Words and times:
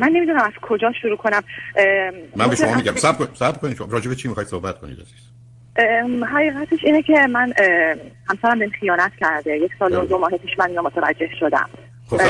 من 0.00 0.08
نمی‌دونم 0.08 0.42
از 0.42 0.52
کجا 0.62 0.92
شروع 1.02 1.16
کنم. 1.16 1.42
من 2.36 2.48
به 2.48 2.56
شما 2.56 2.74
میگم 2.74 2.94
صبر 2.94 3.28
صبر 3.34 3.58
کنید 3.58 3.80
راجع 3.80 4.08
به 4.08 4.14
چی 4.14 4.28
می‌خواید 4.28 4.48
صحبت 4.48 4.78
کنید 4.78 5.00
عزیز؟ 5.00 5.30
حقیقتش 6.26 6.84
اینه 6.84 7.02
که 7.02 7.26
من 7.30 7.52
همسرم 8.28 8.58
بهم 8.58 8.70
خیانت 8.70 9.12
کرده. 9.20 9.58
یک 9.58 9.70
سال 9.78 9.94
و 9.94 10.06
دو 10.06 10.18
ماه 10.18 10.30
پیش 10.30 10.58
من 10.58 10.78
متوجه 10.78 11.28
شدم. 11.40 11.68
خب 12.06 12.20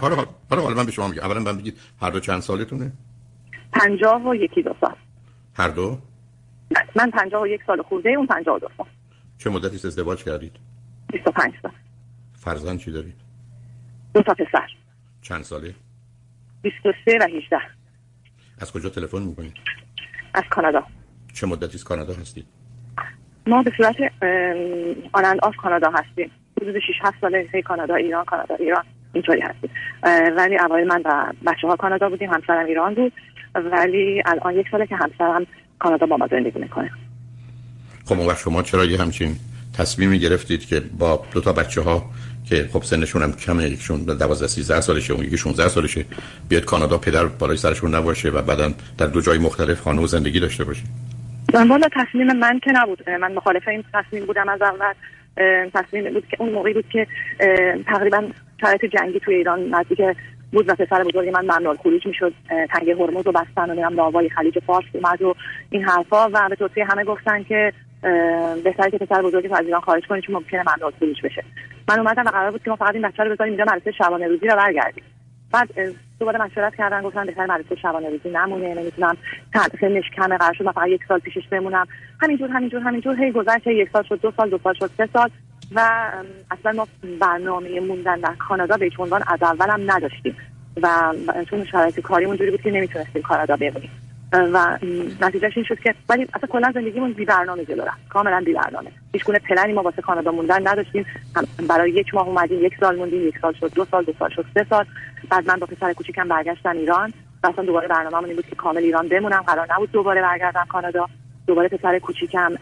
حالا 0.00 0.26
حالا 0.50 0.74
من 0.74 0.86
به 0.86 0.92
شما 0.92 1.08
میگم. 1.08 1.22
اولا 1.22 1.40
من 1.40 1.58
بگید 1.58 1.78
هر 2.00 2.10
دو 2.10 2.20
چند 2.20 2.40
سالتونه؟ 2.40 2.92
پنجاه 3.72 4.28
و 4.28 4.34
یکی 4.34 4.62
دو 4.62 4.74
سال. 4.80 4.94
هر 5.54 5.68
دو؟ 5.68 5.98
من 6.96 7.10
پنجاه 7.10 7.42
و 7.42 7.46
یک 7.46 7.60
سال 7.66 7.82
خورده 7.82 8.10
اون 8.10 8.26
پنجاه 8.26 8.56
و 8.56 8.58
دو 8.58 8.68
سال. 8.76 8.86
چه 9.38 9.50
مدتی 9.50 9.88
ازدواج 9.88 10.24
کردید؟ 10.24 10.52
25 11.12 11.52
سال. 11.62 11.72
فرزند 12.34 12.78
چی 12.78 12.92
دارید؟ 12.92 13.14
دو 14.14 14.22
تا 14.22 14.34
پسر. 14.34 14.68
چند 15.22 15.42
ساله؟ 15.42 15.74
23 16.66 17.18
و 17.20 17.28
18 17.36 17.58
از 18.60 18.72
کجا 18.72 18.88
تلفن 18.88 19.22
می‌کنید 19.22 19.52
از 20.34 20.42
کانادا. 20.50 20.82
چه 21.34 21.46
مدتی 21.46 21.74
از 21.74 21.84
کانادا 21.84 22.14
هستید 22.14 22.46
ما 23.46 23.62
به 23.62 23.72
صورت 23.76 23.96
آنند 25.12 25.38
آف 25.42 25.56
کانادا 25.56 25.90
هستیم. 25.90 26.30
حدود 26.62 26.78
6 26.78 26.84
7 27.02 27.20
ساله 27.20 27.48
هی 27.52 27.62
کانادا 27.62 27.94
ایران 27.94 28.24
کانادا 28.24 28.54
ایران 28.54 28.84
اینطوری 29.12 29.40
هستیم. 29.40 29.70
ولی 30.36 30.58
اوایل 30.58 30.86
من 30.86 31.02
و 31.04 31.32
بچه 31.46 31.66
ها 31.66 31.76
کانادا 31.76 32.08
بودیم 32.08 32.30
همسرم 32.30 32.66
ایران 32.66 32.94
بود. 32.94 33.12
ولی 33.54 34.22
الان 34.26 34.56
یک 34.56 34.66
ساله 34.70 34.86
که 34.86 34.96
همسرم 34.96 35.46
کانادا 35.78 36.06
با 36.06 36.16
ما 36.16 36.26
زندگی 36.30 36.58
می‌کنه. 36.58 36.90
خب 38.04 38.20
اون 38.20 38.34
شما 38.34 38.62
چرا 38.62 38.84
یه 38.84 39.00
همچین 39.00 39.36
تصمیمی 39.78 40.18
گرفتید 40.18 40.66
که 40.66 40.80
با 40.80 41.26
دو 41.32 41.40
تا 41.40 41.52
بچه 41.52 41.80
ها 41.80 42.10
که 42.48 42.68
خب 42.72 42.82
سنشون 42.82 43.22
هم 43.22 43.32
کمه 43.32 43.64
یکشون 43.64 44.04
12 44.04 44.46
13 44.46 44.80
سالشه 44.80 45.12
اون 45.12 45.24
یکی 45.24 45.36
16 45.36 45.68
سالشه. 45.68 46.04
بیاد 46.48 46.64
کانادا 46.64 46.98
پدر 46.98 47.26
بالای 47.26 47.56
سرشون 47.56 47.94
نباشه 47.94 48.30
و 48.30 48.42
بعدا 48.42 48.72
در 48.98 49.06
دو 49.06 49.20
جای 49.20 49.38
مختلف 49.38 49.80
خانه 49.80 50.02
و 50.02 50.06
زندگی 50.06 50.40
داشته 50.40 50.64
باشه. 50.64 50.82
والا 51.52 51.88
تصمیم 51.92 52.32
من 52.32 52.58
که 52.58 52.72
نبود. 52.72 53.10
من 53.10 53.34
مخالف 53.34 53.68
این 53.68 53.84
تصمیم 53.94 54.26
بودم 54.26 54.48
از 54.48 54.62
اول. 54.62 54.92
تصمیم 55.74 56.12
بود 56.12 56.26
که 56.30 56.36
اون 56.40 56.52
موقعی 56.52 56.74
بود 56.74 56.88
که 56.92 57.06
تقریبا 57.86 58.24
شرایط 58.60 58.84
جنگی 58.84 59.20
توی 59.20 59.34
ایران 59.34 59.74
نزدیک 59.74 60.00
بود 60.52 60.68
و 60.68 60.74
پسر 60.74 61.02
بزرگ 61.04 61.28
من 61.28 61.44
ممنوع 61.44 61.76
خروج 61.76 62.06
می‌شد. 62.06 62.32
تنگ 62.48 62.90
هرمز 62.90 63.26
و 63.26 63.32
بستن 63.32 63.70
و 63.70 63.74
میرم 63.74 63.94
لاوای 63.94 64.28
خلیج 64.28 64.58
فارس 64.66 64.84
اومد 64.92 65.22
و 65.22 65.34
این 65.70 65.84
حرفا 65.84 66.28
و 66.32 66.48
به 66.48 66.56
توصیه 66.56 66.84
همه 66.84 67.04
گفتن 67.04 67.42
که 67.42 67.72
بهتره 68.64 68.90
که 68.90 68.98
پسر 68.98 69.22
بزرگ 69.22 69.52
از 69.52 69.64
ایران 69.64 69.80
خارج 69.80 70.06
کنید 70.06 70.24
چون 70.24 70.34
ممکنه 70.34 70.60
ممنوع 70.60 70.92
خروج 70.98 71.22
بشه. 71.24 71.44
من 71.88 71.98
اومدم 71.98 72.22
و 72.26 72.30
قرار 72.30 72.50
بود 72.50 72.62
که 72.62 72.70
ما 72.70 72.76
فقط 72.76 72.94
این 72.94 73.08
بچه 73.08 73.24
رو 73.24 73.30
بذاریم 73.30 73.52
اینجا 73.52 73.72
مدرسه 73.72 73.92
شبانه 73.92 74.26
روزی 74.26 74.46
رو 74.46 74.56
برگردیم. 74.56 75.04
بعد 75.52 75.68
دوباره 76.20 76.42
مشورت 76.42 76.74
کردن 76.74 77.02
گفتن 77.02 77.26
بهتر 77.26 77.46
مدرسه 77.46 77.76
شبانه 77.76 78.10
روزی 78.10 78.30
نمونه 78.30 78.74
نمی‌تونم 78.74 79.16
سنش 79.80 80.04
کمه 80.16 80.36
قرار 80.36 80.52
شد 80.52 80.64
من 80.64 80.72
فقط 80.72 80.88
یک 80.88 81.00
سال 81.08 81.18
پیشش 81.18 81.48
بمونم. 81.48 81.86
همینجور 82.22 82.48
همینجور 82.48 82.80
همینجور 82.80 83.24
هی 83.24 83.32
گذشت 83.32 83.66
یک 83.66 83.88
سال 83.92 84.02
شد 84.02 84.20
دو 84.20 84.32
سال 84.36 84.50
دو 84.50 84.58
سال 84.58 84.74
شد 84.74 84.90
سه 84.96 85.08
سال 85.12 85.30
و 85.74 86.10
اصلا 86.50 86.72
ما 86.72 86.86
برنامه 87.20 87.80
موندن 87.80 88.20
در 88.20 88.34
کانادا 88.38 88.76
به 88.76 88.90
عنوان 88.98 89.22
از 89.26 89.42
اولم 89.42 89.90
نداشتیم. 89.90 90.36
و 90.82 91.14
چون 91.50 91.64
شرایط 91.64 92.00
کاریمون 92.00 92.36
جوری 92.36 92.50
بود 92.50 92.62
که 92.62 92.70
نمی‌تونستیم 92.70 93.22
کانادا 93.22 93.56
بمونیم. 93.56 93.90
و 94.32 94.78
نتیجهش 95.20 95.56
این 95.56 95.64
شد 95.64 95.80
که 95.80 95.94
ولی 96.08 96.22
اصلا 96.34 96.48
کلا 96.48 96.72
زندگیمون 96.74 97.12
بی 97.12 97.24
برنامه 97.24 97.64
جلو 97.64 97.82
رفت. 97.82 98.08
کاملا 98.08 98.42
بی 98.46 98.52
برنامه. 98.52 98.90
هیچ 99.12 99.24
گونه 99.24 99.38
پلنی 99.38 99.72
ما 99.72 99.82
واسه 99.82 100.02
کانادا 100.02 100.32
موندن 100.32 100.68
نداشتیم. 100.68 101.06
برای 101.68 101.90
یک 101.90 102.14
ماه 102.14 102.28
اومدیم 102.28 102.64
یک 102.64 102.72
سال 102.80 102.96
موندیم 102.96 103.28
یک 103.28 103.38
سال 103.38 103.52
شد 103.52 103.74
دو 103.74 103.84
سال 103.84 104.04
دو 104.04 104.12
سال 104.18 104.30
شد 104.30 104.44
سه 104.54 104.66
سال. 104.70 104.84
بعد 105.30 105.48
من 105.48 105.58
با 105.58 105.66
پسر 105.66 105.92
کوچیکم 105.92 106.28
برگشتم 106.28 106.76
ایران. 106.76 107.12
و 107.42 107.46
اصلا 107.46 107.64
دوباره 107.64 107.88
برنامه‌مون 107.88 108.24
این 108.24 108.36
بود 108.36 108.46
که 108.46 108.56
کامل 108.56 108.82
ایران 108.82 109.08
بمونم. 109.08 109.42
قرار 109.46 109.66
نبود 109.74 109.92
دوباره 109.92 110.22
برگردم 110.22 110.66
کانادا. 110.68 111.06
دوباره 111.46 111.68
پسر 111.68 111.98
کوچیکم 111.98 112.54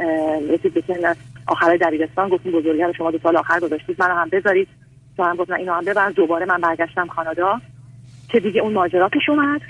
رسید 0.50 0.74
به 0.74 0.82
سن 0.86 1.14
آخر 1.46 1.76
دبیرستان 1.76 2.28
گفتیم 2.28 2.52
بزرگتر 2.52 2.92
شما 2.92 3.10
دو 3.10 3.18
سال 3.18 3.36
آخر 3.36 3.60
گذاشتید 3.60 4.02
منو 4.02 4.14
هم 4.14 4.28
بذارید. 4.28 4.68
تو 5.16 5.22
هم 5.22 5.36
گفتن 5.36 5.55
اینو 5.55 5.72
هم 5.72 5.84
ببر. 5.84 6.10
دوباره 6.10 6.46
من 6.46 6.60
برگشتم 6.60 7.06
کانادا. 7.06 7.60
که 8.28 8.40
دیگه 8.40 8.60
اون 8.60 8.72
ماجرا 8.72 9.08
پیش 9.08 9.28
اومد. 9.28 9.60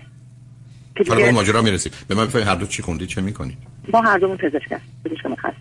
که 0.97 1.05
دیگه 1.05 1.32
ماجرا 1.32 1.62
می‌رسید 1.62 1.93
به 2.09 2.15
من 2.15 2.27
بفرمایید 2.27 2.49
هر 2.49 2.55
دو 2.55 2.66
چی 2.66 2.82
خوندید 2.82 3.09
چه 3.09 3.21
می‌کنید 3.21 3.59
ما 3.93 4.00
هر 4.00 4.19
دومون 4.19 4.37
پزشک 4.37 4.72
هستیم. 4.72 4.81
پزشک 5.05 5.27
متخصص 5.27 5.55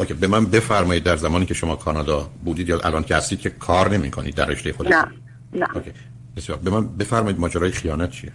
اوکی 0.00 0.14
به 0.14 0.26
من 0.26 0.46
بفرمایید 0.46 1.04
در 1.04 1.16
زمانی 1.16 1.46
که 1.46 1.54
شما 1.54 1.76
کانادا 1.76 2.30
بودید 2.44 2.68
یا 2.68 2.80
الان 2.84 3.04
که 3.04 3.16
هستید 3.16 3.40
که 3.40 3.50
کار 3.50 3.90
نمی‌کنید 3.90 4.34
در 4.34 4.46
رشته 4.46 4.72
خودتون 4.72 4.96
نه 4.96 5.06
نه. 5.52 5.76
اوکی. 5.76 5.90
بسیار. 6.36 6.58
به 6.58 6.70
من 6.70 6.96
بفرمایید 6.96 7.40
ماجرای 7.40 7.70
خیانت 7.70 8.10
چیه؟ 8.10 8.32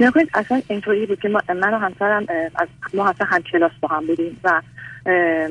نکنید 0.00 0.30
اصلا 0.34 0.62
اینطوری 0.68 1.06
بود 1.06 1.20
که 1.20 1.28
من 1.28 1.74
و 1.74 1.78
همسرم 1.78 2.26
از 2.54 2.68
ما 2.94 3.08
اصلا 3.08 3.26
هم 3.26 3.42
کلاس 3.42 3.72
با 3.80 3.88
هم 3.88 4.06
بودیم 4.06 4.40
و 4.44 4.62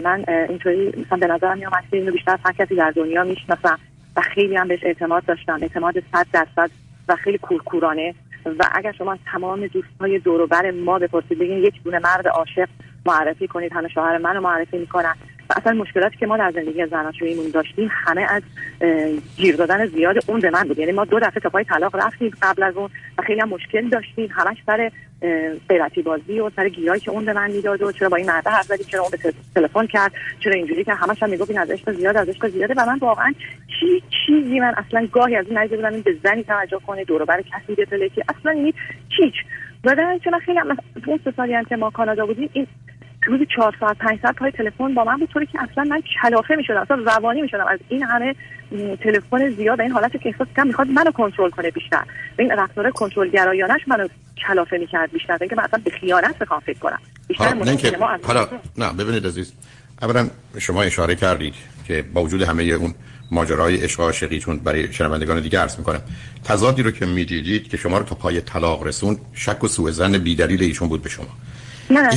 من 0.04 0.26
اینطوری 0.50 0.88
مثلا 1.06 1.18
به 1.18 1.28
نظرم 1.28 1.58
میومد 1.58 1.84
که 1.92 1.98
اینو 1.98 2.12
بیشتر 2.12 2.40
هر 2.46 2.54
کسی 2.54 2.76
در 2.76 2.92
دنیا 2.96 3.24
می‌شناسم 3.24 3.80
و 4.16 4.22
خیلی 4.22 4.56
هم 4.56 4.68
بهش 4.68 4.80
اعتماد 4.84 5.26
داشتم. 5.26 5.60
اعتماد 5.62 5.94
صد 6.12 6.28
درصد 6.34 6.72
و 7.08 7.16
خیلی 7.16 7.38
کورکورانه. 7.38 8.16
و 8.46 8.70
اگر 8.72 8.92
شما 8.92 9.18
تمام 9.32 9.68
دوستهای 9.68 10.20
دور 10.20 10.46
بر 10.46 10.72
ما 10.72 11.00
بپرسید 11.00 11.40
بگین 11.40 11.58
یک 11.58 11.84
دونه 11.84 12.00
مرد 12.00 12.28
عاشق 12.28 12.70
معرفی 13.06 13.48
کنید. 13.48 13.74
همه 13.74 13.88
شوهر 13.88 14.18
منو 14.18 14.42
معرفی 14.42 14.78
می‌کنن. 14.78 15.16
اصلا 15.50 15.74
مشکلاتی 15.74 16.18
که 16.18 16.26
ما 16.26 16.38
در 16.38 16.52
زندگی 16.52 16.86
زناشوییمون 16.86 17.50
داشتیم 17.54 17.90
همه 17.92 18.22
از 18.30 18.44
گیر 19.36 19.56
دادن 19.56 19.86
زیاد 19.86 20.16
اون 20.28 20.40
به 20.40 20.50
من 20.50 20.64
بود. 20.64 20.80
یعنی 20.80 20.92
ما 20.92 21.06
دو 21.06 21.20
دفعه 21.20 21.40
تا 21.40 21.50
پای 21.50 21.64
طلاق 21.64 21.96
رفتیم 21.96 22.32
قبل 22.42 22.64
از 22.64 22.78
اون 22.78 22.90
و 23.18 23.22
خیلی 23.22 23.42
هم 23.42 23.50
مشکل 23.50 23.90
داشتیم. 23.90 24.30
همش 24.32 24.58
سر 24.66 24.92
غیرتی 25.70 26.02
بازی 26.02 26.40
و 26.40 26.50
سر 26.56 26.70
گیرایی 26.70 27.02
که 27.02 27.12
اون 27.12 27.26
به 27.26 27.34
من 27.34 27.52
می‌داد 27.52 27.82
و 27.82 27.92
چرا 27.92 28.10
با 28.10 28.18
این 28.18 28.26
مرده 28.26 28.50
حرف 28.50 28.66
زدی 28.66 28.84
چرا 28.84 29.02
اون 29.02 29.10
به 29.12 29.34
تلفن 29.56 29.88
کرد 29.88 30.12
چرا 30.40 30.54
اینجوری 30.54 30.84
که 30.84 30.94
همش 30.94 31.24
هم 31.24 31.30
می‌گفت 31.30 31.50
این 31.50 31.60
از 31.60 31.70
عشق 31.70 31.92
زیاد 31.92 32.18
از 32.18 32.30
عشق 32.30 32.48
زیاده. 32.48 32.74
و 32.78 32.86
من 32.86 32.98
واقعا 33.00 33.34
چی 33.80 34.04
چیزی 34.26 34.60
من 34.60 34.74
اصلا 34.78 35.08
گاهی 35.12 35.36
از 35.36 35.46
این 35.48 35.58
نظر 35.58 35.76
بودم 35.76 35.94
این 35.94 36.02
به 36.02 36.16
زنی 36.24 36.44
توجه 36.44 36.80
کنه 36.88 37.04
دور 37.04 37.26
بر 37.26 37.42
کسی 37.42 37.76
بتله 37.76 38.10
که 38.10 38.24
اصلا 38.30 38.52
این 38.52 38.74
هیچ 39.10 39.34
و 39.84 39.96
در 39.96 40.20
خیلی 40.46 40.60
هم 40.60 40.78
اون 41.08 41.20
سه 41.24 41.32
سالی 41.32 41.54
هم 41.54 41.64
که 41.64 41.76
ما 41.76 41.90
کانادا 41.90 42.26
بودیم 42.26 42.50
این 42.54 42.68
روزی 43.28 43.46
چهار 43.56 43.76
ساعت 43.80 43.98
پنج 43.98 44.20
ساعت 44.22 44.36
پای 44.36 44.52
تلفن 44.52 44.94
با 44.94 45.04
من 45.04 45.18
بود 45.18 45.30
طوری 45.30 45.46
که 45.46 45.60
اصلا 45.72 45.84
من 45.84 46.02
کلافه 46.22 46.56
می‌شدم 46.56 46.82
اصلا 46.82 46.98
روانی 46.98 47.42
می‌شدم. 47.42 47.66
از 47.68 47.80
این 47.90 48.04
همه 48.04 48.36
تلفن 49.04 49.50
زیاد 49.50 49.82
این 49.82 49.92
حالت 49.92 50.12
که 50.12 50.30
احساس 50.30 50.48
کنم 50.56 50.68
می‌خواد 50.68 50.88
منو 50.88 51.12
کنترل 51.12 51.50
کنه 51.50 51.72
بیشتر. 51.72 52.04
این 52.40 52.52
رفتار 52.52 52.92
کنترل 52.92 53.30
گرایانش 53.30 53.82
منو 53.88 54.08
کلافه 54.48 54.78
می‌کرد 54.78 55.12
بیشتر. 55.12 55.38
اینکه 55.42 55.56
من 55.56 55.64
اصلا 55.64 55.82
به 55.84 55.92
خیانت 55.92 56.40
بخوام 56.40 56.60
فکر 56.60 56.80
کنم. 56.80 57.00
بیشتر 57.28 57.46
حالا, 57.46 57.64
نه 57.64 57.98
ما 57.98 58.18
حالا 58.24 58.48
نه 58.78 58.94
ببینید 58.94 59.28
عزیز. 59.28 59.54
اولا 60.02 60.30
شما 60.60 60.82
اشاره 60.84 61.16
کردید 61.16 61.54
که 61.88 62.06
با 62.14 62.24
وجود 62.24 62.42
همه 62.42 62.64
اون 62.64 62.94
ماجرای 63.32 63.78
عشق 63.78 64.00
عاشقی 64.00 64.40
چون 64.40 64.58
برای 64.58 64.94
شنوندگان 64.94 65.42
دیگه 65.42 65.60
عرض 65.60 65.78
می‌کنم. 65.78 66.02
تضادی 66.44 66.84
رو 66.84 66.92
که 66.92 67.06
می‌دیدید 67.06 67.70
که 67.70 67.78
شما 67.78 67.98
رو 67.98 68.04
تا 68.04 68.16
پای 68.16 68.42
طلاق 68.42 68.88
رسون 68.88 69.18
شک 69.34 69.64
و 69.64 69.68
سوء 69.68 69.92
زن 69.92 70.18
بی‌دلیل 70.18 70.64
ایشون 70.64 70.90
بود 70.90 71.04
به 71.04 71.10
شما. 71.10 71.28
نه 71.94 72.02
نه 72.02 72.16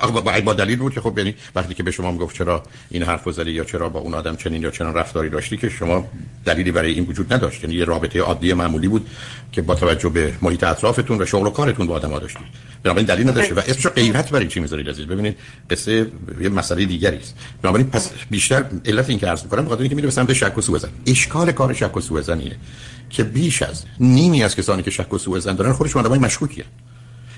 با, 0.00 0.40
با 0.44 0.54
دلیل 0.54 0.78
بود 0.78 0.94
که 0.94 1.00
خب 1.00 1.18
یعنی 1.18 1.34
وقتی 1.56 1.74
که 1.74 1.82
به 1.82 1.90
شما 1.90 2.16
گفت 2.16 2.36
چرا 2.36 2.62
این 2.90 3.02
حرف 3.02 3.30
زدی 3.30 3.50
یا 3.50 3.64
چرا 3.64 3.88
با 3.88 4.00
اون 4.00 4.14
آدم 4.14 4.36
چنین 4.36 4.62
یا 4.62 4.70
چنان 4.70 4.94
رفتاری 4.94 5.28
داشتی 5.28 5.56
که 5.56 5.68
شما 5.68 6.08
دلیلی 6.44 6.72
برای 6.72 6.92
این 6.92 7.04
وجود 7.04 7.32
نداشت. 7.32 7.64
یعنی 7.64 7.76
یه 7.76 7.84
رابطه 7.84 8.20
عادی 8.20 8.52
معمولی 8.52 8.88
بود 8.88 9.06
که 9.52 9.62
با 9.62 9.74
توجه 9.74 10.08
به 10.08 10.32
محیط 10.42 10.64
اطرافتون 10.64 11.22
و 11.22 11.26
شغل 11.26 11.46
و 11.46 11.50
کارتون 11.50 11.86
با 11.86 11.94
آدم 11.94 12.10
ها 12.10 12.18
داشتید 12.18 12.46
بنابراین 12.82 13.06
دلیل 13.06 13.28
نداشته 13.28 13.54
و 13.54 13.58
اسمش 13.58 13.86
غیرت 13.86 14.30
برای 14.30 14.48
چی 14.48 14.60
می‌ذارید 14.60 14.88
عزیز؟ 14.88 15.06
ببینید 15.06 15.36
قصه 15.70 16.06
یه 16.40 16.48
مسئله 16.48 16.84
دیگری 16.84 17.16
است. 17.16 17.36
بنابراین 17.62 17.90
پس 17.90 18.10
بیشتر 18.30 18.64
علت 18.86 19.10
این 19.10 19.18
که 19.18 19.26
عرض 19.26 19.42
می‌کنم 19.42 19.64
بخاطر 19.64 19.80
اینکه 19.80 19.94
میره 19.94 20.06
به 20.06 20.12
سمت 20.12 20.32
شک 20.32 20.58
و 20.58 20.60
سوء 20.60 20.78
زن. 20.78 20.88
اشکال 21.06 21.52
کار 21.52 21.72
شک 21.72 21.96
و 21.96 22.00
سوء 22.00 22.20
زنیه 22.20 22.56
که 23.10 23.24
بیش 23.24 23.62
از 23.62 23.84
نیمی 24.00 24.42
از 24.42 24.56
کسانی 24.56 24.82
که 24.82 24.90
شک 24.90 25.12
و 25.12 25.18
سوء 25.18 25.38
زن 25.38 25.54
دارن 25.54 25.72
خودشون 25.72 26.02
آدمای 26.02 26.18
مشکوکیه 26.18 26.64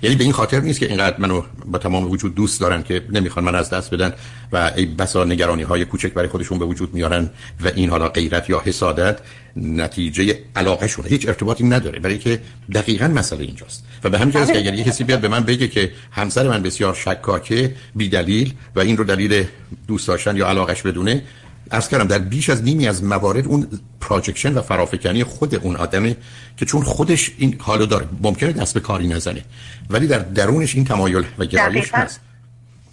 یعنی 0.02 0.16
به 0.16 0.24
این 0.24 0.32
خاطر 0.32 0.60
نیست 0.60 0.80
که 0.80 0.86
اینقدر 0.86 1.20
منو 1.20 1.42
با 1.66 1.78
تمام 1.78 2.10
وجود 2.10 2.34
دوست 2.34 2.60
دارن 2.60 2.82
که 2.82 3.02
نمی‌خوان 3.12 3.44
من 3.44 3.54
از 3.54 3.70
دست 3.70 3.94
بدن 3.94 4.12
و 4.52 4.70
ای 4.76 4.86
بسا 4.86 5.24
نگرانی 5.24 5.62
های 5.62 5.84
کوچک 5.84 6.12
برای 6.12 6.28
خودشون 6.28 6.58
به 6.58 6.64
وجود 6.64 6.94
میارن 6.94 7.30
و 7.64 7.68
این 7.74 7.90
حالا 7.90 8.08
غیرت 8.08 8.50
یا 8.50 8.62
حسادت 8.64 9.18
نتیجه 9.56 10.38
علاقه 10.56 10.86
شونه 10.86 11.08
هیچ 11.08 11.28
ارتباطی 11.28 11.64
نداره. 11.64 11.98
برای 11.98 12.18
که 12.18 12.40
دقیقا 12.74 13.08
مسئله 13.08 13.44
اینجاست. 13.44 13.84
و 14.04 14.10
به 14.10 14.18
همین 14.18 14.30
جهت 14.30 14.52
که 14.52 14.58
اگر 14.58 14.74
یه 14.74 14.84
کسی 14.84 15.04
بیاد 15.04 15.20
به 15.20 15.28
من 15.28 15.40
بگه 15.40 15.68
که 15.68 15.92
همسر 16.10 16.48
من 16.48 16.62
بسیار 16.62 16.94
شکاکه 16.94 17.74
بی 17.94 18.08
دلیل 18.08 18.52
و 18.76 18.80
این 18.80 18.96
رو 18.96 19.04
دلیل 19.04 19.44
دوست 19.88 20.08
داشتن 20.08 20.36
یا 20.36 20.48
علاقش 20.48 20.82
بدونه 20.82 21.22
از 21.70 21.88
کردم 21.88 22.04
در 22.04 22.18
بیش 22.18 22.50
از 22.50 22.64
نیمی 22.64 22.88
از 22.88 23.04
موارد 23.04 23.46
اون 23.46 23.66
پراجکشن 24.00 24.54
و 24.54 24.62
فرافکنی 24.62 25.24
خود 25.24 25.54
اون 25.54 25.76
آدمه 25.76 26.16
که 26.56 26.64
چون 26.64 26.82
خودش 26.82 27.32
این 27.38 27.56
حالو 27.60 27.86
داره. 27.86 28.06
ممکنه 28.22 28.52
دست 28.52 28.74
به 28.74 28.80
کاری 28.80 29.08
نزنه 29.08 29.42
ولی 29.90 30.06
در 30.06 30.18
درونش 30.18 30.74
این 30.74 30.84
تمایل 30.84 31.24
و 31.38 31.44
گرایش 31.44 31.94
هست. 31.94 32.20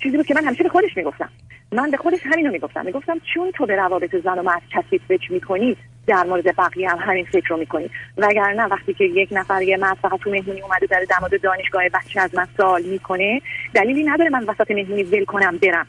چیزی 0.03 0.17
بود 0.17 0.25
که 0.25 0.33
من 0.33 0.45
همیشه 0.45 0.63
به 0.63 0.69
خودش 0.69 0.97
می‌گفتم. 0.97 1.29
من 1.71 1.91
به 1.91 1.97
خودش 1.97 2.19
همینو 2.25 2.51
می‌گفتم. 2.51 2.85
می‌گفتم 2.85 3.17
چون 3.33 3.51
تو 3.51 3.65
به 3.65 3.75
روابط 3.75 4.15
زن 4.23 4.39
و 4.39 4.43
مرد 4.43 4.61
کثیف 4.71 5.01
فکر 5.07 5.33
می‌کنی 5.33 5.77
در 6.07 6.23
مورد 6.23 6.55
بقیه 6.57 6.89
هم 6.89 6.97
همین 7.01 7.25
فکر 7.25 7.47
رو 7.49 7.57
می‌کنی. 7.57 7.89
وگرنه 8.17 8.63
وقتی 8.63 8.93
که 8.93 9.03
یک 9.03 9.29
نفر 9.31 9.61
یه 9.61 9.77
مرد 9.77 9.97
فقط 10.01 10.19
تو 10.19 10.29
مهمونی 10.29 10.61
اومده 10.61 10.87
در 10.87 11.19
مورد 11.21 11.41
دانشگاه 11.41 11.89
بچه 11.89 12.21
از 12.21 12.35
من 12.35 12.47
سوال 12.57 12.83
می‌کنه 12.83 13.41
دلیلی 13.73 14.03
نداره 14.03 14.29
من 14.29 14.43
وسط 14.43 14.71
مهمونی 14.71 15.03
ول 15.03 15.25
کنم 15.25 15.57
برم. 15.57 15.87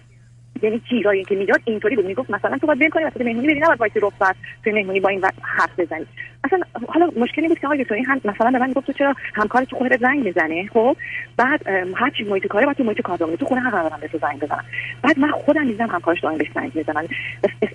یعنی 0.62 0.82
چیزایی 0.90 1.24
که 1.24 1.34
می‌داد 1.34 1.60
اینطوری 1.64 1.96
بود. 1.96 2.06
می‌گفت 2.06 2.30
مثلا 2.30 2.58
تو 2.58 2.66
باید 2.66 2.92
کنی 2.92 3.04
وسط 3.04 3.20
مهمونی 3.20 3.46
بری 3.46 3.60
نباید 3.60 3.80
وایسی 3.80 4.00
رخصت 4.00 4.36
توی 4.64 4.72
مهمونی 4.72 5.00
با 5.00 5.08
این 5.08 5.24
حرف 5.42 5.80
بزنی. 5.80 6.06
اصلا 6.44 6.60
حالا 6.88 7.10
مشکلی 7.16 7.48
بود 7.48 7.58
که 7.58 7.66
آقای 7.66 7.84
دکتر 7.84 7.98
هم 7.98 8.20
مثلا 8.24 8.50
به 8.50 8.58
من 8.58 8.72
گفت 8.72 8.86
تو 8.86 8.92
چرا 8.92 9.14
همکار 9.34 9.64
تو 9.64 9.76
خونه 9.76 9.96
زنگ 9.96 10.24
می‌زنه 10.24 10.66
خب؟ 10.66 10.96
بعد 11.36 11.68
هر 11.94 12.10
چی 12.10 12.24
محیط 12.24 12.46
کاری 12.46 12.66
با 12.66 12.74
تو 12.74 12.84
محیط 12.84 13.00
کار 13.00 13.18
تو 13.18 13.46
خونه 13.46 13.66
ندارم 13.66 13.98
به 14.00 14.08
تو 14.08 14.18
زنگ 14.18 14.40
بزنم. 14.40 14.64
بعد 15.02 15.18
من 15.18 15.30
خودم 15.30 15.66
می‌زنم 15.66 15.90
همکارش 15.90 16.20
دائم 16.20 16.38
بهش 16.38 16.48
زنگ 16.54 16.72
می‌زنم 16.74 17.08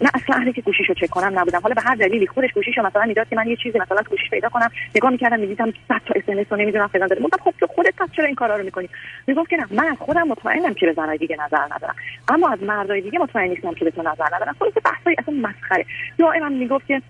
نه 0.01 0.09
اصلا 0.13 0.35
اهلی 0.35 0.53
که 0.53 0.61
گوشیشو 0.61 0.93
چک 0.93 1.09
کنم 1.09 1.39
نبودم. 1.39 1.59
حالا 1.59 1.75
به 1.75 1.81
هر 1.81 1.95
دلیلی 1.95 2.27
خودش 2.27 2.53
گوشیشو 2.53 2.81
مثلا 2.81 3.05
می‌داد 3.05 3.29
که 3.29 3.35
من 3.35 3.47
یه 3.47 3.55
چیزی 3.55 3.79
مثلا 3.79 4.01
گوشیش 4.09 4.29
پیدا 4.29 4.49
کنم. 4.49 4.69
نگاه 4.95 5.11
می‌کردم 5.11 5.39
می‌دیدم 5.39 5.71
100 5.71 6.01
تا 6.05 6.13
اس 6.15 6.23
ام 6.27 6.37
اس 6.37 6.51
نمی‌دونم 6.51 6.87
فلان 6.87 7.07
داره. 7.07 7.21
گفتم 7.21 7.37
خب 7.43 7.53
تو 7.59 7.67
خودت 7.67 7.93
چرا 8.15 8.25
این 8.25 8.35
کارا 8.35 8.55
رو 8.55 8.63
می‌کنی؟ 8.63 8.89
می‌گفت 9.27 9.49
که 9.49 9.57
نه 9.57 9.65
من 9.71 9.95
خودم 9.95 10.27
مطمئنم 10.27 10.73
که 10.73 10.85
به 10.85 10.93
زنای 10.93 11.17
دیگه 11.17 11.37
نظر 11.45 11.65
ندارم. 11.75 11.95
اما 12.27 12.49
از 12.49 12.63
مردای 12.73 13.01
دیگه 13.01 13.19
مطمئن 13.19 13.49
نیستم 13.49 13.73
که 13.73 13.85
به 13.85 13.91
تو 13.91 14.01
نظر 14.01 14.35
ندارم 14.35 14.55
خلاص 14.59 14.73
بحثای 14.85 15.15
اصلا 15.17 15.33
مسخره. 15.33 15.85
دائما 16.17 16.49
می‌گفت 16.49 16.87
که 16.87 17.01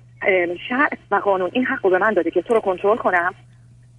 شرع 0.69 0.97
و 1.11 1.15
قانون 1.15 1.49
این 1.53 1.65
حق 1.65 1.85
رو 1.85 1.89
به 1.89 1.97
من 1.97 2.13
داده 2.13 2.31
که 2.31 2.41
تو 2.41 2.53
رو 2.53 2.59
کنترل 2.59 2.97
کنم 2.97 3.33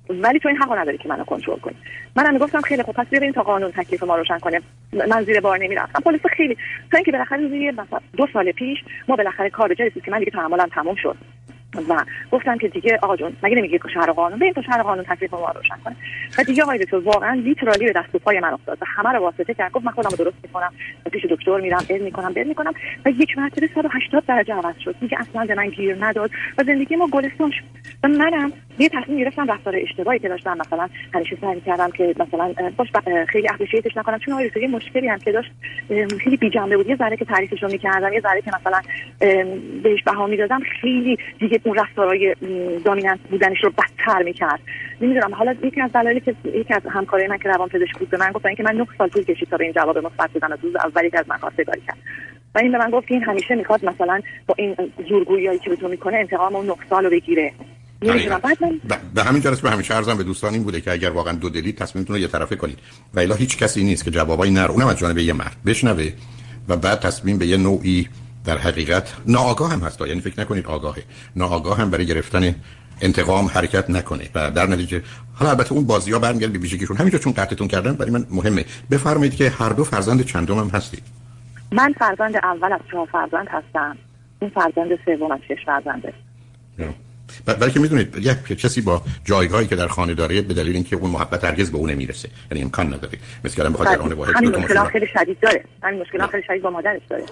ولی 0.09 0.39
تو 0.39 0.49
این 0.49 0.59
حق 0.59 0.79
نداری 0.79 0.99
که 0.99 1.09
منو 1.09 1.25
کنترل 1.25 1.59
کنی. 1.59 1.75
منم 2.17 2.33
می‌گفتم 2.33 2.61
خیلی 2.61 2.83
خوب 2.83 2.95
پس 2.95 3.07
ببین 3.07 3.33
تا 3.33 3.43
قانون 3.43 3.71
تکلیف 3.71 4.03
ما 4.03 4.17
روشن 4.17 4.39
کنه. 4.39 4.61
من 5.09 5.23
زیر 5.23 5.41
بار 5.41 5.59
نمی‌رفتم. 5.59 6.01
پلیس 6.01 6.21
خیلی 6.37 6.57
تا 6.91 6.97
اینکه 6.97 7.13
بالاخره 7.13 7.41
روزی 7.41 7.71
مثلا 7.71 8.01
دو 8.17 8.27
سال 8.33 8.53
پیش 8.53 8.79
ما 9.09 9.17
بالاخره 9.17 9.51
کار 9.51 9.75
جایی 9.75 9.91
که 9.91 10.11
من 10.11 10.19
دیگه 10.19 10.31
تحملم 10.31 10.67
تموم 10.67 10.95
شد. 10.95 11.17
و 11.89 12.05
گفتم 12.31 12.59
که 12.59 12.69
دیگه 12.69 12.99
آقا 13.03 13.17
جون 13.17 13.37
مگه 13.43 13.57
نمیگه 13.57 13.79
که 13.79 13.89
شهر 13.95 14.13
قانون؟ 14.13 14.39
بریم 14.39 14.53
تا 14.53 14.63
شهر 14.63 14.83
قانون 14.83 15.05
تکلیف 15.05 15.35
ما 15.35 15.51
روشن 15.55 15.77
کنه 15.85 15.97
و 16.39 16.43
دیگه 16.43 16.63
آقای 16.63 16.79
دکتر 16.79 16.97
واقعا 16.97 17.35
لیترالی 17.35 17.85
به 17.85 17.93
دست 17.93 18.15
و 18.15 18.19
پای 18.19 18.41
من 18.41 18.53
افتاد 18.53 18.79
و 18.81 18.85
همه 18.97 19.13
رو 19.13 19.19
واسطه 19.19 19.55
کرد. 19.55 19.73
گفت 19.73 19.85
من 19.85 19.93
خودم 19.93 20.17
درست 20.17 20.37
می‌کنم. 20.43 20.73
پیش 21.13 21.25
دکتر 21.31 21.61
میرم 21.61 21.85
علم 21.91 22.05
می‌کنم 22.05 22.33
بر 22.33 22.43
می‌کنم. 22.43 22.73
و 23.05 23.11
یک 23.11 23.39
مرتبه 23.39 23.69
180 23.75 24.27
درجه 24.27 24.55
عوض 24.55 24.75
شد. 24.85 24.95
دیگه 25.01 25.19
اصلا 25.21 25.45
به 25.45 25.55
من 25.55 25.69
گیر 25.69 25.97
نداد. 26.01 26.31
و 26.59 26.65
زندگی 26.65 26.97
ما 26.97 27.07
گلستان 27.07 27.51
شد. 27.51 27.65
و 28.05 28.09
منم 28.09 28.53
یه 28.79 28.89
تصمیم 28.89 29.19
گرفتم 29.19 29.51
رفتار 29.51 29.77
اشتباهی 29.77 30.19
که 30.19 30.29
داشتم 30.29 30.59
مثلا 30.59 30.89
همیشه 31.15 31.37
سعی 31.41 31.61
کردم 31.61 31.91
که 31.91 32.15
مثلا 32.19 32.55
باش 32.77 32.89
خیلی 33.29 33.49
اپریشیتش 33.49 33.97
نکنم 33.97 34.19
چون 34.19 34.35
آقای 34.35 34.49
دکتر 34.49 34.67
مشکلی 34.67 35.09
هم 35.09 35.19
که 35.19 35.33
داشت 35.33 35.53
خیلی 36.21 36.37
بی 36.37 36.51
جنبه 36.51 36.77
بود. 36.77 36.89
یه 36.89 36.97
ذره 36.97 37.17
که 37.17 37.25
تعریفش 37.25 37.63
رو 37.63 37.71
می‌کردم 37.71 38.13
یه 38.13 38.21
ذره 38.21 38.43
که 38.43 38.51
مثلا 38.61 38.81
بهش 39.83 40.03
بها 40.03 40.27
می‌دادم 40.27 40.61
خیلی 40.81 41.19
دیگه 41.39 41.61
اون 41.65 41.79
رفتارهای 41.79 42.35
دامیننت 42.85 43.19
بودنش 43.31 43.65
رو 43.65 43.71
بدتر 43.71 44.23
می‌کرد. 44.23 44.61
نمی‌دونم 45.01 45.35
حالا 45.35 45.55
یکی 45.63 45.81
از 45.81 45.93
دلایلی 45.93 46.21
که 46.21 46.35
یکی 46.45 46.75
از 46.75 46.83
همکارای 46.91 47.27
من 47.27 47.39
که 47.39 47.49
روان 47.49 47.69
پزشک 47.69 47.99
بود 47.99 48.11
به 48.11 48.17
من 48.17 48.33
گفت 48.33 48.47
اینکه 48.47 48.63
من 48.63 48.77
9 48.77 48.87
سال 48.99 49.09
طول 49.09 49.23
کشید 49.25 49.49
تا 49.49 49.57
به 49.57 49.65
این 49.65 49.73
جواب 49.73 49.99
مثبت 49.99 50.31
بدم 50.35 50.53
از 50.53 50.59
روز 50.63 50.77
اولی 50.77 51.11
که 51.11 51.19
از 51.19 51.29
من 51.29 51.37
خواستگاری 51.37 51.81
کرد. 51.81 51.99
و 52.55 52.59
این 52.59 52.73
به 52.73 52.79
من 52.79 52.91
گفت 52.91 53.09
که 53.09 53.15
این 53.15 53.23
همیشه 53.23 53.55
می‌خواد 53.55 53.85
مثلا 53.85 54.21
با 54.47 54.55
این 54.59 54.77
زورگویی 55.09 55.59
که 55.59 55.71
به 55.71 55.77
تو 55.77 55.89
می‌کنه 55.89 56.17
انتقام 56.17 56.57
اون 56.57 56.67
9 56.67 56.75
سال 56.91 57.05
رو 57.05 57.11
بگیره. 57.11 57.53
به 59.15 59.25
همین 59.25 59.43
جلسه 59.43 59.63
به 59.63 59.71
همیشه 59.71 59.95
عرضم 59.95 60.17
به 60.17 60.25
دوستان 60.25 60.55
این 60.55 60.63
بوده 60.63 60.81
که 60.81 60.93
اگر 60.93 61.11
واقعا 61.11 61.33
دو 61.33 61.49
دلی 61.49 61.73
تصمیمتون 61.73 62.17
رو 62.17 62.23
یه 62.23 62.29
طرفه 62.29 62.57
کنید. 62.57 62.79
و 63.15 63.21
الا 63.21 63.35
هیچ 63.35 63.59
کسی 63.59 63.85
نیست 63.85 64.05
که 64.05 64.11
جوابایی 64.11 64.53
نره. 64.53 64.71
اونم 64.71 64.87
از 64.87 64.99
جانب 64.99 65.19
یه 65.19 65.33
مرد. 65.33 65.57
بشنوه 65.67 66.13
و 66.69 66.77
بعد 66.77 67.01
تصمیم 67.01 67.39
به 67.39 67.47
یه 67.47 67.57
نوعی 67.57 68.09
در 68.45 68.59
حقیقت 68.59 69.15
ناآگاه 69.27 69.73
هم 69.73 69.81
هست. 69.81 70.01
یعنی 70.01 70.21
فکر 70.21 70.41
نکنید 70.41 70.67
آگاهه. 70.67 71.03
ناآگاه 71.37 71.79
هم 71.79 71.91
برای 71.91 72.07
گرفتن 72.07 72.55
انتقام 73.01 73.47
حرکت 73.47 73.91
نکنه. 73.91 74.29
و 74.35 74.51
در 74.51 74.67
نتیجه 74.67 75.03
حالا 75.35 75.51
البته 75.51 75.73
اون 75.73 75.87
بازی 75.87 76.13
ها 76.13 76.19
برمیگرد 76.19 76.53
به 76.53 76.59
ویژگیشون. 76.59 76.97
همینجا 76.97 77.19
چون 77.19 77.33
قطعتون 77.33 77.69
کردن 77.69 77.93
برای 77.93 78.11
من 78.11 78.27
مهمه. 78.31 78.65
بفرمایید 78.91 79.35
که 79.35 79.51
هر 79.51 79.69
دو 79.69 79.85
فرزند 79.85 80.25
چندم 80.25 80.59
هم 80.59 80.69
هستید. 80.69 81.03
من 81.73 81.95
فرزند 81.99 82.37
اول 82.37 82.73
از 82.73 82.81
چهار 82.91 83.09
فرزند 83.13 83.47
هستم. 83.51 83.97
این 84.41 84.51
فرزند 84.51 84.89
سوم 85.05 85.31
از 85.31 85.41
شش 85.49 85.65
فرزنده. 85.67 86.13
برای 87.47 87.71
که 87.71 87.81
می‌دونید 87.81 88.17
یک 88.21 88.59
کسی 88.59 88.81
با 88.81 89.03
جایگاهی 89.25 89.67
که 89.67 89.77
در 89.77 89.89
خانه 89.89 90.15
داره 90.15 90.43
به 90.43 90.55
دلیل 90.55 90.75
اینکه 90.75 90.97
اون 90.97 91.11
محبت 91.11 91.45
هرگز 91.45 91.71
به 91.71 91.79
اون 91.79 91.91
نمی‌رسه 91.91 92.29
یعنی 92.51 92.65
امکان 92.65 92.87
نداره. 92.87 93.19
مثل 93.45 93.69
بخاطر 93.69 94.01
اون 94.01 94.13
واحد 94.13 94.37
همین 94.37 94.57
مشکلات 94.57 94.89
خیلی 94.89 95.07
شدید 95.15 95.41
داره. 95.41 95.65
همین 95.83 96.01
مشکلات 96.01 96.31
خیلی 96.31 96.43
شدید 96.47 96.63
با 96.63 96.71
مادرش 96.71 97.03
داره. 97.11 97.25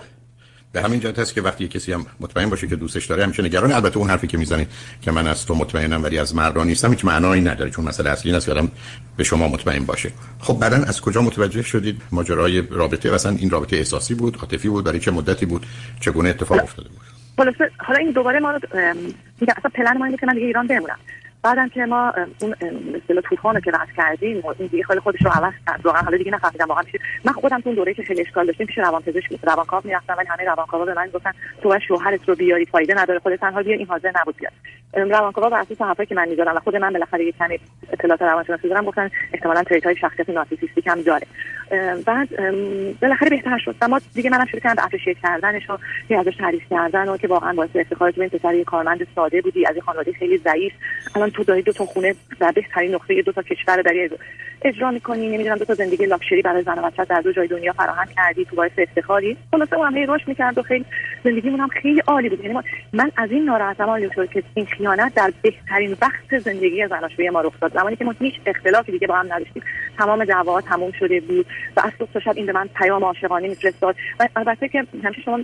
به 0.72 0.82
همین 0.82 1.00
جهت 1.00 1.18
هست 1.18 1.34
که 1.34 1.42
وقتی 1.42 1.68
کسی 1.68 1.92
هم 1.92 2.06
مطمئن 2.20 2.50
باشه 2.50 2.66
که 2.66 2.76
دوستش 2.76 3.06
داره 3.06 3.22
همیشه 3.22 3.42
نگران 3.42 3.72
البته 3.72 3.98
اون 3.98 4.10
حرفی 4.10 4.26
که 4.26 4.38
می‌زنید 4.38 4.68
که 5.02 5.10
من 5.10 5.26
از 5.26 5.46
تو 5.46 5.54
مطمئنم 5.54 6.02
ولی 6.02 6.18
از 6.18 6.34
مردان 6.34 6.66
نیستم 6.66 6.90
هیچ 6.90 7.04
معنایی 7.04 7.42
نداره 7.42 7.70
چون 7.70 7.84
مسئله 7.84 8.10
اصلی 8.10 8.30
این 8.30 8.36
است 8.36 8.46
که 8.46 8.68
به 9.16 9.24
شما 9.24 9.48
مطمئن 9.48 9.84
باشه. 9.84 10.12
خب 10.38 10.58
بعدا 10.58 10.76
از 10.76 11.00
کجا 11.00 11.22
متوجه 11.22 11.62
شدید 11.62 12.02
ماجرای 12.12 12.62
رابطه؟ 12.70 13.10
مثلا 13.10 13.36
این 13.38 13.50
رابطه 13.50 13.76
احساسی 13.76 14.14
بود 14.14 14.36
عاطفی 14.36 14.68
بود 14.68 14.84
برای 14.84 15.00
چه 15.00 15.10
مدتی 15.10 15.46
بود؟ 15.46 15.66
چگونه 16.00 16.28
اتفاق 16.28 16.62
افتاده 16.62 16.88
بود؟ 16.88 17.21
حالا 17.78 17.98
این 17.98 18.10
دوباره 18.10 18.40
ما 18.40 18.50
رو 18.50 18.60
اصلا 19.56 19.70
پلن 19.74 19.98
ما 19.98 20.04
اینه 20.04 20.16
که 20.16 20.26
من 20.26 20.34
دیگه 20.34 20.46
ایران 20.46 20.66
بمونم. 20.66 20.98
بعدم 21.42 21.68
که 21.68 21.86
ما 21.86 22.12
اون 22.40 22.54
مثلا 23.08 23.20
طوفان 23.20 23.60
که 23.60 23.70
رد 23.70 23.88
کردیم 23.96 24.42
این 24.58 24.68
دیگه 24.68 24.84
خیلی 24.84 25.00
خودش 25.00 25.22
رو 25.22 25.30
عوض 25.30 25.52
کرد. 25.66 25.86
واقعا 25.86 26.02
حالا 26.02 26.16
دیگه 26.16 26.32
نفهمیدم 26.32 26.66
واقعا 26.68 26.82
میشه 26.86 26.98
من 27.24 27.32
خودم 27.32 27.60
تو 27.60 27.74
دوره 27.74 27.94
که 27.94 28.02
خیلی 28.02 28.20
اشکال 28.20 28.46
داشتیم 28.46 28.66
پیش 28.66 28.78
روانپزشک 28.78 29.38
روانکاو 29.42 29.82
می‌رفتم 29.84 30.14
ولی 30.18 30.26
همه 30.26 30.44
روانکاوا 30.44 30.84
به 30.84 30.94
من 30.94 31.08
گفتن 31.14 31.32
تو 31.62 31.68
باید 31.68 31.82
شوهرت 31.82 32.28
رو 32.28 32.34
بیاری 32.34 32.66
فایده 32.66 32.94
نداره 33.02 33.18
خودت 33.18 33.40
تنها 33.40 33.62
بیا 33.62 33.76
این 33.76 33.86
حاضر 33.86 34.12
نبود 34.20 34.36
بیاد. 34.36 34.52
روانکاوا 35.10 35.48
بر 35.48 35.60
اساس 35.60 35.80
حرفایی 35.80 36.06
که 36.06 36.14
من 36.14 36.28
می‌ذارم 36.28 36.56
و 36.56 36.60
خود 36.60 36.76
من 36.76 36.92
بالاخره 36.92 37.24
یه 37.24 37.32
کمی 37.32 37.60
اطلاعات 37.92 38.22
روانشناسی 38.22 38.68
دارم 38.68 38.84
گفتن 38.84 39.10
احتمالاً 39.32 39.62
تریت 39.62 39.86
های 39.86 39.96
شخصیت 39.96 40.30
نارسیسیستیک 40.30 40.86
هم 40.86 41.02
داره. 41.02 41.26
بعد 42.06 42.28
بالاخره 43.00 43.30
بهتر 43.30 43.58
شد. 43.58 43.74
و 43.80 43.88
ما 43.88 44.00
دیگه 44.14 44.30
منم 44.30 44.46
شروع 44.46 44.60
کردم 44.60 44.84
اپریشیت 44.84 45.16
کردنش 45.22 45.70
و 45.70 45.78
یه 46.10 46.18
ازش 46.18 46.36
تعریف 46.36 46.62
کردن 46.70 47.08
و 47.08 47.16
که 47.16 47.28
واقعا 47.28 47.52
باعث 47.52 47.70
افتخار 47.74 48.10
تو 48.10 48.20
این 48.20 48.30
پسر 48.30 48.54
یه 48.54 48.64
کارمند 48.64 49.06
ساده 49.14 49.40
بودی 49.40 49.66
از 49.66 49.76
یه 49.76 49.82
خانواده 49.82 50.12
خیلی 50.12 50.38
ضعیف. 50.38 50.72
الان 51.14 51.30
تو 51.32 51.44
داری 51.44 51.62
دو 51.62 51.72
تا 51.72 51.84
خونه 51.84 52.14
در 52.40 52.52
بهترین 52.52 52.94
نقطه 52.94 53.22
دو 53.22 53.32
تا 53.32 53.42
کشور 53.42 53.82
در 53.82 54.08
اجرا 54.64 54.90
می‌کنی. 54.90 55.28
نمی‌دونم 55.28 55.56
دو 55.56 55.64
تا 55.64 55.74
زندگی 55.74 56.06
لاکچری 56.06 56.42
برای 56.42 56.62
زن 56.62 56.78
و 56.78 56.82
بچه 56.82 57.04
در 57.04 57.20
دو 57.20 57.32
جای 57.32 57.48
دنیا 57.48 57.72
فراهم 57.72 58.06
کردی 58.16 58.44
تو 58.44 58.56
باعث 58.56 58.72
افتخاری. 58.78 59.36
خلاصه 59.50 59.76
اونم 59.76 59.96
هی 59.96 60.06
رشد 60.06 60.28
می‌کرد 60.28 60.58
و 60.58 60.62
خیلی 60.62 60.84
زندگیمون 61.24 61.60
هم 61.60 61.68
خیلی 61.68 62.00
عالی 62.06 62.28
بود. 62.28 62.44
یعنی 62.44 62.58
من 62.92 63.10
از 63.16 63.30
این 63.30 63.44
ناراحتم 63.44 63.84
آقای 63.84 64.06
دکتر 64.06 64.26
که 64.26 64.42
این 64.54 64.66
خیانت 64.66 65.14
در 65.14 65.32
بهترین 65.42 65.96
وقت 66.02 66.38
زندگی 66.38 66.86
زناشویی 66.86 67.30
ما 67.30 67.40
رخ 67.40 67.60
داد. 67.60 67.72
زمانی 67.74 67.96
که 67.96 68.04
ما 68.04 68.14
هیچ 68.20 68.34
اختلافی 68.46 68.92
دیگه 68.92 69.06
با 69.06 69.14
هم 69.14 69.32
نداشتیم. 69.32 69.62
تمام 69.98 70.24
دعواها 70.24 70.60
تموم 70.60 70.92
شده 70.92 71.20
بود 71.20 71.46
و 71.76 71.80
از 71.84 71.92
صبح 71.98 72.18
شب 72.18 72.32
این 72.36 72.46
به 72.46 72.52
من 72.52 72.68
پیام 72.76 73.04
عاشقانه 73.04 73.48
میفرستاد. 73.48 73.96
و 74.20 74.28
البته 74.36 74.68
که 74.68 74.86
همیشه 75.04 75.22
شما 75.22 75.40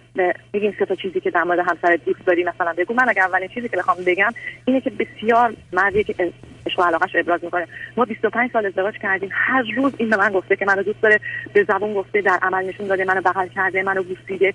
میگین 0.52 0.74
سه 0.78 0.86
تا 0.86 0.94
چیزی 0.94 1.20
که 1.20 1.30
در 1.30 1.42
مورد 1.42 1.58
همسر 1.58 1.98
دوست 2.06 2.26
داری 2.26 2.44
مثلا 2.44 2.72
بگو. 2.78 2.94
من 2.94 3.08
اگر 3.08 3.22
اولین 3.22 3.48
چیزی 3.48 3.68
که 3.68 3.76
بخوام 3.76 3.96
بگم 4.06 4.32
اینه 4.64 4.80
که 4.80 4.90
بسیار 4.90 5.54
مردی 5.72 6.04
که 6.04 6.32
عشق 6.66 6.78
و 6.78 6.82
علاقش 6.82 7.10
ابراز 7.14 7.44
می‌کنه. 7.44 7.66
ما 7.96 8.04
25 8.04 8.50
سال 8.52 8.66
ازدواج 8.66 8.94
کردیم. 8.98 9.30
هر 9.32 9.64
روز 9.76 9.92
این 9.98 10.10
به 10.10 10.16
من 10.16 10.32
گفته 10.32 10.56
که 10.56 10.64
منو 10.64 10.82
دوست 10.82 11.02
داره 11.02 11.20
به 11.52 11.64
زبون 11.64 11.94
گفته 11.94 12.20
در 12.20 12.38
عمل 12.42 12.64
نشون 12.64 12.86
داده 12.86 13.04
منو 13.04 13.20
بغل 13.20 13.48
کرده 13.48 13.82
منو 13.82 14.02
بوسیده. 14.02 14.54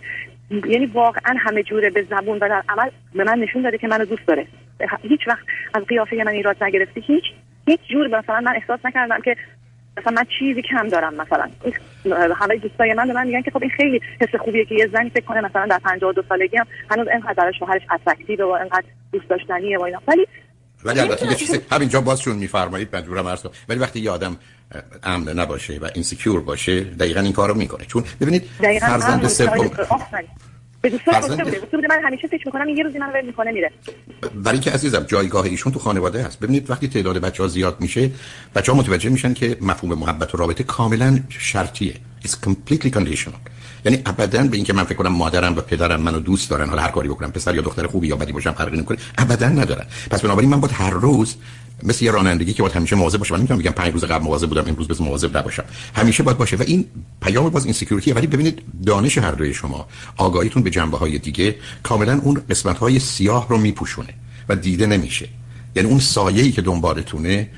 یعنی 0.51 0.85
واقعا 0.85 1.35
همه 1.39 1.63
جوره 1.63 1.89
به 1.89 2.03
زبون 2.03 2.37
و 2.37 2.49
در 2.49 2.63
عمل 2.69 2.89
به 3.15 3.23
من 3.23 3.39
نشون 3.39 3.61
داده 3.61 3.77
که 3.77 3.87
منو 3.87 4.05
دوست 4.05 4.27
داره. 4.27 4.47
هیچ 5.01 5.27
وقت 5.27 5.45
از 5.73 5.83
قیافه 5.83 6.15
من 6.15 6.31
ایراد 6.31 6.63
نگرفته. 6.63 7.01
هیچ 7.01 7.23
هیچ 7.67 7.79
جور 7.89 8.07
مثلا 8.07 8.39
من 8.39 8.55
احساس 8.55 8.79
نکردم 8.85 9.21
که 9.21 9.35
مثلا 9.97 10.13
من 10.13 10.25
چیزی 10.39 10.61
کم 10.61 10.87
دارم 10.87 11.13
مثلا. 11.13 11.49
همه 12.35 12.55
دوستای 12.57 12.93
من 12.93 13.07
به 13.07 13.13
من 13.13 13.27
میگن 13.27 13.41
که 13.41 13.51
خب 13.51 13.61
این 13.61 13.71
خیلی 13.71 14.01
حس 14.21 14.35
خوبیه 14.35 14.65
که 14.65 14.75
یه 14.75 14.89
زنی 14.93 15.09
فکر 15.09 15.25
کنه 15.25 15.41
مثلا 15.41 15.65
در 15.65 15.79
52 15.79 16.23
سالگی 16.29 16.57
هم 16.57 16.67
هنوز 16.91 17.07
اینقدر 17.07 17.33
برای 17.33 17.53
شوهرش 17.59 17.81
attractive 17.91 18.45
و 18.45 18.51
اینقدر 18.51 18.85
دوست 19.11 19.29
داشتنیه 19.29 19.77
و 19.77 19.81
اینا. 19.81 20.01
ولی 20.07 20.27
ولی 20.85 20.99
البته 20.99 21.27
یه 21.27 21.35
چیزی 21.35 21.59
همینجا 21.71 22.01
بازشون 22.01 22.35
میفرمایید 22.35 22.95
مجبورم 22.95 23.27
عرض 23.27 23.45
ولی 23.69 23.79
وقتی 23.79 23.99
یه 23.99 24.11
آدم 24.11 24.37
امن 25.03 25.39
نباشه 25.39 25.79
و 25.81 25.89
اینسیکیور 25.93 26.41
باشه 26.41 26.79
دقیقا 26.83 27.19
این 27.19 27.33
کارو 27.33 27.53
می‌کنه. 27.53 27.85
چون 27.85 28.03
ببینید 28.21 28.43
فرزند 28.79 29.27
سوم 29.27 29.71
به 30.83 30.89
دوستان 30.89 31.21
گفته 31.21 31.43
بوده 31.43 31.59
گفته 31.59 31.77
بوده 31.77 31.87
من 31.89 32.01
همیشه 32.03 32.27
فکر 32.27 32.43
می‌کنم 32.45 32.69
یه 32.69 32.83
روزی 32.83 32.97
منو 32.97 33.13
ول 33.13 33.25
می‌کنه 33.25 33.51
میره. 33.51 33.71
برای 34.35 34.59
که 34.59 34.71
عزیزم 34.71 35.03
جایگاه 35.03 35.45
ایشون 35.45 35.71
تو 35.71 35.79
خانواده 35.79 36.23
هست. 36.23 36.39
ببینید 36.39 36.69
وقتی 36.69 36.87
تعداد 36.87 37.17
بچه 37.17 37.43
ها 37.43 37.49
زیاد 37.49 37.77
میشه 37.79 38.11
بچه 38.55 38.71
ها 38.71 38.77
متوجه 38.77 39.09
میشن 39.09 39.33
که 39.33 39.57
مفهوم 39.61 39.99
محبت 39.99 40.35
و 40.35 40.37
رابطه 40.37 40.63
کاملا 40.63 41.19
شرطیه. 41.29 41.93
It's 42.25 42.35
completely 42.47 42.89
conditional. 42.97 43.39
یعنی 43.85 44.01
ابدا 44.05 44.43
به 44.43 44.55
اینکه 44.55 44.73
من 44.73 44.83
فکر 44.83 44.95
کنم 44.95 45.11
مادرم 45.11 45.57
و 45.57 45.61
پدرم 45.61 46.01
منو 46.01 46.19
دوست 46.19 46.49
دارن 46.49 46.69
حالا 46.69 46.81
هر 46.81 46.91
کاری 46.91 47.09
بکنم 47.09 47.31
پسر 47.31 47.55
یا 47.55 47.61
دختر 47.61 47.87
خوبی 47.87 48.07
یا 48.07 48.15
بدی 48.15 48.31
باشم 48.31 48.51
فرقی 48.51 48.77
نمی‌کنه. 48.77 48.97
ابدا 49.17 49.49
ندارن. 49.49 49.85
پس 50.11 50.21
بنابراین 50.21 50.49
من 50.49 50.59
باید 50.59 50.73
هر 50.73 50.89
روز 50.89 51.35
مثل 51.83 52.05
یه 52.05 52.11
رانندگی 52.11 52.53
که 52.53 52.63
باید 52.63 52.75
همیشه 52.75 52.95
مواظب 52.95 53.17
باشه. 53.17 53.33
من 53.33 53.39
نمی‌تونم 53.39 53.59
بگم 53.59 53.71
5 53.71 53.93
روز 53.93 54.03
قبل 54.03 54.23
مواظب 54.23 54.47
بودم 54.47 54.63
امروز 54.67 54.87
بس 54.87 55.01
مواظب 55.01 55.37
نباشم. 55.37 55.63
همیشه 55.95 56.23
باید 56.23 56.37
باشه 56.37 56.55
و 56.55 56.63
این 56.67 56.85
پیام 57.21 57.49
باز 57.49 57.65
این 57.65 57.73
سکیوریتی 57.73 58.11
ولی 58.11 58.27
ببینید 58.27 58.61
دانش 58.85 59.17
هر 59.17 59.31
دوی 59.31 59.53
شما 59.53 59.87
آگاهیتون 60.17 60.63
به 60.63 60.69
جنبه 60.69 60.97
های 60.97 61.17
دیگه 61.19 61.55
کاملا 61.83 62.19
اون 62.23 62.41
قسمت 62.49 62.77
های 62.77 62.99
سیاه 62.99 63.49
رو 63.49 63.57
میپوشونه 63.57 64.13
و 64.49 64.55
دیده 64.55 64.85
نمیشه. 64.85 65.27
یعنی 65.75 65.89
اون 65.89 65.99
سایه‌ای 65.99 66.51
که 66.51 66.61
دنبالتونه 66.61 67.49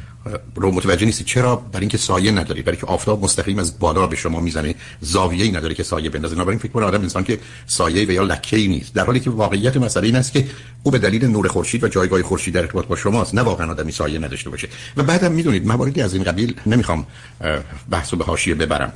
رو 0.55 0.71
متوجه 0.71 1.05
نیستی 1.05 1.23
چرا؟ 1.23 1.55
برای 1.55 1.81
اینکه 1.81 1.97
سایه 1.97 2.31
نداری. 2.31 2.61
برای 2.61 2.77
که 2.77 2.85
آفتاب 2.85 3.23
مستقیم 3.23 3.59
از 3.59 3.79
بالا 3.79 4.07
به 4.07 4.15
شما 4.15 4.39
می‌زنه. 4.39 4.75
زاویه‌ای 5.01 5.51
نداره 5.51 5.73
که 5.73 5.83
سایه 5.83 6.09
بندازه. 6.09 6.35
بنابراین 6.35 6.59
فکر 6.59 6.71
کنم 6.71 6.85
آدم 6.85 7.01
انسان 7.01 7.23
که 7.23 7.39
سایه 7.65 8.07
و 8.07 8.11
یا 8.11 8.23
لکه‌ای 8.23 8.67
نیست. 8.67 8.93
در 8.93 9.05
حالی 9.05 9.19
که 9.19 9.29
واقعیت 9.29 9.77
مسئله 9.77 10.05
این 10.05 10.15
است 10.15 10.33
که 10.33 10.47
او 10.83 10.91
به 10.91 10.99
دلیل 10.99 11.25
نور 11.25 11.47
خورشید 11.47 11.83
و 11.83 11.87
جایگاه 11.87 12.21
خورشید 12.21 12.53
در 12.53 12.61
ارتباط 12.61 12.85
با 12.85 12.95
شماست. 12.95 13.35
نه 13.35 13.41
واقعا 13.41 13.71
آدمی 13.71 13.91
سایه 13.91 14.19
نداشته 14.19 14.49
باشه. 14.49 14.67
و 14.97 15.03
بعدم 15.03 15.31
می‌دونید 15.31 15.67
مواردی 15.67 16.01
از 16.01 16.13
این 16.13 16.23
قبیل 16.23 16.55
نمی‌خوام 16.65 17.05
بحثو 17.89 18.17
به 18.17 18.23
حاشیه 18.23 18.55
ببرم. 18.55 18.93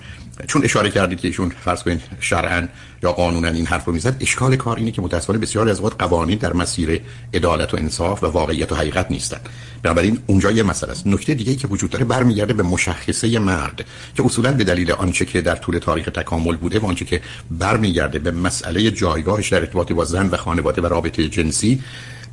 چون 0.47 0.63
اشاره 0.63 0.91
کردید 0.91 1.19
که 1.19 1.27
ایشون 1.27 1.49
فرض 1.49 1.83
کنید 1.83 2.01
شرعا 2.19 2.67
یا 3.03 3.11
قانونا 3.11 3.47
این 3.47 3.65
حرف 3.65 3.85
رو 3.85 3.93
می‌زد 3.93 4.15
اشکال 4.19 4.55
کار 4.55 4.77
اینه 4.77 4.91
که 4.91 5.01
متأسفانه 5.01 5.39
بسیاری 5.39 5.71
از 5.71 5.77
اوقات 5.77 6.01
قوانین 6.01 6.37
در 6.37 6.53
مسیر 6.53 7.01
عدالت 7.33 7.73
و 7.73 7.77
انصاف 7.77 8.23
و 8.23 8.27
واقعیت 8.27 8.71
و 8.71 8.75
حقیقت 8.75 9.11
نیستن 9.11 9.39
بنابراین 9.83 10.19
اونجا 10.27 10.51
یه 10.51 10.63
مسئله 10.63 10.91
است. 10.91 11.07
نکته 11.19 11.33
دیگه 11.33 11.55
که 11.55 11.67
وجود 11.67 11.89
داره 11.89 12.05
برمیگرده 12.05 12.53
به 12.53 12.63
مشخصه 12.63 13.39
مرد 13.39 13.85
که 14.15 14.25
اصولا 14.25 14.51
به 14.51 14.63
دلیل 14.63 14.91
آنچه 14.91 15.25
که 15.25 15.41
در 15.41 15.55
طول 15.55 15.79
تاریخ 15.79 16.05
تکامل 16.05 16.55
بوده 16.55 16.79
و 16.79 16.85
آنچه 16.85 17.05
که 17.05 17.21
برمیگرده 17.51 18.19
به 18.19 18.31
مسئله 18.31 18.91
جایگاهش 18.91 19.49
در 19.49 19.59
ارتباط 19.59 19.91
با 19.91 20.05
زن 20.05 20.29
و 20.29 20.37
خانواده 20.37 20.81
و 20.81 20.85
رابطه 20.85 21.29
جنسی 21.29 21.81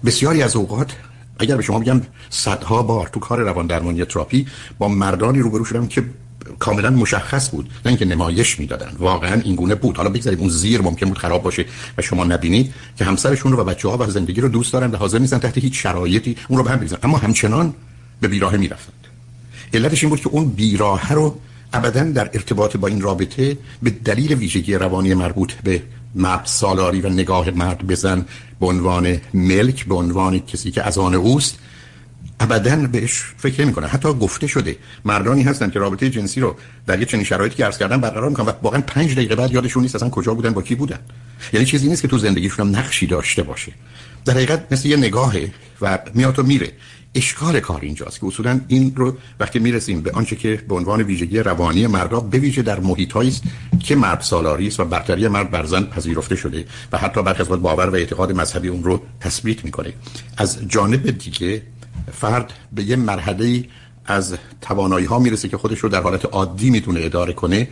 بسیاری 0.05 0.43
از 0.43 0.57
اوقات 0.57 0.93
اگر 1.39 1.57
به 1.57 1.63
شما 1.63 1.79
بگم 1.79 2.01
صدها 2.31 2.83
بار 2.83 3.09
تو 3.09 3.21
کار 3.21 3.41
روان 3.41 3.67
درمانی 3.67 4.05
تراپی 4.05 4.47
با 4.79 4.89
مردانی 4.89 5.39
روبرو 5.39 5.65
شدم 5.65 5.87
که 5.87 6.05
کاملا 6.59 6.91
مشخص 6.91 7.51
بود 7.51 7.71
نه 7.85 7.89
اینکه 7.89 8.05
نمایش 8.05 8.61
می‌دادن 8.61 8.93
واقعا 8.99 9.41
این 9.41 9.55
گونه 9.55 9.75
بود. 9.75 9.97
حالا 9.97 10.11
بگذارید 10.11 10.39
اون 10.41 10.49
زیر 10.49 10.83
ممکن 10.83 11.07
بود 11.07 11.19
خراب 11.19 11.43
باشه 11.43 11.65
و 11.99 12.03
شما 12.03 12.25
نبینید 12.25 12.75
که 12.99 13.05
همسرشون 13.05 13.53
رو 13.53 13.59
و 13.59 13.65
بچه 13.65 13.89
ها 13.89 13.97
و 13.97 14.11
زندگی 14.11 14.41
رو 14.41 14.49
دوست 14.49 14.73
دارن 14.73 14.91
و 14.91 14.97
حاضر 14.97 15.19
نیستن 15.19 15.39
تحت 15.39 15.59
هیچ 15.59 15.83
شرایطی 15.83 16.37
اون 16.49 16.59
رو 16.59 16.65
به 16.65 16.71
هم 16.71 16.77
بریزن 16.77 16.97
اما 17.03 17.19
همچنان 17.19 17.75
به 18.21 18.29
بیراهه 18.29 18.57
می‌رفتند. 18.57 19.07
علتش 19.75 20.03
این 20.03 20.11
بود 20.11 20.21
که 20.21 20.29
اون 20.29 20.49
بیراهه 20.49 21.13
رو 21.13 21.39
ابدا 21.73 22.05
در 22.05 22.31
ارتباط 22.35 22.77
با 22.77 22.89
این 22.89 23.01
رابطه 23.01 23.59
به 23.83 23.91
دلیل 23.91 24.35
ویژگی 24.35 24.75
روانی 24.75 25.15
مربوط 25.15 25.53
به 25.53 25.83
مرد 26.15 26.47
سالاری 26.47 27.01
و 27.01 27.09
نگاه 27.09 27.51
مرد 27.51 27.87
بزن 27.87 28.25
به 28.61 28.67
عنوان 28.67 29.21
ملک 29.35 29.87
به 29.87 29.95
عنوان 29.95 30.39
کسی 30.39 30.71
که 30.71 30.83
از 30.83 30.99
آن 30.99 31.15
اوست 31.15 31.59
ابدا 32.41 32.77
بهش 32.77 33.23
فکر 33.37 33.65
نمی 33.65 33.73
کنن 33.73 33.87
حتی 33.87 34.09
گفته 34.09 34.47
شده 34.47 34.77
مردانی 35.05 35.43
هستن 35.43 35.71
که 35.71 35.79
رابطه 35.79 36.11
جنسی 36.11 36.41
رو 36.41 36.57
در 36.87 37.01
یه 37.01 37.07
چنین 37.07 37.25
شرایطی 37.25 37.57
که 37.57 37.65
عرض 37.65 37.79
کردن 37.79 38.01
برقرار 38.01 38.29
می‌کنن 38.29 38.47
و 38.47 38.53
واقعا 38.63 38.81
پنج 38.81 39.13
دقیقه 39.13 39.35
بعد 39.37 39.53
یادشون 39.53 39.83
نیست 39.83 39.95
اصلا 39.95 40.11
کجا 40.11 40.35
بودن 40.35 40.53
با 40.53 40.63
کی 40.63 40.75
بودن. 40.75 40.99
یعنی 41.53 41.67
چیزی 41.67 41.89
نیست 41.89 42.03
که 42.03 42.09
تو 42.09 42.19
زندگیشون 42.19 42.67
هم 42.67 42.77
نقشی 42.77 43.07
داشته 43.07 43.43
باشه. 43.43 43.73
در 44.25 44.35
حقیقت 44.35 44.67
مثل 44.71 44.89
یه 44.89 44.97
نگاهه 44.97 45.51
و 45.81 45.99
میاد 46.15 46.39
و 46.39 46.43
میره. 46.43 46.73
اشکال 47.17 47.61
کار 47.61 47.81
اینجاست 47.81 48.21
که 48.21 48.27
اصولا 48.27 48.61
این 48.69 48.93
رو 48.97 49.17
وقتی 49.41 49.59
می‌رسیم 49.59 50.01
به 50.01 50.11
آنچه 50.11 50.37
که 50.37 50.65
به 50.69 50.75
عنوان 50.75 51.03
ویژگی 51.03 51.39
روانی 51.39 51.87
مردا 51.87 52.21
به 52.21 52.39
ویژه 52.39 52.63
در 52.63 52.81
محیط 52.81 53.17
است 53.17 53.43
که 53.81 53.97
مرد 53.97 54.21
سالاری 54.21 54.67
است 54.67 54.81
و 54.81 54.85
برتری 54.85 55.29
مرد 55.29 55.51
بر 55.51 55.65
زن 55.65 55.85
پذیرفته 55.85 56.37
شده 56.37 56.65
و 56.93 56.99
حتی 56.99 57.23
برخی 57.23 57.43
از 57.43 57.49
باور 57.49 57.91
و 57.91 57.95
اعتقاد 57.95 58.33
مذهبی 58.33 58.69
اون 58.69 58.85
رو 58.85 59.03
تثبیت 59.21 59.65
می‌کنه. 59.65 59.93
از 60.37 60.59
جانب 60.69 61.11
دیگه 61.11 61.63
فرد 62.13 62.53
به 62.73 62.83
یه 62.83 62.97
مرحله 62.97 63.65
از 64.07 64.35
توانایی 64.61 65.07
ها 65.07 65.19
می‌رسه 65.19 65.49
که 65.49 65.57
خودش 65.57 65.79
رو 65.79 65.89
در 65.89 66.03
حالت 66.03 66.25
عادی 66.25 66.71
می‌تونه 66.71 67.01
اداره 67.03 67.33
کنه. 67.33 67.69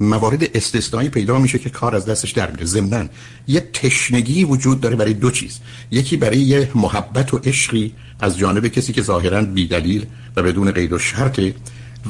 موارد 0.00 0.56
استثنایی 0.56 1.08
پیدا 1.08 1.38
میشه 1.38 1.58
که 1.58 1.70
کار 1.70 1.96
از 1.96 2.06
دستش 2.06 2.30
در 2.30 2.50
میره 2.50 2.64
ضمن 2.64 3.08
یه 3.46 3.60
تشنگی 3.60 4.44
وجود 4.44 4.80
داره 4.80 4.96
برای 4.96 5.14
دو 5.14 5.30
چیز. 5.30 5.60
یکی 5.90 6.16
برای 6.16 6.38
یه 6.38 6.70
محبت 6.74 7.34
و 7.34 7.40
عشقی 7.44 7.94
از 8.20 8.38
جانب 8.38 8.66
کسی 8.66 8.92
که 8.92 9.02
ظاهرا 9.02 9.42
بیدلیل 9.42 10.06
و 10.36 10.42
بدون 10.42 10.72
قید 10.72 10.92
و 10.92 10.98
شرطه. 10.98 11.54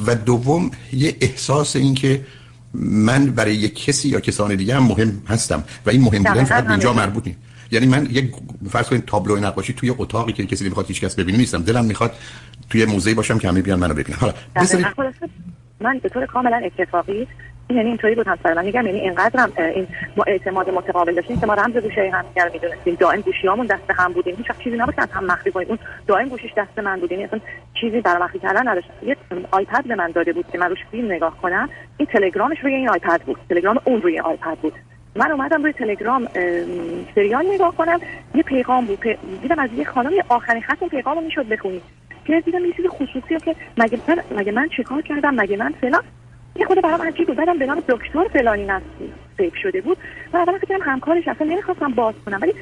و 0.05 0.15
دوم 0.15 0.71
یه 0.93 1.15
احساس 1.21 1.75
این 1.75 1.93
که 1.93 2.25
من 2.73 3.25
برای 3.25 3.55
یک 3.55 3.85
کسی 3.85 4.09
یا 4.09 4.19
کسان 4.19 4.55
دیگه 4.55 4.75
هم 4.75 4.83
مهم 4.83 5.21
هستم 5.27 5.63
و 5.85 5.89
این 5.89 6.01
مهم 6.01 6.23
بودن 6.23 6.43
فقط 6.43 6.69
اینجا 6.69 6.93
مربوط 6.93 7.27
نیست 7.27 7.39
یعنی 7.71 7.85
من 7.85 8.07
یک 8.11 8.31
فرض 8.69 8.85
کنید 8.85 9.05
تابلو 9.05 9.35
نقاشی 9.35 9.73
توی 9.73 9.93
اتاقی 9.97 10.33
که 10.33 10.45
کسی 10.45 10.65
نمی‌خواد 10.65 10.87
هیچ 10.87 11.01
کس 11.01 11.15
ببینه 11.15 11.37
نیستم. 11.37 11.63
دلم 11.63 11.85
می‌خواد 11.85 12.11
توی 12.69 12.85
موزه 12.85 13.13
باشم 13.13 13.37
که 13.37 13.47
همه 13.47 13.61
بیان 13.61 13.79
منو 13.79 13.93
ببینن. 13.93 14.17
حالا 14.17 14.33
من 15.81 15.99
به 16.03 16.09
طور 16.09 16.25
کاملا 16.25 16.61
اتفاقی 16.65 17.27
یعنی 17.69 17.89
اینطوری 17.89 18.15
بود 18.15 18.27
همسر 18.27 18.53
من 18.53 18.65
میگم 18.65 18.85
یعنی 18.85 18.99
اینقدرم 18.99 19.51
این 19.57 19.87
ما 20.17 20.23
اعتماد 20.27 20.69
متقابل 20.69 21.15
داشتیم 21.15 21.39
که 21.39 21.45
ما 21.45 21.53
رمز 21.53 21.77
گوشه 21.77 22.11
هم 22.13 22.25
دیگر 22.33 22.49
می‌دونستیم 22.53 22.95
دائم 22.95 23.21
گوشیامون 23.21 23.65
دست 23.65 23.91
هم 23.97 24.13
بودیم. 24.13 24.35
هیچ 24.35 24.47
چیزی 24.63 24.77
نبود 24.77 24.95
که 24.95 25.01
هم 25.11 25.25
مخفی 25.25 25.51
کنیم. 25.51 25.67
اون 25.67 25.79
دائم 26.07 26.27
گوشیش 26.27 26.51
دست 26.57 26.79
من 26.79 26.99
بود. 26.99 27.11
یعنی 27.11 27.23
اصلا 27.23 27.39
چیزی 27.81 28.01
برای 28.01 28.23
مخفی 28.23 28.39
کردن 28.39 28.67
نداشت. 28.67 28.89
یه 29.03 29.17
آیپد 29.51 29.87
به 29.87 29.95
من 29.95 30.11
داده 30.11 30.33
بود 30.33 30.45
که 30.51 30.57
من 30.57 30.69
روش 30.69 30.79
فیلم 30.91 31.11
نگاه 31.11 31.37
کنم. 31.41 31.69
این 31.97 32.07
تلگرامش 32.07 32.57
روی 32.63 32.73
این 32.73 32.89
آیپد 32.89 33.21
بود. 33.21 33.37
تلگرام 33.49 33.79
اون 33.83 34.01
روی 34.01 34.19
آیپد 34.19 34.57
بود. 34.57 34.73
من 35.15 35.31
اومدم 35.31 35.63
روی 35.63 35.73
تلگرام 35.73 36.27
سریال 37.15 37.45
نگاه 37.53 37.75
کنم. 37.75 37.99
یه 38.35 38.43
پیغام 38.43 38.85
بود 38.85 38.99
دیدم 39.41 39.59
از 39.59 39.69
یه 39.73 39.83
خانم 39.83 40.11
آخرین 40.29 40.61
خط 40.61 40.77
اون 40.79 40.89
پیغامو 40.89 41.21
می‌شد 41.21 41.47
بخونی. 41.47 41.81
که 42.25 42.41
دیدم 42.45 42.65
یه 42.65 42.73
چیز 42.73 42.85
خصوصی 42.85 43.37
که 43.45 43.55
مگه 43.77 43.99
من 44.07 44.17
مگه 44.37 44.51
من 44.51 44.69
چیکار 44.77 45.01
کردم؟ 45.01 45.35
مگه 45.35 45.57
من 45.57 45.73
فلان؟ 45.81 46.03
یه 46.59 46.65
خود 46.65 46.81
برام 46.81 47.01
عجیب 47.01 47.27
بود. 47.27 47.37
بعدم 47.37 47.57
به 47.57 47.65
نام 47.65 47.83
دکتر 47.87 48.27
فلانی 48.33 48.65
نصب 48.65 48.83
سیف 49.37 49.53
شده 49.63 49.81
بود. 49.81 49.97
و 50.33 50.37
اولا 50.37 50.57
فکر 50.57 50.77
همکارش 50.81 51.27
اصلا 51.27 51.47
نمی‌خواستم 51.47 51.91
باز 51.91 52.15
کنم. 52.25 52.39
ولی 52.41 52.53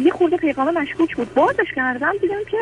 یه 0.00 0.12
خورده 0.12 0.36
پیغام 0.36 0.78
مشکوک 0.78 1.16
بود. 1.16 1.34
بازش 1.34 1.72
کردم 1.76 2.12
دیدم 2.20 2.44
که 2.50 2.56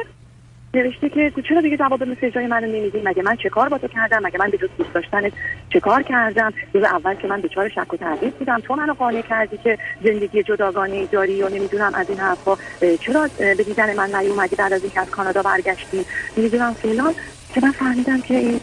نوشته 0.74 1.08
که 1.08 1.32
چرا 1.48 1.60
دیگه 1.60 1.76
جواب 1.76 2.02
مسیجای 2.02 2.46
منو 2.46 2.66
نمیدی؟ 2.66 3.02
مگه 3.04 3.22
من 3.22 3.36
چه 3.36 3.48
کار 3.48 3.68
با 3.68 3.78
تو 3.78 3.88
کردم؟ 3.88 4.26
مگه 4.26 4.38
من 4.38 4.50
به 4.50 4.58
جز 4.58 4.68
دوست 4.78 4.92
داشتن 4.92 5.30
چه 5.72 5.80
کار 5.80 6.02
کردم؟ 6.02 6.52
روز 6.72 6.84
اول 6.84 7.14
که 7.14 7.28
من 7.28 7.40
دچار 7.40 7.68
شک 7.68 7.94
و 7.94 7.96
تردید 7.96 8.34
بودم. 8.34 8.60
تو 8.60 8.74
منو 8.74 8.94
قانع 8.94 9.20
کردی 9.20 9.56
که 9.56 9.78
زندگی 10.04 10.42
جداگانه 10.42 11.06
داری 11.06 11.42
و 11.42 11.48
نمی‌دونم 11.48 11.94
از 11.94 12.10
این 12.10 12.18
حرفا. 12.18 12.56
چرا 13.00 13.28
به 13.38 13.54
دیدن 13.54 13.96
من 13.96 14.14
نیومدی 14.14 14.56
بعد 14.56 14.72
از 14.72 14.82
اینکه 14.82 15.00
از 15.00 15.10
کانادا 15.10 15.42
برگشتی؟ 15.42 16.04
نمی‌دونم 16.36 16.72
فلان. 16.72 17.14
که 17.54 17.60
من 17.62 17.70
فهمیدم 17.70 18.20
که 18.20 18.34
این 18.34 18.60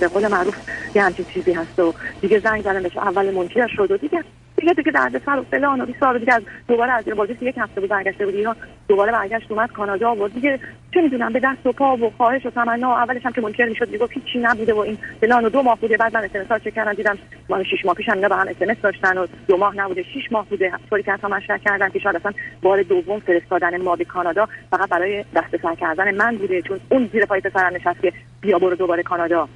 به 0.00 0.08
قول 0.08 0.28
معروف 0.28 0.54
یه 0.94 1.02
همچین 1.02 1.26
چیزی 1.34 1.52
هست 1.52 1.78
و 1.78 1.92
دیگه 2.20 2.40
زنگ 2.44 2.62
زدم 2.64 2.82
بهش 2.82 2.96
اول 2.96 3.30
منکرش 3.34 3.70
شد 3.76 3.90
و 3.90 3.96
دیگه. 3.96 4.24
دیگه 4.60 4.72
دیگه 4.72 4.92
درد 4.92 5.22
سر 5.26 5.38
و 5.38 5.42
فلان 5.42 5.80
و 5.80 5.86
بی 5.86 5.94
سال 6.00 6.18
دیگه 6.18 6.34
از 6.34 6.42
دوباره 6.68 6.92
از 6.92 7.04
بازی 7.04 7.36
یک 7.40 7.58
هفته 7.58 7.80
بود 7.80 7.90
برگشته 7.90 8.24
بود 8.26 8.34
ایران 8.34 8.56
دوباره 8.88 9.12
برگشت 9.12 9.52
اومد 9.52 9.72
کانادا 9.72 10.16
و 10.16 10.28
دیگه 10.28 10.60
چه 10.94 11.00
می‌دونم 11.00 11.32
به 11.32 11.40
دست 11.40 11.66
و 11.66 11.72
پا 11.72 11.96
و 11.96 12.10
خواهش 12.16 12.46
و 12.46 12.50
تمنا 12.50 12.96
اولش 12.96 13.26
هم 13.26 13.32
که 13.32 13.40
منکر 13.40 13.64
می‌شد 13.64 13.90
می‌گفت 13.90 14.12
هیچی 14.12 14.38
نبوده 14.38 14.74
و 14.74 14.78
این 14.78 14.98
فلان 15.20 15.44
و 15.44 15.48
دو 15.48 15.62
ماه 15.62 15.78
بوده. 15.80 15.96
بعد 15.96 16.16
من 16.16 16.24
اس 16.24 16.62
چک 16.62 16.74
کردم 16.74 16.92
دیدم 16.92 17.18
ما 17.48 17.64
6 17.64 17.84
ماه 17.84 17.94
پیش 17.94 18.08
هم 18.08 18.28
با 18.28 18.36
هم 18.36 18.48
اس 18.48 18.76
داشتن 18.82 19.18
و 19.18 19.26
دو 19.48 19.56
ماه 19.56 19.76
نبوده 19.76 20.02
6 20.02 20.32
ماه 20.32 20.46
بوده. 20.48 20.72
طوری 20.90 21.02
که 21.02 21.12
اصلا 21.12 21.30
من 21.30 21.40
شک 21.40 21.60
کردم 21.64 21.88
که 21.88 21.98
شاید 21.98 22.16
اصلا 22.16 22.32
بار 22.62 22.82
دوم 22.82 23.18
فرستادن 23.18 23.82
ما 23.82 23.96
به 23.96 24.04
کانادا 24.04 24.48
فقط 24.70 24.88
برای 24.88 25.24
دست 25.36 25.56
سر 25.62 25.74
کردن 25.74 26.14
من 26.14 26.36
بوده 26.36 26.62
چون 26.62 26.80
اون 26.88 27.08
زیر 27.12 27.24
پای 27.24 27.40
پسرم 27.40 27.76
نشست 27.76 28.02
که 28.02 28.12
بیا 28.40 28.58
برو 28.58 28.74
دوباره 28.74 29.02
کانادا. 29.02 29.48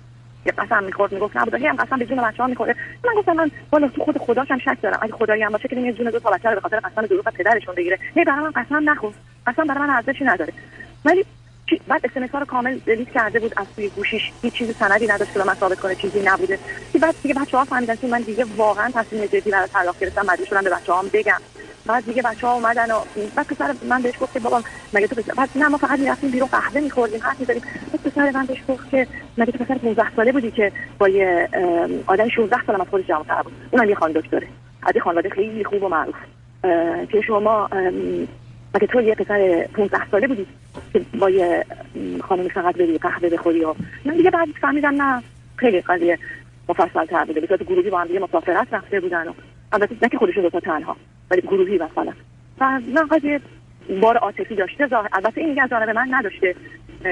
یه 0.46 0.52
قسم 0.52 0.84
می‌خورد 0.84 1.12
می‌گفت 1.12 1.36
نبوده 1.36 1.58
هی 1.58 1.66
هم 1.66 1.76
قسم 1.76 1.98
به 1.98 2.06
جون 2.06 2.22
بچه‌ها 2.22 2.48
می‌خوره. 2.48 2.76
من 3.04 3.12
گفتم 3.16 3.32
من 3.32 3.50
والا 3.72 3.88
تو 3.88 4.04
خود 4.04 4.18
خداش 4.18 4.50
هم 4.50 4.58
شک 4.58 4.78
دارم. 4.82 4.98
اگه 5.02 5.12
خدایی 5.12 5.42
هم 5.42 5.52
باشه 5.52 5.68
که 5.68 5.76
نمیاد 5.76 5.94
جون 5.94 6.10
دو 6.10 6.18
تا 6.18 6.30
بچه 6.30 6.48
رو 6.48 6.54
به 6.54 6.60
خاطر 6.60 6.80
قسم 6.80 7.06
دروغ 7.06 7.28
پدرشون 7.28 7.74
بگیره. 7.74 7.98
برای 8.14 8.44
من 8.44 8.50
قسم 8.50 8.90
نخور. 8.90 9.12
قسم 9.46 9.64
برای 9.64 9.80
من 9.80 9.90
ارزشی 9.90 10.24
نداره. 10.24 10.52
ولی 11.04 11.24
بعد 11.88 12.00
اس 12.04 12.34
رو 12.34 12.44
کامل 12.44 12.78
دلیت 12.86 13.10
کرده 13.10 13.40
بود 13.40 13.54
از 13.56 13.66
توی 13.76 13.88
گوشیش. 13.88 14.22
هیچ 14.42 14.54
چیزی 14.54 14.72
سندی 14.72 15.06
نداشت 15.06 15.32
که 15.32 15.38
من 15.38 15.54
ثابت 15.54 15.80
کنه 15.80 15.94
چیزی 15.94 16.20
نبوده. 16.24 16.58
بعد 17.00 17.14
دیگه 17.22 17.34
بچه‌ها 17.34 17.64
فهمیدن 17.64 17.96
که 17.96 18.06
من 18.06 18.20
دیگه 18.20 18.46
واقعا 18.56 18.90
تصمیم 18.90 19.26
جدی 19.26 19.50
برای 19.50 19.68
طلاق 19.68 19.98
گرفتم 20.00 20.26
مجبور 20.26 20.46
شدم 20.46 20.62
به 20.62 20.70
بچه‌هام 20.70 21.10
بگم. 21.12 21.40
بعد 21.86 22.04
دیگه 22.04 22.22
بچه 22.22 22.46
ها 22.46 22.52
اومدن 22.52 22.90
و 22.90 23.00
بعد 23.36 23.46
پسر 23.46 23.74
من 23.88 24.02
بهش 24.02 24.14
گفت 24.20 24.38
بابا 24.38 24.62
مگه 24.92 25.06
تو 25.06 25.22
پسر 25.22 25.34
بعد 25.34 25.48
نه 25.54 25.68
ما 25.68 25.78
فقط 25.78 25.98
می‌رفتیم 25.98 26.30
بیرون 26.30 26.48
قهوه 26.48 26.80
میخوردیم 26.80 27.20
حرف 27.22 27.40
می‌زدیم. 27.40 27.62
بعد 27.92 28.02
پسر 28.02 28.30
من 28.30 28.46
بهش 28.46 28.58
گفت 28.68 28.90
که 28.90 29.06
مگه 29.38 29.52
تو 29.52 29.64
پسر 29.64 29.78
15 29.78 30.14
ساله 30.16 30.32
بودی 30.32 30.50
که 30.50 30.72
با 30.98 31.08
یه 31.08 31.48
آدم 32.06 32.28
16 32.28 32.56
سال 32.66 32.80
از 32.80 32.88
خودش 32.90 33.06
جوان‌تر 33.06 33.42
بود؟ 33.42 33.52
اونم 33.70 33.90
یه 33.90 33.96
دکتره. 34.14 34.46
از 34.82 34.94
یه 34.94 35.02
خانواده 35.02 35.28
خیلی 35.28 35.64
خوب 35.64 35.82
و 35.82 35.88
معروف. 35.88 36.14
که 37.10 37.20
شما 37.26 37.68
مگه 38.74 38.86
تو 38.86 39.00
یه 39.00 39.14
پسر 39.14 39.66
15 39.74 40.10
ساله 40.10 40.26
بودی 40.26 40.46
که 40.92 41.00
با 41.18 41.30
یه 41.30 41.64
خانم 42.28 42.48
فقط 42.48 42.76
بری 42.76 42.98
قهوه 42.98 43.28
بخوری 43.28 43.64
و 43.64 43.74
من 44.04 44.16
دیگه 44.16 44.30
بعد 44.30 44.48
فهمیدم 44.60 45.02
نه 45.02 45.22
خیلی 45.56 45.80
قضیه 45.80 46.18
مفصل 46.68 47.04
تر 47.04 47.24
بوده. 47.24 47.40
به 47.40 47.64
گروهی 47.64 47.90
با 47.90 48.00
هم 48.00 48.06
دیگه 48.06 48.20
مسافرت 48.20 48.66
رفته 48.72 49.00
بودن 49.00 49.28
و 49.28 49.32
البته 49.72 49.96
نه 50.02 50.08
که 50.08 50.18
خودشون 50.18 50.42
دو 50.42 50.50
تا 50.50 50.60
تنها 50.60 50.96
ولی 51.30 51.40
گروهی 51.40 51.78
مثلا. 51.78 52.12
و 52.60 52.80
نه 52.94 53.04
قضیه 53.10 53.40
بار 54.00 54.16
عاطفی 54.16 54.54
داشته. 54.54 54.86
ظاهر 54.86 55.08
البته 55.12 55.40
این 55.40 55.50
میگه 55.50 55.62
از 55.62 55.70
جانب 55.70 55.90
من 55.90 56.08
نداشته 56.10 56.54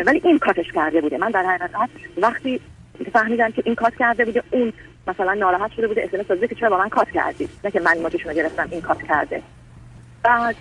ولی 0.07 0.21
این 0.25 0.39
کاتش 0.39 0.73
کرده 0.73 1.01
بوده. 1.01 1.19
من 1.19 1.31
در 1.31 1.43
حقیقت 1.43 1.71
وقتی 2.17 2.61
فهمیدم 3.13 3.51
که 3.51 3.63
این 3.67 3.75
کات 3.75 3.97
کرده 3.97 4.25
بوده 4.25 4.43
اون 4.51 4.73
مثلا 5.07 5.35
ناراحت 5.35 5.73
شده 5.73 5.89
بوده. 5.89 6.05
اسمس 6.05 6.27
داده 6.27 6.49
که 6.49 6.55
چرا 6.55 6.71
با 6.71 6.79
من 6.79 6.89
کات 6.89 7.11
کردی؟ 7.11 7.49
نه 7.65 7.71
که 7.71 7.81
من 7.81 7.99
ماتشون 8.03 8.31
رو 8.31 8.37
گرفتم 8.37 8.69
این 8.71 8.81
کات 8.81 9.03
کرده. 9.03 9.43
بعد 10.23 10.57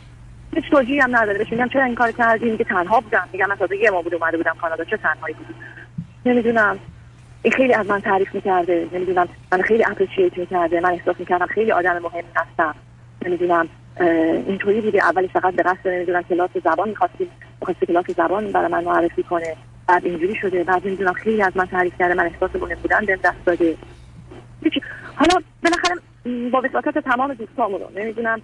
هیچ 0.56 0.70
توجیهی 0.72 1.00
هم 1.00 1.16
نداره. 1.16 1.38
بهش 1.38 1.52
میگم 1.52 1.68
چرا 1.68 1.84
این 1.84 1.96
کار 1.96 2.12
کردی؟ 2.12 2.52
میگه 2.52 2.64
تنها 2.64 3.00
بودم. 3.00 3.30
میگم 3.34 3.46
من 3.50 3.56
تازه 3.56 3.78
یه 3.78 3.90
ما 3.90 4.02
بود 4.02 4.14
اومده 4.14 4.38
بودم 4.38 4.56
کانادا. 4.62 4.84
چه 4.84 4.98
تنهایی 4.98 5.36
بودی؟ 5.36 5.54
نمی‌دونم. 6.26 6.80
این 7.44 7.54
خیلی 7.54 7.74
از 7.74 7.88
من 7.90 8.00
تعریف 8.00 8.36
می‌کرده. 8.36 8.88
نمی‌دونم 8.92 9.28
من 9.52 9.62
خیلی 9.62 9.86
اپریشیت 9.86 10.38
می‌کرده. 10.38 10.80
من 10.80 10.92
احساس 10.92 11.16
می‌کردم 11.20 11.46
خیلی 11.46 11.72
آدم 11.72 12.00
مهمی 12.00 12.24
هستم. 12.36 12.76
نمی‌دونم. 13.26 13.70
اینطوری 14.48 14.82
بوده. 14.82 15.04
اولی 15.04 15.28
فقط 15.28 15.54
به 15.54 15.64
قصد 15.64 15.88
نمی‌دونم 15.88 16.22
کلاس 16.22 16.50
زبان 16.64 16.90
می‌خواستیم 16.90 17.28
می‌خواستی 17.62 17.86
کلاس 17.86 18.06
زبان 18.18 18.52
برای 18.52 18.72
من 18.72 18.84
معرفی 18.84 19.24
کنه. 19.24 19.56
بعد 19.88 20.06
اینجوری 20.06 20.36
شده. 20.36 20.64
بعد 20.64 20.88
نمی‌دونم 20.88 21.14
خیلی 21.14 21.42
از 21.42 21.58
من 21.58 21.66
تعریف 21.66 21.94
کرده. 22.00 22.14
من 22.14 22.26
احساس 22.26 22.56
مهم 22.56 22.78
بودن 22.82 23.06
بهم 23.06 23.20
دست 23.24 23.46
داده. 23.46 23.78
حالا 25.16 25.42
بالاخره 25.64 25.96
با 26.52 26.62
وساطت 26.62 26.98
تمام 26.98 27.34
دوستامون 27.34 27.80
رو 27.80 27.90
نمی‌دونم. 27.96 28.42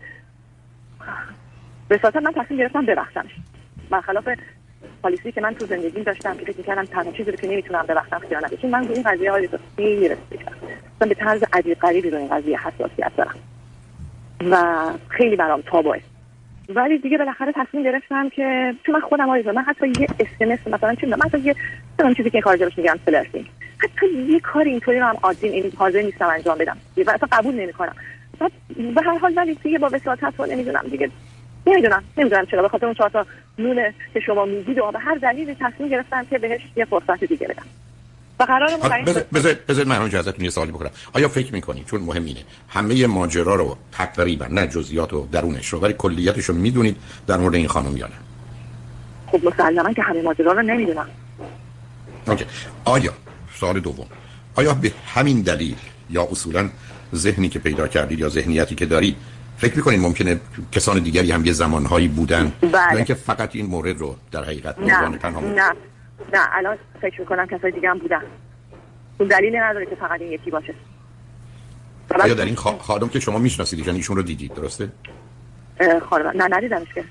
وساطت 1.89 2.15
من 2.15 2.31
تصمیم 2.31 2.59
گرفتم 2.59 2.85
ببخشمش. 2.85 3.31
برخلاف 3.89 4.29
policy 5.03 5.31
که 5.31 5.41
من 5.41 5.53
تو 5.53 5.65
زندگیم 5.65 6.03
داشتم 6.03 6.37
که 6.37 6.45
فکر 6.45 6.57
می‌کردم 6.57 6.85
تنها 6.85 7.11
چیزی 7.11 7.31
رو 7.31 7.37
که 7.37 7.47
نمی‌تونم 7.47 7.85
ببخشم 7.89 8.19
خیانته 8.19 8.57
چون 8.57 8.69
من 8.69 8.85
به 8.85 8.93
این 8.93 9.03
قضیه 9.03 9.31
های 9.31 9.49
خیلی 9.75 10.09
رسیدم 10.09 10.53
به 10.99 11.15
طرز 11.15 11.43
عجیب 11.53 11.79
غریبی 11.79 12.09
رو 12.09 12.17
این 12.17 12.27
قضیه 12.27 12.59
حساسیت 12.67 13.11
دارم. 13.17 13.35
و 14.51 14.75
خیلی 15.09 15.35
برام 15.35 15.61
تابوه. 15.61 15.99
ولی 16.69 16.97
دیگه 16.97 17.17
بالاخره 17.17 17.51
تصمیم 17.55 17.83
گرفتم 17.83 18.29
که 18.29 18.73
چون 18.85 18.95
من 18.95 19.01
خودم 19.01 19.29
آیزا 19.29 19.51
من 19.51 19.61
حتی 19.61 19.87
یه 19.87 20.07
اسمس 20.19 20.67
مثلا 20.67 20.95
چون 20.95 21.09
من 21.09 21.21
حتی 21.25 21.39
یه 21.39 21.55
چیزی 22.17 22.29
که 22.29 22.47
این 22.47 22.57
بهش 22.57 22.77
میگم 22.77 22.99
flirting 23.05 23.45
حتی 23.77 24.07
یه 24.07 24.39
کار 24.39 24.63
اینطوری 24.63 24.99
رو 24.99 25.05
هم 25.05 25.15
عادی 25.23 25.47
این 25.47 25.71
حاضر 25.77 26.01
نیستم 26.01 26.27
انجام 26.27 26.57
بدم. 26.57 26.77
و 26.97 27.09
اصلا 27.09 27.29
قبول 27.31 27.55
نمی‌کنم. 27.55 27.95
به 28.95 29.01
هر 29.01 29.17
حال 29.17 29.33
ولی 29.37 29.55
دیگه 29.55 29.79
با 29.79 29.89
وساطت 29.91 30.39
نمی‌دونم 30.39 30.83
دیگه 30.91 31.09
نمی‌دونم 31.67 32.03
نمی‌دونم 32.17 32.45
چرا 32.45 32.61
به 32.61 32.69
خاطر 32.69 32.85
اون 32.85 32.95
چهار 32.95 33.09
تا 33.09 33.25
نون 33.59 33.93
که 34.13 34.19
شما 34.19 34.45
میگید 34.45 34.79
و 34.79 34.91
به 34.91 34.99
هر 34.99 35.15
دلیلی 35.15 35.55
تصمیم 35.55 35.89
گرفتم 35.89 36.25
که 36.25 36.37
بهش 36.37 36.61
یه 36.75 36.85
فرصت 36.85 37.23
دیگه 37.23 37.47
بدم 37.47 37.65
و 38.39 38.43
قرار 38.43 38.69
بذارید 39.33 39.87
من 39.87 40.01
ازتون 40.01 40.45
یه 40.45 40.49
سوالی 40.49 40.71
بکنم. 40.71 40.89
آیا 41.13 41.27
فکر 41.27 41.53
می‌کنید 41.53 41.85
چون 41.85 42.01
مهم 42.01 42.25
اینه. 42.25 42.39
همه 42.69 43.07
ماجرا 43.07 43.55
رو 43.55 43.77
تقریبا 43.91 44.45
نه 44.45 44.67
جزئیات 44.67 45.13
و 45.13 45.27
درونش 45.31 45.67
رو 45.67 45.79
ولی 45.79 45.93
کلیتش 45.93 46.45
رو 46.45 46.55
می‌دونید 46.55 46.97
در 47.27 47.37
مورد 47.37 47.55
این 47.55 47.67
خانم 47.67 47.97
یا 47.97 48.07
نه. 48.07 48.13
خب 49.27 49.45
مسلما 49.45 49.93
که 49.93 50.01
همه 50.01 50.21
ماجرا 50.21 50.51
رو 50.51 50.61
نمی‌دونم. 50.61 51.07
اوکی. 52.27 52.45
آیا 52.85 53.13
سوال 53.53 53.79
دوم. 53.79 54.07
آیا 54.55 54.73
به 54.73 54.91
همین 55.05 55.41
دلیل 55.41 55.75
یا 56.09 56.27
اصولا 56.31 56.69
ذهنی 57.15 57.49
که 57.49 57.59
پیدا 57.59 57.87
کردید 57.87 58.19
یا 58.19 58.29
ذهنیتی 58.29 58.75
که 58.75 58.85
دارید 58.85 59.15
فکر 59.57 59.75
می‌کنید 59.77 59.99
ممکنه 59.99 60.39
کسان 60.71 60.99
دیگری 60.99 61.31
هم 61.31 61.45
یه 61.45 61.53
زمانهایی 61.53 62.07
بودن؟ 62.07 62.53
بله. 62.61 62.95
اینکه 62.95 63.13
فقط 63.13 63.55
این 63.55 63.65
مورد 63.65 63.99
رو 63.99 64.15
در 64.31 64.43
حقیقت 64.43 64.79
نه. 64.79 65.17
تنها 65.17 65.39
نه. 65.41 65.71
نه 66.33 66.47
الان 66.53 66.77
فکر 67.01 67.19
می‌کنم 67.19 67.47
کسای 67.47 67.71
دیگه 67.71 67.89
هم 67.89 67.99
بودن. 67.99 68.21
اون 69.17 69.29
دلیل 69.29 69.55
نداره 69.55 69.85
که 69.85 69.95
فقط 69.95 70.21
این 70.21 70.31
یکی 70.31 70.51
باشه. 70.51 70.73
آیا 72.19 72.33
در 72.33 72.45
این 72.45 72.55
خادم 72.55 73.07
که 73.07 73.19
شما 73.19 73.39
می‌شناسید 73.39 73.79
یعنی 73.79 73.97
ایشون 73.97 74.15
رو 74.15 74.23
دیدید 74.23 74.53
درسته؟ 74.53 74.91
خانم 76.09 76.41
نه 76.41 76.47
ندیدمش 76.57 76.87
که. 76.95 77.03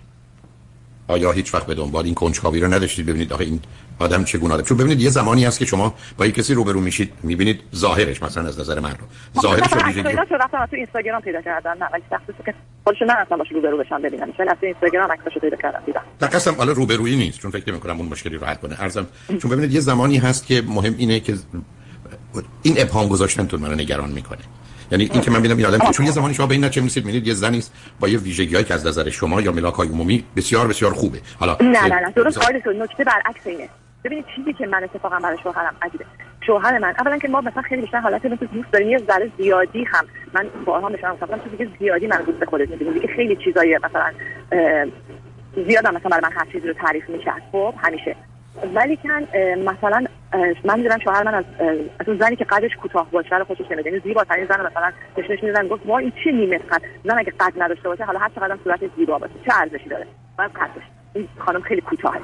آیا 1.09 1.33
هیچ 1.33 1.55
وقت 1.55 1.67
به 1.67 1.75
دنبال 1.75 2.05
این 2.05 2.15
کنجکاوی 2.15 2.61
رو 2.61 2.75
نداشتید؟ 2.75 3.07
ببینید 3.07 3.33
آخه 3.33 3.45
این 3.45 3.61
آدم 3.99 4.25
چگونه 4.25 4.55
آدم 4.55 4.63
چون 4.63 4.77
ببینید 4.77 5.01
یه 5.01 5.11
زمانی 5.11 5.45
هست 5.45 5.59
که 5.59 5.65
شما 5.65 5.95
با 6.17 6.27
یک 6.27 6.35
کسی 6.35 6.55
روبرو 6.55 6.81
میشید 6.81 7.13
می‌بینید 7.23 7.61
ظاهرش 7.75 8.23
مثلا 8.23 8.49
از 8.49 8.61
نظر 8.61 8.81
من 8.81 8.91
رو. 8.91 9.07
ظاهرش 9.43 9.73
رو 9.73 9.79
رو 10.31 10.37
رفتم 10.37 10.67
تو 10.67 10.77
اینستاگرام 10.77 11.21
پیدا 11.21 11.43
کردم. 11.43 11.71
نه 11.71 11.89
ولی 11.93 12.03
شخصی 12.11 12.33
که 12.47 12.55
خودش 12.85 13.03
نه 13.03 13.13
اصلا 13.13 13.37
باشه 13.37 13.55
روبرو 13.55 13.79
بشم 13.79 14.03
ببینم 14.03 14.29
مثلا 14.29 14.47
از 14.51 14.57
اینستاگرام 14.63 15.13
عکسشو 15.13 15.41
پیدا 15.41 15.57
کردم 15.57 15.83
دیدم. 15.87 16.03
در 16.19 16.27
قسم 16.27 16.55
حالا 16.55 16.73
روبرویی 16.73 17.17
نیست 17.17 17.39
چون 17.39 17.51
فکر 17.51 17.71
نمی‌کنم 17.71 17.99
اون 17.99 18.09
مشکلی 18.09 18.37
رو 18.37 18.47
حل 18.47 18.55
کنه. 18.55 18.83
ارزم 18.83 19.07
چون 19.43 19.51
ببینید 19.51 19.73
یه 19.73 19.81
زمانی 19.81 20.19
هست 20.19 20.47
که 20.47 20.63
مهم 20.67 20.95
اینه 20.99 21.21
که 21.21 21.35
این 22.63 22.75
ابهام 22.79 23.09
گذاشتن 23.09 23.47
تو 23.47 23.59
منو 23.59 23.75
نگران 23.75 24.11
می‌کنه. 24.11 24.41
یعنی 24.95 25.11
این 25.13 25.23
که 25.23 25.31
من 25.31 25.39
ببینم 25.39 25.57
این 25.57 25.67
آدم 25.67 25.91
چون 25.91 26.07
یه 26.07 26.13
زمانی 26.13 26.35
شما 26.35 26.47
به 26.47 26.55
این 26.55 26.65
نتیجه 26.65 26.81
می‌رسید 26.81 27.05
می‌بینید 27.05 27.27
یه 27.27 27.35
زنی 27.35 27.59
است 27.59 27.73
با 28.01 28.09
یه 28.09 28.19
ویژگی‌هایی 28.19 28.65
که 28.65 28.75
از 28.75 28.87
نظر 28.87 29.11
شما 29.11 29.41
یا 29.41 29.53
ملاک 29.53 29.75
های 29.75 29.89
عمومی 29.89 30.25
بسیار 30.37 30.69
بسیار 30.69 30.93
خوبه. 30.93 31.19
حالا 31.41 31.57
نه 31.61 31.87
نه 31.87 32.01
نه 32.01 32.13
درست 32.17 32.41
تو 32.65 32.73
نکته 32.73 33.05
برعکس 33.05 33.47
اینه. 33.47 33.69
ببینید 34.05 34.25
چیزی 34.37 34.53
که 34.53 34.67
من 34.67 34.85
اتفاقا 34.85 35.19
برای 35.19 35.39
شوهرم 35.43 35.75
عجیبه. 35.83 36.05
شوهر 36.47 36.79
من 36.79 36.95
اولا 36.99 37.19
که 37.19 37.29
ما 37.29 37.41
مثلا 37.41 37.63
خیلی 37.63 37.81
بیشتر 37.83 38.01
حالت 38.01 38.25
مثل 38.25 38.47
دوست 38.47 38.71
داریم 38.73 38.91
یه 38.91 38.99
ذره 38.99 39.31
زیادی 39.39 39.85
هم. 39.85 40.05
من 40.35 40.47
با 40.65 40.81
هم 40.81 40.93
بشم 40.93 41.17
مثلا 41.23 41.39
چیزی 41.39 41.57
که 41.57 41.69
زیادی 41.79 42.07
من 42.07 42.23
دوست 42.27 42.45
خودت 42.45 42.71
می‌بینی 42.71 43.01
که 43.01 43.09
خیلی 43.17 43.37
چیزایی 43.45 43.77
مثلا 43.77 44.13
زیاد 45.67 45.87
مثلا 45.87 46.11
برای 46.11 46.23
من 46.23 46.33
هر 46.33 46.47
چیزی 46.53 46.69
رو 46.69 46.75
تعریف 46.75 47.09
می‌کرد. 47.09 47.43
خب 47.53 47.75
همیشه. 47.79 48.17
ولی 48.75 48.97
کن 48.97 49.23
مثلا 49.57 50.07
من 50.65 50.77
می‌دونم 50.77 50.99
شوهر 50.99 51.23
من 51.23 51.35
از 51.35 51.45
اون 52.07 52.19
زنی 52.19 52.37
که 52.37 52.45
قدش 52.45 52.77
کوتاه 52.83 53.11
باشه 53.11 53.37
رو 53.37 53.45
خوشش 53.45 53.71
نمیاد 53.71 53.87
یعنی 53.87 53.99
زیباترین 53.99 54.47
زن 54.47 54.67
مثلا 54.67 54.93
نشونش 55.19 55.43
میدن 55.43 55.69
گفت 55.69 55.87
ما 55.87 55.99
این 55.99 56.13
چه 56.25 56.33
نیمه 56.33 56.59
قد؟ 56.59 56.83
زن 57.05 57.19
اگه 57.19 57.33
قد 57.41 57.53
نداشته 57.57 57.89
باشه 57.89 58.05
حالا 58.05 58.19
هر 58.19 58.31
چقدر 58.35 58.59
صورت 58.65 58.81
زیبا 58.97 59.19
باشه. 59.19 59.33
چه 59.47 59.53
ارزشی 59.61 59.89
داره؟ 59.89 60.07
بعد 60.39 60.51
قدش. 60.51 60.83
این 61.15 61.29
خانم 61.39 61.61
خیلی 61.61 61.81
کوتاهه. 61.81 62.21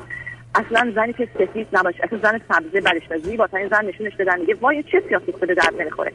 اصلا 0.54 0.92
زنی 0.94 1.12
که 1.12 1.28
سفید 1.38 1.68
نباشه 1.72 2.04
اصلا 2.04 2.18
زن 2.18 2.40
سبزه 2.48 2.80
برش 2.80 3.20
زیباترین 3.22 3.68
زن 3.68 3.84
نشونش 3.84 4.16
بدن 4.16 4.40
میگه 4.40 4.54
وای 4.60 4.82
چه 4.82 5.02
سیاسی 5.08 5.32
خود 5.32 5.48
درد 5.48 5.80
نمی‌خوره 5.80 6.12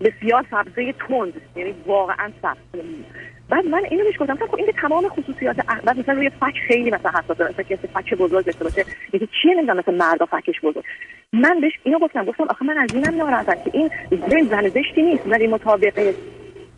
بسیار 0.00 0.46
سبزه 0.50 0.92
تند 0.92 1.32
یعنی 1.56 1.74
واقعا 1.86 2.30
سبز. 2.42 2.80
بعد 3.48 3.66
من 3.66 3.84
اینو 3.90 4.04
بهش 4.04 4.18
گفتم 4.20 4.36
خب 4.46 4.54
این 4.54 4.66
تمام 4.82 5.08
خصوصیات 5.08 5.56
بعد 5.56 5.98
مثلا 5.98 6.14
روی 6.14 6.30
فک 6.30 6.54
خیلی 6.68 6.90
مثلا 6.90 7.10
حساس 7.10 7.40
مثلا 7.40 7.62
که 7.62 7.76
فک 7.76 8.14
بزرگ 8.14 8.44
داشته 8.44 8.64
باشه 8.64 8.84
یکی 9.12 9.28
چیه 9.42 9.54
نمی‌دونم 9.54 9.78
مثلا 9.78 9.94
مردا 9.94 10.26
فکش 10.26 10.60
بزرگ. 10.62 10.84
من 11.32 11.60
بهش 11.60 11.72
اینو 11.82 11.98
گفتم 11.98 12.24
گفتم 12.24 12.44
آخه 12.44 12.64
من 12.64 12.78
از 12.78 12.94
اینم 12.94 13.16
ناراحتم 13.16 13.54
که 13.54 13.70
این 13.72 13.90
زن 14.10 14.42
زن 14.42 14.68
زشتی 14.68 15.02
نیست 15.02 15.22
ولی 15.26 15.46
مطابق 15.46 16.14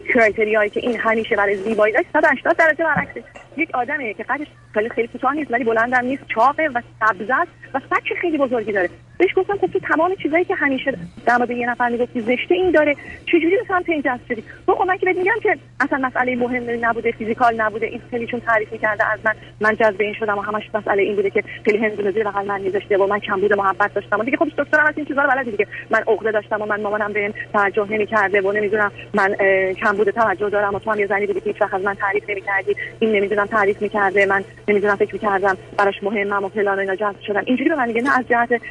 کرایتریایی 0.09 0.71
که 0.71 0.81
این 0.81 0.97
همیشه 0.97 1.37
برای 1.37 1.57
زیبایی 1.57 1.95
داشت 1.95 2.07
180 2.13 2.57
درجه 2.57 2.85
برعکسه. 2.85 3.25
یک 3.57 3.71
آدمیه 3.75 4.15
که 4.15 4.23
قدش 4.23 4.47
خیلی 4.75 4.89
خیلی 4.89 5.09
کوتاه 5.09 5.35
نیست 5.35 5.53
ولی 5.53 5.65
بلندم 5.65 6.05
نیست 6.05 6.23
چاقه 6.35 6.69
و 6.75 6.83
سبز 7.01 7.31
و 7.75 7.79
فک 7.79 8.13
خیلی 8.21 8.39
بزرگی 8.39 8.73
داره. 8.73 8.89
بهش 9.19 9.31
گفتم 9.37 9.59
که 9.59 9.67
تو 9.67 9.79
تمام 9.79 10.15
چیزایی 10.15 10.45
که 10.45 10.55
همیشه 10.55 10.99
در 11.27 11.37
مورد 11.37 11.51
یه 11.51 11.71
نفر 11.71 11.89
می‌گفتی 11.89 12.21
زشته 12.21 12.55
این 12.55 12.71
داره 12.71 12.95
چجوری 13.27 13.57
مثلا 13.65 13.83
این 13.87 14.03
جذب 14.03 14.21
شدی؟ 14.29 14.45
خب 14.67 14.83
من 14.89 14.97
که 14.97 15.07
بهت 15.07 15.17
میگم 15.17 15.41
که 15.43 15.57
اصلا 15.81 15.99
مسئله 15.99 16.37
مهم 16.37 16.85
نبوده 16.85 17.13
فیزیکال 17.13 17.61
نبوده 17.61 17.87
این 17.87 18.01
خیلی 18.11 18.27
چون 18.27 18.41
تعریف 18.41 18.73
می‌کرده 18.73 19.13
از 19.13 19.19
من. 19.25 19.35
من 19.61 19.77
جذب 19.77 20.01
این 20.01 20.15
شدم 20.15 20.39
و 20.39 20.41
همش 20.41 20.71
مسئله 20.75 21.03
این 21.03 21.17
بوده 21.17 21.31
که 21.31 21.43
خیلی 21.65 21.79
هندونه 21.79 22.11
زیر 22.11 22.25
بغل 22.25 22.47
من 22.47 22.61
میذاشته 22.61 22.99
و 22.99 23.07
من 23.07 23.19
کمبود 23.19 23.53
محبت 23.53 23.95
داشتم. 23.95 24.21
و 24.21 24.25
دیگه 24.25 24.37
خودش 24.37 24.53
دکترم 24.59 24.87
از 24.87 24.95
این 24.97 25.07
چیزا 25.07 25.23
رو 25.23 25.31
بلد 25.31 25.51
دیگه. 25.51 25.67
من 25.91 26.03
عقده 26.07 26.31
داشتم 26.31 26.63
و 26.63 26.67
من 26.67 26.81
مامانم 26.81 27.13
بهم 27.13 27.35
توجه 27.53 27.87
نمی‌کرده 27.91 28.41
و 28.41 28.53
نمی‌دونم 28.53 28.93
من 29.15 29.35
کمبود 29.73 30.11
توجه 30.11 30.51
دارم 30.51 30.75
و 30.75 30.79
تو 30.79 30.91
هم 30.91 31.01
یه 31.01 31.07
زنی 31.07 31.27
بودی 31.27 31.41
که 31.41 31.51
هیچ 31.51 31.63
از 31.73 31.83
من 31.83 31.95
تعریف 31.95 32.31
نمی‌کردی. 32.31 32.77
این 32.99 33.13
نمی‌دونم 33.17 33.46
تعریف 33.47 33.83
می‌کرده 33.83 34.27
من 34.27 34.45
نمی‌دونم 34.69 34.97
فکر 34.97 35.13
می‌کردم 35.13 35.57
براش 35.79 35.95
مهمم 36.03 36.45
و 36.45 36.49
فلان 36.49 36.79
اینا 36.79 36.97
جذب 36.97 37.21
شدم. 37.27 37.43
اینجوری 37.47 37.71
به 37.71 37.77
من 37.77 37.89
میگه 37.89 38.03
نه 38.03 38.19
از 38.19 38.25
جهت 38.29 38.63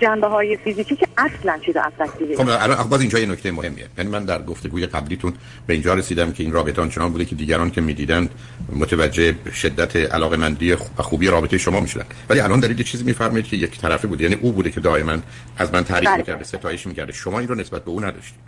جنبه 0.00 0.26
های 0.26 0.56
فیزیکی 0.56 0.96
که 0.96 1.06
اصلا 1.18 1.58
چیز 1.58 1.76
اترکتیوی 1.76 2.36
خب 2.36 2.48
الان 2.48 2.88
باز 2.88 3.00
اینجا 3.00 3.18
یه 3.18 3.26
نکته 3.26 3.52
مهمیه. 3.52 3.86
یعنی 3.98 4.10
من 4.10 4.24
در 4.24 4.42
گفتگوی 4.42 4.86
قبلیتون 4.86 5.32
به 5.66 5.72
اینجا 5.72 5.94
رسیدم 5.94 6.32
که 6.32 6.42
این 6.42 6.52
رابطه 6.52 6.82
آنچنان 6.82 7.12
بوده 7.12 7.24
که 7.24 7.34
دیگران 7.34 7.70
که 7.70 7.80
می‌دیدند 7.80 8.30
متوجه 8.72 9.34
شدت 9.52 9.96
علاقمندی 9.96 10.72
و 10.72 10.76
خوبی 10.96 11.28
رابطه 11.28 11.58
شما 11.58 11.80
می‌شدن. 11.80 12.04
ولی 12.30 12.40
الان 12.40 12.60
دارید 12.60 12.78
یه 12.78 12.84
چیزی 12.84 13.04
میفرمایید 13.04 13.46
که 13.46 13.56
یک 13.56 13.80
طرفه 13.80 14.08
بوده. 14.08 14.24
یعنی 14.24 14.36
او 14.42 14.52
بوده 14.52 14.70
که 14.70 14.80
دائما 14.80 15.18
از 15.58 15.74
من 15.74 15.84
تعریف 15.84 16.08
بله. 16.08 16.16
می‌کرده 16.16 16.44
ستایش 16.44 16.86
می‌کرده. 16.86 17.12
شما 17.12 17.38
این 17.38 17.48
رو 17.48 17.54
نسبت 17.54 17.84
به 17.84 17.90
او 17.90 18.00
نداشتید. 18.00 18.40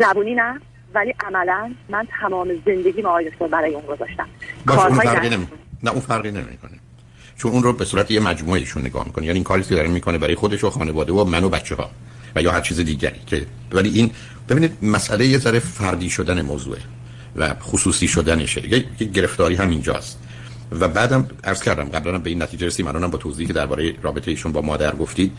زبونی 0.00 0.34
نه؟ 0.34 0.60
ولی 0.96 1.14
عملا 1.26 1.74
من 1.88 2.08
تمام 2.20 2.48
زندگی 2.66 3.02
ما 3.02 3.20
برای 3.52 3.74
اون 3.74 3.86
گذاشتم. 3.86 4.26
کارهای 4.66 5.36
نه 5.82 5.90
اون 5.90 6.00
فرقی 6.00 6.30
نمی‌کنه. 6.30 6.78
چون 7.38 7.52
اون 7.52 7.62
رو 7.62 7.72
به 7.72 7.84
صورت 7.84 8.10
یه 8.10 8.20
مجموعه 8.20 8.60
ایشون 8.60 8.82
نگاه 8.82 9.06
می‌کنه. 9.06 9.26
یعنی 9.26 9.36
این 9.36 9.44
کاری 9.44 9.62
که 9.62 9.74
داره 9.74 9.88
می‌کنه 9.88 10.18
برای 10.18 10.34
خودش 10.34 10.64
و 10.64 10.70
خانواده 10.70 11.12
و 11.12 11.24
من 11.24 11.44
و 11.44 11.48
بچه 11.48 11.74
ها 11.74 11.90
و 12.36 12.42
یا 12.42 12.52
هر 12.52 12.60
چیز 12.60 12.80
دیگری 12.80 13.20
که 13.26 13.46
ولی 13.72 13.88
این 13.88 14.10
ببینید 14.48 14.72
مسئله 14.82 15.26
یه 15.26 15.38
ذره 15.38 15.58
فردی 15.58 16.10
شدن 16.10 16.42
موضوعه 16.42 16.80
و 17.36 17.54
خصوصی 17.54 18.08
شدنشه. 18.08 18.68
یه 18.68 19.06
گرفتاری 19.06 19.54
هم 19.54 19.70
اینجاست 19.70 20.18
و 20.72 20.88
بعدم 20.88 21.28
عرض 21.44 21.62
کردم 21.62 21.84
قبلا 21.84 22.18
به 22.18 22.30
این 22.30 22.42
نتیجه 22.42 22.66
رسیدم 22.66 22.88
الانم 22.88 23.10
با 23.10 23.18
توضیحی 23.18 23.46
که 23.46 23.52
درباره 23.52 23.94
رابطه 24.02 24.30
ایشون 24.30 24.52
با 24.52 24.60
مادر 24.60 24.96
گفتید. 24.96 25.32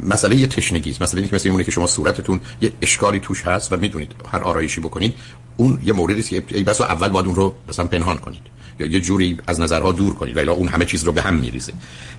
مسئله 0.00 0.36
یه 0.36 0.46
تشنگی 0.46 0.90
است 0.90 1.02
مسئله 1.02 1.20
اینکه 1.20 1.36
مثل 1.36 1.48
اونه 1.48 1.64
که 1.64 1.70
شما 1.70 1.86
صورتتون 1.86 2.40
یه 2.60 2.72
اشکالی 2.82 3.20
توش 3.20 3.42
هست 3.42 3.72
و 3.72 3.76
می‌دونید 3.76 4.12
هر 4.32 4.38
آرایشی 4.38 4.80
بکنید 4.80 5.14
اون 5.56 5.78
یه 5.84 5.92
موردی 5.92 6.18
است 6.18 6.28
که 6.28 6.40
بس 6.40 6.80
اول 6.80 7.08
باید 7.08 7.26
اون 7.26 7.34
رو 7.34 7.54
مثلا 7.68 7.86
پنهان 7.86 8.18
کنید. 8.18 8.42
یا 8.80 8.86
یه 8.86 9.00
جوری 9.00 9.38
از 9.46 9.60
نظرها 9.60 9.92
دور 9.92 10.14
کنید. 10.14 10.48
و 10.48 10.50
اون 10.50 10.68
همه 10.68 10.84
چیز 10.84 11.04
رو 11.04 11.12
به 11.12 11.22
هم 11.22 11.34
میریزه. 11.34 11.72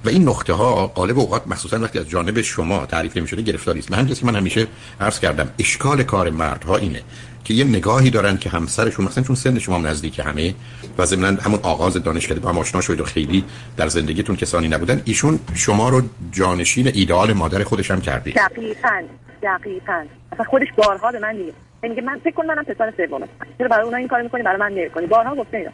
و 0.05 0.09
این 0.09 0.29
نقطه 0.29 0.53
ها 0.53 0.87
غالب 0.87 1.19
اوقات 1.19 1.47
مخصوصا 1.47 1.79
وقتی 1.79 1.99
از 1.99 2.09
جانب 2.09 2.41
شما 2.41 2.85
تعریف 2.85 3.17
نمیشه 3.17 3.41
گرفتاری 3.41 3.79
است. 3.79 3.91
من 3.91 4.09
من 4.23 4.35
همیشه 4.35 4.67
عرض 5.01 5.19
کردم 5.19 5.49
اشکال 5.59 6.03
کار 6.03 6.29
مردها 6.29 6.77
اینه 6.77 7.01
که 7.43 7.53
یه 7.53 7.63
نگاهی 7.63 8.09
دارن 8.09 8.37
که 8.37 8.49
همسرشون 8.49 9.05
مثلا 9.05 9.23
چون 9.23 9.35
سن 9.35 9.59
شما 9.59 9.77
نزدیک 9.77 10.19
همه 10.19 10.53
و 10.97 11.05
ضمن 11.05 11.37
همون 11.37 11.59
آغاز 11.63 11.93
دانشکده 11.93 12.39
با 12.39 12.49
هم 12.49 12.57
آشنا 12.57 12.81
شدید 12.81 13.01
و 13.01 13.03
خیلی 13.03 13.43
در 13.77 13.87
زندگیتون 13.87 14.35
کسانی 14.35 14.67
نبودن 14.67 15.01
ایشون 15.05 15.39
شما 15.53 15.89
رو 15.89 16.01
جانشین 16.31 16.87
ایدئال 16.87 17.33
مادر 17.33 17.63
خودش 17.63 17.91
هم 17.91 18.01
کردید 18.01 18.35
دقیقاً 18.35 19.03
دقیقاً. 19.43 20.05
اصلا 20.31 20.45
خودش 20.45 20.67
بارها 20.77 21.11
به 21.11 21.19
من 21.19 21.35
میگه. 21.35 21.53
میگه 21.83 22.01
من 22.01 22.19
فکر 22.23 22.35
کنم 22.35 22.47
منم 22.47 22.63
پسر 22.63 22.93
سومم. 22.97 23.27
چرا 23.57 23.67
برای 23.67 23.83
اونها 23.83 23.99
این 23.99 24.07
کارو 24.07 24.23
می‌کنی؟ 24.23 24.43
برای 24.43 24.57
من 24.57 24.71
نمی‌کنی 24.71 25.07
بارها 25.07 25.35
گفته 25.35 25.57
اینا 25.57 25.71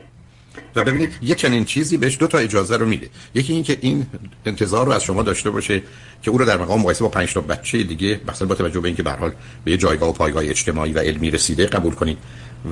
و 0.76 0.84
ببینید 0.84 1.14
یه 1.22 1.36
چنین 1.36 1.66
چیزی 1.66 1.98
بهش 1.98 2.18
دو 2.20 2.28
تا 2.28 2.38
اجازه 2.38 2.78
رو 2.78 2.86
میده. 2.86 3.10
یکی 3.34 3.54
این 3.54 3.64
که 3.64 3.78
این 3.82 4.06
انتظار 4.46 4.86
رو 4.86 4.92
از 4.92 5.04
شما 5.04 5.24
داشته 5.24 5.50
باشه 5.50 5.82
که 6.22 6.32
او 6.32 6.38
رو 6.38 6.46
در 6.46 6.58
مقام 6.58 6.80
مقایسه 6.80 7.04
با 7.04 7.10
پنج 7.10 7.34
تا 7.34 7.42
بچه 7.42 7.84
دیگه 7.84 8.20
مثلا 8.28 8.48
با 8.48 8.56
توجه 8.56 8.80
به 8.80 8.88
اینکه 8.88 9.04
به 9.04 9.12
حال 9.12 9.32
به 9.66 9.72
یه 9.72 9.78
جایگاه 9.78 10.10
و 10.10 10.14
پایگاه 10.14 10.44
اجتماعی 10.46 10.94
و 10.94 11.00
علمی 11.00 11.32
رسیده 11.32 11.66
قبول 11.66 11.94
کنید. 11.94 12.18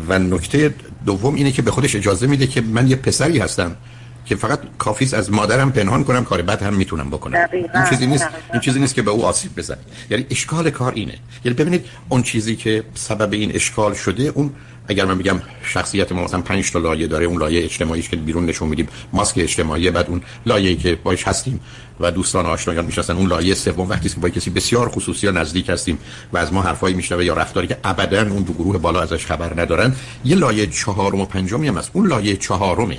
و 0.07 0.19
نکته 0.19 0.73
دوم 1.05 1.35
اینه 1.35 1.51
که 1.51 1.61
به 1.61 1.71
خودش 1.71 1.95
اجازه 1.95 2.27
میده 2.27 2.47
که 2.47 2.61
من 2.61 2.87
یه 2.87 2.95
پسری 2.95 3.39
هستم 3.39 3.75
که 4.25 4.35
فقط 4.35 4.59
کافی 4.77 5.15
از 5.15 5.31
مادرم 5.31 5.71
پنهان 5.71 6.03
کنم 6.03 6.25
کار 6.25 6.41
بعد 6.41 6.61
هم 6.61 6.73
می‌تونم 6.73 7.09
بکنم. 7.09 7.49
این 7.53 7.85
چیزی 7.89 8.07
نیست 8.07 8.27
این 8.53 8.61
چیزی 8.61 8.79
نیست 8.79 8.95
که 8.95 9.01
به 9.01 9.11
او 9.11 9.25
آسیب 9.25 9.55
بزنه 9.55 9.77
یعنی 10.09 10.25
اشکال 10.29 10.69
کار 10.69 10.91
اینه. 10.95 11.13
یعنی 11.45 11.55
ببینید 11.57 11.85
اون 12.09 12.23
چیزی 12.23 12.55
که 12.55 12.83
سبب 12.95 13.33
این 13.33 13.51
اشکال 13.55 13.93
شده 13.93 14.23
اون 14.23 14.51
اگر 14.87 15.05
من 15.05 15.17
بگم 15.17 15.41
شخصیت 15.63 16.11
ما 16.11 16.23
مثلا 16.23 16.41
5 16.41 16.71
تا 16.71 16.79
لایه 16.79 17.07
داره 17.07 17.25
اون 17.25 17.39
لایه 17.39 17.63
اجتماعیش 17.63 18.09
که 18.09 18.15
بیرون 18.15 18.45
نشون 18.45 18.69
میدیم 18.69 18.87
ماسک 19.13 19.37
اجتماعی 19.37 19.91
بعد 19.91 20.09
اون 20.09 20.21
لایه‌ای 20.45 20.75
که 20.75 20.95
باش 20.95 21.27
هستیم 21.27 21.59
و 21.99 22.11
دوستان 22.11 22.45
آشنایان 22.45 22.85
می‌شناسن 22.85 23.15
اون 23.15 23.27
لایه 23.27 23.53
سوم 23.53 23.89
وقتی 23.89 24.09
که 24.09 24.19
با 24.19 24.29
کسی 24.29 24.49
بسیار 24.49 24.89
خصوصی 24.89 25.27
و 25.27 25.31
نزدیک 25.31 25.69
هستیم 25.69 25.97
و 26.33 26.37
از 26.37 26.53
ما 26.53 26.61
حرفایی 26.61 26.95
میشنوه 26.95 27.25
یا 27.25 27.33
رفتاری 27.33 27.67
که 27.67 27.77
ابدا 27.83 28.21
اون 28.21 28.43
دو 28.43 28.53
گروه 28.53 28.77
بالا 28.77 29.01
ازش 29.01 29.25
خبر 29.25 29.61
ندارن 29.61 29.95
یه 30.25 30.35
لایه 30.35 30.67
چهارم 30.67 31.21
و 31.21 31.25
پنجمی 31.25 31.67
هم 31.67 31.77
هست. 31.77 31.91
اون 31.93 32.07
لایه 32.07 32.37
چهارمه. 32.37 32.97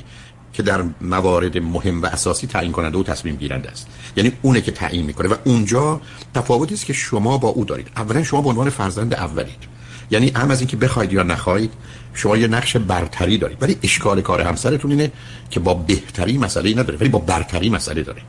که 0.54 0.62
در 0.62 0.84
موارد 1.00 1.58
مهم 1.58 2.02
و 2.02 2.06
اساسی 2.06 2.46
تعیین 2.46 2.72
کننده 2.72 2.98
و 2.98 3.02
تصمیم 3.02 3.36
گیرنده 3.36 3.70
است. 3.70 3.86
یعنی 4.16 4.32
اونه 4.42 4.60
که 4.60 4.72
تعیین 4.72 5.06
می‌کنه. 5.06 5.28
و 5.28 5.34
اونجا 5.44 6.00
تفاوتی 6.34 6.74
است 6.74 6.86
که 6.86 6.92
شما 6.92 7.38
با 7.38 7.48
او 7.48 7.64
دارید. 7.64 7.88
اولا 7.96 8.22
شما 8.22 8.42
به 8.42 8.48
عنوان 8.48 8.70
فرزند 8.70 9.14
اولید. 9.14 9.74
یعنی 10.10 10.32
هم 10.36 10.50
از 10.50 10.60
اینکه 10.60 10.76
بخواید 10.76 11.12
یا 11.12 11.22
نخواید 11.22 11.72
شما 12.14 12.36
یه 12.36 12.46
نقش 12.46 12.76
برتری 12.76 13.38
دارید. 13.38 13.58
ولی 13.60 13.76
اشکال 13.82 14.20
کار 14.20 14.40
همسرتون 14.40 14.90
اینه 14.90 15.12
که 15.50 15.60
با 15.60 15.74
بهتری 15.74 16.38
مسئله 16.38 16.70
نداره 16.70 16.98
ولی 16.98 17.08
با 17.08 17.18
برتری 17.18 17.70
مسئله 17.70 18.02
داره. 18.02 18.22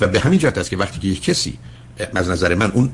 و 0.00 0.06
به 0.06 0.20
همین 0.20 0.38
جهت 0.38 0.58
است 0.58 0.70
که 0.70 0.76
وقتی 0.76 1.00
که 1.00 1.08
یک 1.08 1.22
کسی 1.22 1.58
از 2.14 2.28
نظر 2.30 2.54
من 2.54 2.70
اون 2.70 2.90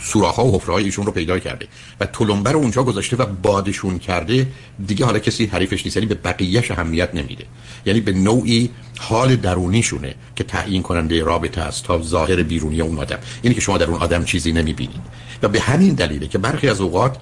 سوراخ 0.00 0.34
ها 0.34 0.44
و 0.44 0.56
حفره 0.56 0.74
ایشون 0.74 1.06
رو 1.06 1.12
پیدا 1.12 1.38
کرده 1.38 1.66
و 2.00 2.06
تلمبه 2.06 2.52
رو 2.52 2.58
اونجا 2.58 2.82
گذاشته 2.82 3.16
و 3.16 3.26
بادشون 3.26 3.98
کرده 3.98 4.46
دیگه 4.86 5.04
حالا 5.04 5.18
کسی 5.18 5.46
حریفش 5.46 5.84
نیست. 5.84 5.96
یعنی 5.96 6.06
به 6.06 6.14
بقیهش 6.14 6.70
اهمیت 6.70 7.14
نمیده. 7.14 7.44
یعنی 7.86 8.00
به 8.00 8.12
نوعی 8.12 8.70
حال 8.98 9.36
درونیشونه 9.36 10.14
که 10.36 10.44
تعیین 10.44 10.82
کننده 10.82 11.24
رابطه 11.24 11.60
است 11.60 11.84
تا 11.84 12.02
ظاهر 12.02 12.42
بیرونی 12.42 12.80
اون 12.80 12.98
آدم. 12.98 13.18
اینی 13.42 13.54
که 13.54 13.60
شما 13.60 13.78
در 13.78 13.86
اون 13.86 14.00
آدم 14.00 14.24
چیزی 14.24 14.52
نمی‌بینید. 14.52 15.00
و 15.42 15.48
به 15.48 15.60
همین 15.60 15.94
دلیله 15.94 16.28
که 16.28 16.38
برخی 16.38 16.68
از 16.68 16.80
اوقات 16.80 17.16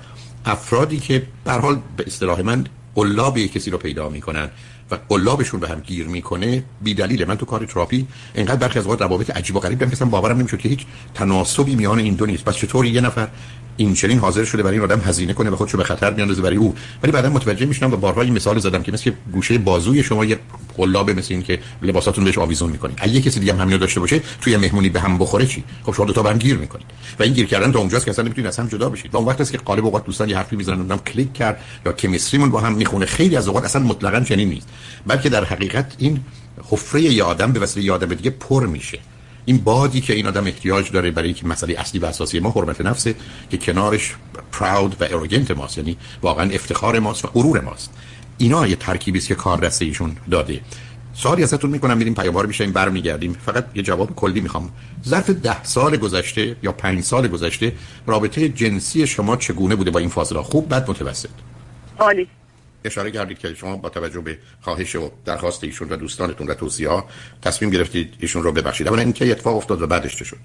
افرادی 0.44 0.98
که 0.98 1.22
به 1.44 1.52
حال 1.52 1.80
به 1.96 2.04
اصطلاح 2.06 2.42
من 2.42 2.64
قلاب 2.94 3.38
کسی 3.38 3.70
رو 3.70 3.78
پیدا 3.78 4.08
می‌کنن 4.08 4.50
و 4.90 4.98
قلابشون 5.08 5.60
به 5.60 5.68
هم 5.68 5.80
گیر 5.80 6.06
می‌کنه 6.06 6.64
بی 6.82 6.94
دلیل. 6.94 7.24
من 7.24 7.36
تو 7.36 7.46
کار 7.46 7.66
تراپی 7.66 8.06
اینقدر 8.34 8.56
برخی 8.56 8.78
از 8.78 8.84
اوقات 8.84 9.02
روابط 9.02 9.30
عجیب 9.30 9.56
و 9.56 9.60
غریب 9.60 9.78
دارم 9.78 10.10
باورم 10.10 10.38
نمی‌شد 10.38 10.58
که 10.58 10.68
هیچ 10.68 10.86
تناسبی 11.14 11.74
میان 11.74 11.98
این 11.98 12.14
دو 12.14 12.26
نیست. 12.26 12.44
پس 12.44 12.56
چطور 12.56 12.86
یه 12.86 13.00
نفر 13.00 13.28
این 13.76 13.94
چنین 13.94 14.18
حاضر 14.18 14.44
شده 14.44 14.62
برای 14.62 14.74
این 14.78 14.84
آدم 14.84 15.00
هزینه 15.00 15.32
کنه 15.32 15.50
و 15.50 15.56
خودشو 15.56 15.78
به 15.78 15.84
خطر 15.84 16.14
میاندازه 16.14 16.42
برای 16.42 16.56
او؟ 16.56 16.74
ولی 17.02 17.12
بعدا 17.12 17.30
متوجه 17.30 17.66
میشنم 17.66 17.92
و 17.92 17.96
بارها 17.96 18.22
این 18.22 18.32
مثال 18.32 18.58
زدم 18.58 18.82
که 18.82 18.92
مثل 18.92 19.12
گوشه 19.32 19.58
بازوی 19.58 20.02
شما 20.02 20.24
یه 20.24 20.38
قلابه 20.76 21.14
مثل 21.14 21.34
این 21.34 21.42
که 21.42 21.58
لباساتون 21.82 22.24
بهش 22.24 22.38
آویزون 22.38 22.70
می‌کنید. 22.70 22.98
اگه 23.00 23.20
کسی 23.20 23.40
دیگه 23.40 23.52
هم 23.52 23.60
همینو 23.60 23.78
داشته 23.78 24.00
باشه 24.00 24.22
توی 24.40 24.56
مهمونی 24.56 24.88
به 24.88 25.00
هم 25.00 25.18
بخوره 25.18 25.46
چی؟ 25.46 25.64
خب 25.82 25.94
شما 25.94 26.06
دو 26.06 26.12
تا 26.12 26.22
به 26.22 26.30
هم 26.30 26.38
گیر 26.38 26.56
می‌کنید. 26.56 26.86
و 27.18 27.22
این 27.22 27.32
گیر 27.32 27.46
کردن 27.46 27.72
تا 27.72 27.78
اونجاست 27.78 28.04
که 28.04 28.10
اصلا 28.10 28.24
نمی‌تونید 28.24 28.48
از 28.48 28.58
هم 28.58 28.68
جدا 28.68 28.88
بشید. 28.88 29.14
و 29.14 29.16
اون 29.16 29.26
وقت 29.26 29.40
است 29.40 29.52
که 29.52 29.58
قالب 29.58 29.84
اوقات 29.84 30.04
دوستان 30.06 30.28
یه 30.28 30.36
حرفی 30.36 30.56
می‌زنن. 30.56 30.80
اونم 30.80 30.98
کلیک 30.98 31.32
کرد 31.32 31.60
یا 31.86 31.92
کمیستریمون 31.92 32.50
با 32.50 32.60
هم 32.60 32.74
می‌خونه. 32.74 33.06
خیلی 33.06 33.36
از 33.36 33.48
اوقات 33.48 33.64
اصلا 33.64 33.82
مطلقاً 33.82 34.20
چنین 34.20 34.48
نیست. 34.48 34.68
بلکه 35.06 35.28
در 35.28 35.44
حقیقت 35.44 35.94
این 35.98 36.24
حفره 36.70 37.02
یه 37.02 37.24
آدم 37.24 37.52
به 37.52 37.60
وسیله 37.60 37.86
یه 37.86 37.92
آدم 37.92 38.14
دیگه 38.14 38.30
پر 38.30 38.66
میشه. 38.66 38.98
این 39.44 39.58
بادی 39.58 40.00
که 40.00 40.12
این 40.12 40.26
آدم 40.26 40.46
احتیاج 40.46 40.90
داره 40.90 41.10
برای 41.10 41.28
اینکه 41.28 41.46
مسئله 41.46 41.80
اصلی 41.80 42.00
و 42.00 42.06
اساسی 42.06 42.40
ما 42.40 42.50
حرمت 42.50 42.80
نفسه 42.80 43.14
که 43.50 43.56
کنارش 43.56 44.14
پراود 44.52 44.96
و 45.00 45.04
اروگنت 45.04 45.50
ماست 45.50 45.78
یعنی 45.78 45.96
واقعا 46.22 46.50
افتخار 46.50 46.98
ماست 46.98 47.24
و 47.24 47.28
غرور 47.28 47.60
ماست. 47.60 47.90
اینا 48.38 48.66
یه 48.66 48.76
ترکیبی 48.76 49.18
است 49.18 49.28
که 49.28 49.34
کار 49.34 49.58
دسته 49.58 49.84
ایشون 49.84 50.16
داده. 50.30 50.60
سوالی 51.14 51.42
ازتون 51.42 51.70
می‌کنم 51.70 51.96
میریم 51.96 52.14
پیاموار 52.14 52.46
میشیم 52.46 52.72
برمیگردیم. 52.72 53.32
فقط 53.46 53.66
یه 53.74 53.82
جواب 53.82 54.14
کلی 54.14 54.40
می‌خوام. 54.40 54.70
ظرف 55.08 55.30
ده 55.30 55.64
سال 55.64 55.96
گذشته 55.96 56.56
یا 56.62 56.72
پنج 56.72 57.04
سال 57.04 57.28
گذشته 57.28 57.72
رابطه 58.06 58.48
جنسی 58.48 59.06
شما 59.06 59.36
چگونه 59.36 59.76
بوده 59.76 59.90
با 59.90 59.98
این 60.00 60.08
فاصله؟ 60.08 60.42
خوب 60.42 60.68
بد 60.68 60.90
متوسط. 60.90 61.28
عالی. 61.98 62.28
اشاره 62.86 63.10
کردید 63.10 63.38
که 63.38 63.54
شما 63.54 63.76
با 63.76 63.88
توجه 63.88 64.20
به 64.20 64.38
خواهش 64.60 64.96
و 64.96 65.10
درخواست 65.24 65.64
ایشون 65.64 65.88
و 65.88 65.96
دوستانتون 65.96 66.46
و 66.46 66.54
توصیه 66.54 66.88
ها 66.88 67.04
تصمیم 67.42 67.70
گرفتید 67.70 68.14
ایشون 68.20 68.42
رو 68.42 68.52
ببخشید. 68.52 68.88
اما 68.88 68.98
اینکه 68.98 69.30
اتفاق 69.30 69.56
افتاد 69.56 69.82
و 69.82 69.86
بعدش 69.86 70.16
چه 70.16 70.24
شد؟ 70.24 70.36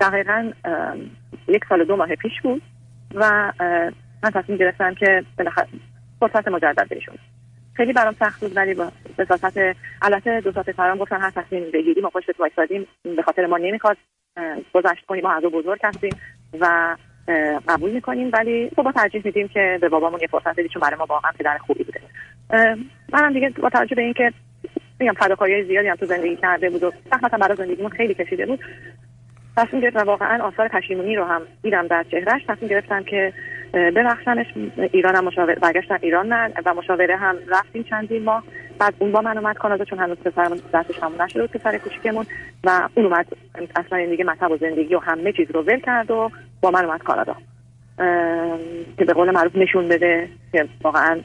دقیقا 0.00 0.52
یک 1.48 1.62
سال 1.68 1.84
دو 1.84 1.96
ماه 1.96 2.14
پیش 2.14 2.32
بود 2.42 2.62
و 3.14 3.52
من 4.22 4.30
تصمیم 4.30 4.58
گرفتم 4.58 4.94
که 4.94 5.24
بالاخره 5.38 5.68
فرصت 6.20 6.48
مجدد 6.48 6.88
بهشون. 6.88 7.14
خیلی 7.74 7.92
برام 7.92 8.16
سخت 8.20 8.40
بود 8.40 8.56
ولی 8.56 8.74
با 8.74 8.92
بساطت 9.18 9.76
البته 10.02 10.40
دو 10.40 10.52
ساعت 10.52 10.72
فرام 10.72 10.98
گفتن 10.98 11.20
هر 11.20 11.30
تصمیم 11.30 11.64
بگیریم 11.72 12.02
ما 12.02 12.10
پشت 12.10 12.30
تو 12.30 12.48
به 13.02 13.22
خاطر 13.22 13.46
ما 13.46 13.58
نمی‌خواد 13.58 13.96
گذشت 14.74 15.06
کنیم 15.06 15.22
ما 15.22 15.32
از 15.32 15.42
بزرگ 15.42 15.80
هستیم. 15.84 16.16
و 16.60 16.96
قبول 17.68 17.90
می‌کنیم 17.90 18.30
ولی 18.32 18.70
خب 18.76 18.82
با 18.82 18.92
ترجیح 18.92 19.22
میدیم 19.24 19.48
که 19.48 19.78
به 19.80 19.88
بابامون 19.88 20.20
یه 20.20 20.26
فرصت 20.26 20.52
بدیم 20.52 20.68
چون 20.68 20.82
برای 20.82 20.96
ما 20.98 21.06
واقعا 21.08 21.32
پدر 21.38 21.58
خوبی 21.58 21.84
بوده. 21.84 22.00
منم 23.12 23.32
دیگه 23.32 23.50
با 23.50 23.70
توجه 23.70 23.94
به 23.94 24.02
اینکه 24.02 24.32
میگم 25.00 25.12
فداکاری 25.12 25.64
زیادی 25.64 25.88
هم 25.88 25.96
تو 25.96 26.06
زندگی 26.06 26.36
کرده 26.36 26.70
بود 26.70 26.82
و 26.82 26.92
زحمت 27.10 27.30
برای 27.30 27.56
زندگیمون 27.56 27.90
خیلی 27.90 28.14
کشیده 28.14 28.46
بود 28.46 28.60
تصمیم 29.56 29.82
گرفتم 29.82 30.06
واقعا 30.06 30.44
آثار 30.44 30.68
پشیمونی 30.68 31.16
رو 31.16 31.24
هم 31.24 31.42
دیدم 31.62 31.86
در 31.86 32.04
چهرهش 32.10 32.42
تصمیم 32.48 32.70
گرفتم 32.70 33.02
که 33.02 33.32
ببخشنش 33.72 34.46
ایران 34.92 35.16
هم 35.16 35.24
مشاوره 35.24 35.54
برگشتن 35.54 35.98
ایران 36.02 36.26
من 36.26 36.52
و 36.64 36.74
مشاوره 36.74 37.16
هم 37.16 37.36
رفتیم 37.48 37.82
چندین 37.82 38.24
ماه. 38.24 38.44
بعد 38.78 38.94
اون 38.98 39.12
با 39.12 39.20
من 39.20 39.38
اومد 39.38 39.56
کانادا 39.56 39.84
چون 39.84 39.98
هنوز 39.98 40.18
پسرمون 40.18 40.60
دستش 40.74 41.02
همون 41.02 41.22
نشده 41.22 41.40
بود 41.40 41.50
پسر 41.50 41.78
کوچیکمون 41.78 42.26
و 42.64 42.88
اون 42.94 43.06
اومد 43.06 43.26
اصلا 43.76 44.06
دیگه 44.06 44.24
مطب 44.24 44.50
و 44.50 44.56
زندگی 44.56 44.94
و 44.94 44.98
همه 44.98 45.32
چیز 45.32 45.50
رو 45.50 45.62
ول 45.62 45.80
کرد 45.80 46.10
و 46.10 46.30
با 46.60 46.70
من 46.70 46.84
اومد 46.84 47.02
کانادا. 47.02 47.36
که 48.98 49.04
به 49.04 49.12
قول 49.12 49.30
معروف 49.30 49.56
نشون 49.56 49.88
بده 49.88 50.28
که 50.52 50.68
واقعا 50.82 51.20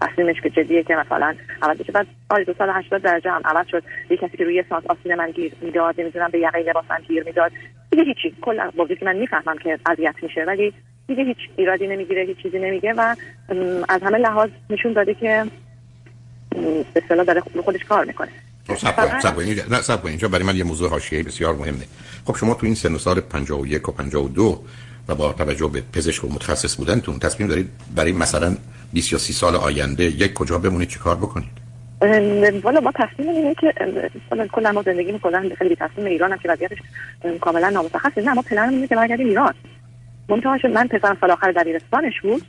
تصمیمش 0.00 0.40
که 0.40 0.50
جدیه 0.50 0.82
که 0.82 0.96
مثلا 0.96 1.34
عوض 1.62 1.78
بشه. 1.78 1.92
بعد 1.92 2.06
آره 2.30 2.44
دو 2.44 2.54
سال 2.58 2.70
80 2.70 3.02
درجه 3.02 3.30
هم 3.30 3.42
عوض 3.44 3.66
شد. 3.66 3.82
یه 4.10 4.16
کسی 4.16 4.36
که 4.36 4.44
روی 4.44 4.64
سانس 4.68 4.84
آسین 4.86 5.14
من 5.14 5.30
گیر 5.30 5.52
می‌داد 5.60 6.00
نمی‌دونم 6.00 6.28
به 6.30 6.38
یقه 6.38 6.58
لباسم 6.58 6.98
گیر 7.08 7.24
می‌داد. 7.24 7.52
دیگه 7.90 8.04
هیچی. 8.04 8.34
کلا 8.42 8.70
با 8.76 8.86
که 8.86 9.04
من 9.04 9.16
می‌فهمم 9.16 9.58
که 9.58 9.78
اذیت 9.86 10.14
میشه 10.22 10.44
ولی 10.44 10.72
دیگه 11.08 11.24
هیچ 11.24 11.36
ایرادی 11.56 11.86
نمی‌گیره 11.86 12.24
هیچ 12.24 12.36
چیزی 12.42 12.58
نمیگه 12.58 12.92
و 12.96 13.14
از 13.88 14.02
همه 14.02 14.18
لحاظ 14.18 14.50
نشون 14.70 14.92
داده 14.92 15.14
که 15.14 15.44
به 16.94 17.02
اصطلاح 17.02 17.24
داره 17.24 17.42
خودش 17.64 17.84
کار 17.84 18.04
می‌کنه. 18.04 18.28
سب 18.78 19.40
نه 19.70 19.80
سب 19.82 20.06
اینجا 20.06 20.28
برای 20.28 20.44
من 20.44 20.56
یه 20.56 20.64
موضوع 20.64 20.90
حاشیه‌ای 20.90 21.22
بسیار 21.22 21.54
مهمه. 21.54 21.84
خب 22.24 22.36
شما 22.36 22.54
تو 22.54 22.66
این 22.66 22.74
سن 22.74 22.94
و 22.94 22.98
سال 22.98 23.20
51 23.20 23.88
و 23.88 23.92
52 23.92 24.64
و 25.08 25.14
با 25.14 25.32
توجه 25.32 25.68
به 25.68 25.82
پزشک 25.92 26.24
و 26.24 26.28
متخصص 26.28 26.76
بودنتون 26.76 27.18
تصمیم 27.18 27.48
دارید 27.48 27.70
برای 27.96 28.12
مثلا 28.12 28.56
20 28.92 29.12
یا 29.12 29.18
30 29.18 29.32
سال 29.32 29.56
آینده 29.56 30.04
یک 30.04 30.32
کجا 30.32 30.58
بمونید 30.58 30.88
چیکار 30.88 31.16
بکنید؟ 31.16 31.66
والا 32.62 32.80
ما 32.80 32.92
تصمیم 32.94 33.28
اینه 33.28 33.54
که 33.54 33.74
کلا 34.52 34.72
ما 34.72 34.82
زندگی 34.82 35.18
کلا 35.18 35.50
خیلی 35.58 35.76
تصمیم 35.76 36.06
ایران 36.06 36.32
هم 36.32 36.38
که 36.38 36.48
وضعیتش 36.48 36.78
کاملا 37.40 37.70
نامشخصه 37.70 38.22
نه 38.22 38.34
ما 38.34 38.42
پلن 38.42 38.68
اینه 38.68 38.86
که 38.86 38.96
برگردیم 38.96 39.26
ایران. 39.26 39.54
منتها 40.28 40.58
من 40.74 40.88
پسرم 40.88 41.16
سال 41.20 41.30
آخر 41.30 41.52
دبیرستانش 41.52 42.20
بود 42.20 42.42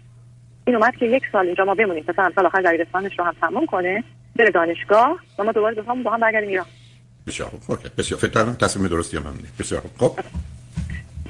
این 0.67 0.75
اومد 0.75 0.95
که 0.95 1.05
یک 1.05 1.23
سال 1.31 1.45
اینجا 1.45 1.65
ما 1.65 1.75
بمونیم. 1.75 2.03
پسرم 2.03 2.31
سال 2.35 2.45
آخر 2.45 2.61
دبیرستانش 2.61 3.19
رو 3.19 3.25
هم 3.25 3.33
تموم 3.41 3.65
کنه 3.65 4.03
بره 4.35 4.51
دانشگاه 4.51 5.19
و 5.39 5.43
ما 5.43 5.51
دوباره 5.51 5.75
بخوام 5.75 6.03
با 6.03 6.11
هم 6.11 6.19
برگردیم 6.19 6.49
ایران. 6.49 6.65
بسیار 7.27 7.49
خوب. 7.49 7.61
اوکی. 7.67 7.89
بسیار. 7.97 8.19
فکر 8.19 8.43
تصمیم 8.53 8.87
درستی 8.87 9.17
هم 9.17 9.23
بسیار 9.59 9.81
خوب. 9.81 9.91
خب. 10.09 10.19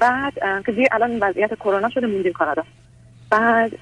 بعد 0.00 0.32
که 0.66 0.72
دیگه 0.72 0.88
الان 0.92 1.18
وضعیت 1.20 1.54
کرونا 1.54 1.90
شده 1.90 2.06
موندیم 2.06 2.32
کانادا. 2.32 2.64
بعد 3.30 3.72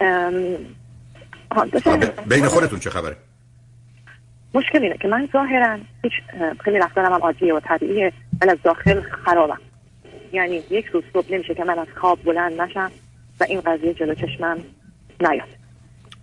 بین 2.29 2.46
خودتون 2.46 2.79
چه 2.79 2.90
خبره؟ 2.90 3.16
مشکل 4.55 4.83
اینه 4.83 4.96
که 4.98 5.09
من 5.09 5.29
ظاهرا 5.33 5.79
هیچ 6.02 6.12
خیلی 6.64 6.79
رفتارم 6.79 7.12
هم 7.12 7.20
عادیه 7.20 7.55
و 7.55 7.61
طبیعیه 7.61 8.12
ولی 8.40 8.50
از 8.50 8.59
داخل 8.64 9.00
خرابم. 9.00 9.59
یعنی 10.37 10.62
یک 10.70 10.87
روز 10.87 11.05
صبح 11.12 11.33
نمیشه 11.33 11.55
که 11.55 11.64
من 11.64 11.79
از 11.79 11.87
خواب 12.01 12.25
بلند 12.25 12.61
نشم 12.61 12.90
و 13.40 13.46
این 13.49 13.61
قضیه 13.61 13.94
جلو 13.94 14.14
چشمم 14.14 14.59
نیاد. 15.20 15.49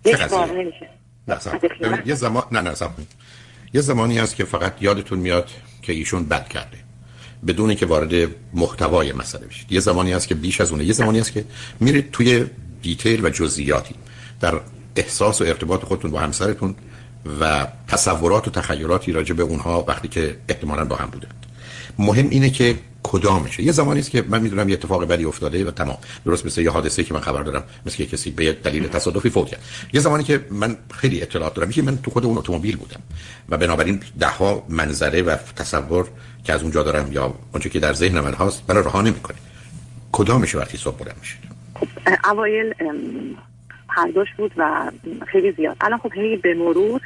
یک 0.04 0.28
بار 0.28 0.50
نمیشه. 0.52 0.88
یه 2.06 2.14
زمان 2.14 2.42
نه 2.52 2.60
نه 2.60 2.74
یه 3.74 3.80
زمانی 3.80 4.18
هست 4.18 4.36
که 4.36 4.44
فقط 4.44 4.72
یادتون 4.80 5.18
میاد 5.18 5.50
که 5.82 5.92
ایشون 5.92 6.24
بد 6.24 6.48
کرده. 6.48 6.78
بدون 7.46 7.74
که 7.74 7.86
وارد 7.86 8.30
محتوای 8.54 9.12
مسئله 9.12 9.46
بشید. 9.46 9.72
یه 9.72 9.80
زمانی 9.80 10.12
هست 10.12 10.28
که 10.28 10.34
بیش 10.34 10.60
از 10.60 10.70
اونه. 10.70 10.84
یه 10.84 10.92
زمانی 10.92 11.18
هست 11.18 11.32
که 11.32 11.44
میرید 11.80 12.10
توی 12.10 12.46
دیتیل 12.82 13.26
و 13.26 13.30
جزئیاتی 13.30 13.94
در 14.40 14.60
احساس 14.96 15.40
و 15.40 15.44
ارتباط 15.44 15.84
خودتون 15.84 16.10
با 16.10 16.20
همسرتون 16.20 16.74
و 17.40 17.66
تصورات 17.88 18.48
و 18.48 18.50
تخیلاتی 18.50 19.12
راجع 19.12 19.34
به 19.34 19.42
اونها 19.42 19.84
وقتی 19.88 20.08
که 20.08 20.36
احتمالا 20.48 20.84
با 20.84 20.96
هم 20.96 21.06
بوده 21.06 21.26
مهم 21.98 22.30
اینه 22.30 22.50
که 22.50 22.76
کدامشه 23.14 23.62
یه 23.62 23.72
زمانی 23.72 24.00
است 24.00 24.10
که 24.10 24.24
من 24.28 24.40
می‌دونم 24.42 24.68
یه 24.68 24.74
اتفاق 24.74 25.08
بدی 25.08 25.24
افتاده 25.24 25.64
و 25.64 25.70
تمام. 25.70 25.98
درست 26.26 26.46
مثل 26.46 26.60
یه 26.60 26.70
حادثه 26.70 27.04
که 27.04 27.14
من 27.14 27.20
خبر 27.20 27.42
دارم 27.42 27.64
مثل 27.86 27.96
که 27.96 28.06
کسی 28.06 28.30
به 28.30 28.52
دلیل 28.52 28.88
تصادفی 28.88 29.30
فوت 29.30 29.48
کرد. 29.48 29.60
یه 29.92 30.00
زمانی 30.00 30.24
که 30.24 30.40
من 30.50 30.76
خیلی 30.90 31.22
اطلاعات 31.22 31.54
دارم. 31.54 31.70
که 31.70 31.82
من 31.82 31.98
تو 32.02 32.10
خود 32.10 32.24
اون 32.24 32.38
اتومبیل 32.38 32.76
بودم 32.76 33.00
و 33.48 33.58
بنابراین 33.58 34.00
ده 34.20 34.26
ها 34.26 34.66
منظره 34.68 35.22
و 35.22 35.36
تصور 35.56 36.08
که 36.44 36.52
از 36.52 36.62
اونجا 36.62 36.82
دارم 36.82 37.12
یا 37.12 37.34
اونچه 37.52 37.68
که 37.68 37.80
در 37.80 37.92
ذهن 37.92 38.20
من 38.20 38.34
هست 38.34 38.62
من 38.68 38.76
رها 38.76 39.02
نمی‌کنه. 39.02 39.36
کدامشه 40.12 40.58
وقتی 40.58 40.76
صبح 40.78 40.96
بلند 40.96 41.16
میشید؟ 41.20 41.40
خب 41.74 41.88
اوایل 42.30 42.74
هر 43.88 44.08
بود 44.36 44.52
و 44.56 44.90
خیلی 45.32 45.52
زیاد. 45.52 45.76
الان 45.80 45.98
خب 45.98 46.12
هی 46.14 46.36
به 46.36 46.54
مرور 46.54 47.00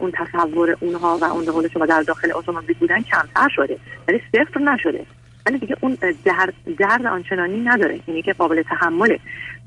اون 0.00 0.12
تصور 0.14 0.76
اونها 0.80 1.18
و 1.22 1.24
اون 1.24 1.44
قول 1.44 1.68
شما 1.68 1.86
در 1.86 2.02
داخل 2.02 2.28
اتومبیل 2.34 2.76
بودن 2.80 3.02
کمتر 3.02 3.48
شده. 3.56 3.76
یعنی 4.08 4.20
صفر 4.32 4.60
نشده. 4.60 5.06
ولی 5.46 5.58
دیگه 5.58 5.76
اون 5.80 5.98
درد, 6.24 6.54
درد 6.78 7.06
آنچنانی 7.06 7.60
نداره. 7.60 8.00
اینی 8.06 8.22
که 8.22 8.32
قابل 8.32 8.62
تحمله. 8.62 9.20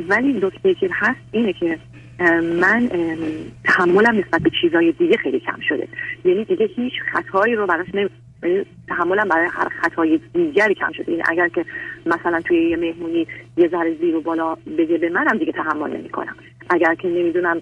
ولی 0.10 0.34
نکته 0.34 0.74
که 0.74 0.90
هست 0.92 1.20
اینه 1.32 1.54
که 1.54 1.78
من 2.60 2.90
تحملم 3.64 4.18
نسبت 4.18 4.42
به 4.42 4.52
چیزای 4.62 4.92
دیگه 4.92 5.18
خیلی 5.18 5.40
کم 5.40 5.60
شده. 5.70 5.88
یعنی 6.26 6.46
دیگه 6.46 6.66
هیچ 6.76 6.94
خطایی 7.12 7.56
رو 7.56 7.68
براش 7.68 7.88
نمی 7.94 8.10
یعنی 8.44 8.66
تحملم 8.88 9.28
برای 9.28 9.48
هر 9.52 9.70
خطای 9.82 10.20
دیگری 10.34 10.76
کم 10.76 10.92
شده. 10.92 11.12
یعنی 11.12 11.24
اگر 11.28 11.48
که 11.48 11.66
مثلا 12.06 12.42
توی 12.42 12.70
یه 12.70 12.78
مهمونی 12.78 13.28
یه 13.58 13.68
ذره 13.68 13.96
زیر 13.96 14.16
و 14.16 14.22
بالا 14.22 14.58
بگه 14.78 14.98
به 14.98 15.10
منم 15.10 15.38
دیگه 15.38 15.52
تحمل 15.52 15.98
نمی 15.98 16.10
کنم. 16.10 16.36
اگر 16.70 16.96
که 16.96 17.08
نمی‌دونم 17.08 17.62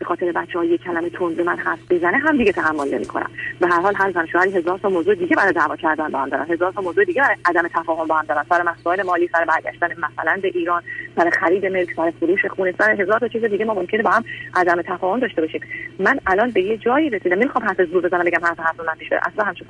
به 0.00 0.06
خاطر 0.06 0.32
بچه 0.32 0.58
ها 0.58 0.64
یه 0.64 0.78
کلمه 0.78 1.10
تند 1.10 1.36
به 1.36 1.42
من 1.42 1.58
حرف 1.58 1.78
بزنه 1.90 2.16
هم 2.18 2.36
دیگه 2.36 2.52
تحمل 2.52 2.94
نمی‌کنم. 2.94 3.30
به 3.60 3.66
هر 3.66 3.80
حال 3.80 3.94
هر 3.96 4.12
زن 4.12 4.26
شوهری 4.26 4.52
هزار 4.52 4.78
تا 4.78 4.88
موضوع 4.88 5.14
دیگه 5.14 5.36
برای 5.36 5.52
دعوا 5.52 5.76
کردن 5.76 6.08
با 6.08 6.18
هم 6.18 6.28
دارن. 6.28 6.46
هزار 6.52 6.72
تا 6.72 6.80
موضوع 6.80 7.04
دیگه 7.04 7.22
برای 7.22 7.36
عدم 7.44 7.68
تفاهم 7.68 8.06
با 8.06 8.14
هم 8.14 8.24
دارن. 8.24 8.44
سر 8.48 8.62
مسائل 8.62 9.02
مالی 9.02 9.28
سر 9.32 9.44
برگشتن 9.44 9.86
مثلا 9.86 10.38
به 10.42 10.48
ایران 10.48 10.82
سر 11.16 11.30
خرید 11.30 11.66
ملک 11.66 11.94
سر 11.96 12.10
فروش 12.20 12.46
خونه 12.46 12.74
سر 12.78 13.00
هزار 13.02 13.18
تا 13.18 13.28
چیز 13.28 13.44
دیگه 13.44 13.64
ما 13.64 13.74
ممکنه 13.74 14.02
با 14.02 14.10
هم 14.10 14.24
عدم 14.54 14.82
تفاهم 14.82 15.20
داشته 15.20 15.40
باشیم. 15.40 15.60
من 15.98 16.20
الان 16.26 16.50
به 16.50 16.62
یه 16.62 16.76
جایی 16.76 17.10
رسیدم. 17.10 17.38
نمی‌خوام 17.38 17.64
حرف 17.64 17.82
زور 17.82 18.02
بزنم 18.02 18.24
بگم 18.24 18.44
حرف 18.44 18.60
حرف 18.60 18.80
من 18.80 18.94
پیش 18.98 19.12
اصلا 19.12 19.44
همش 19.44 19.62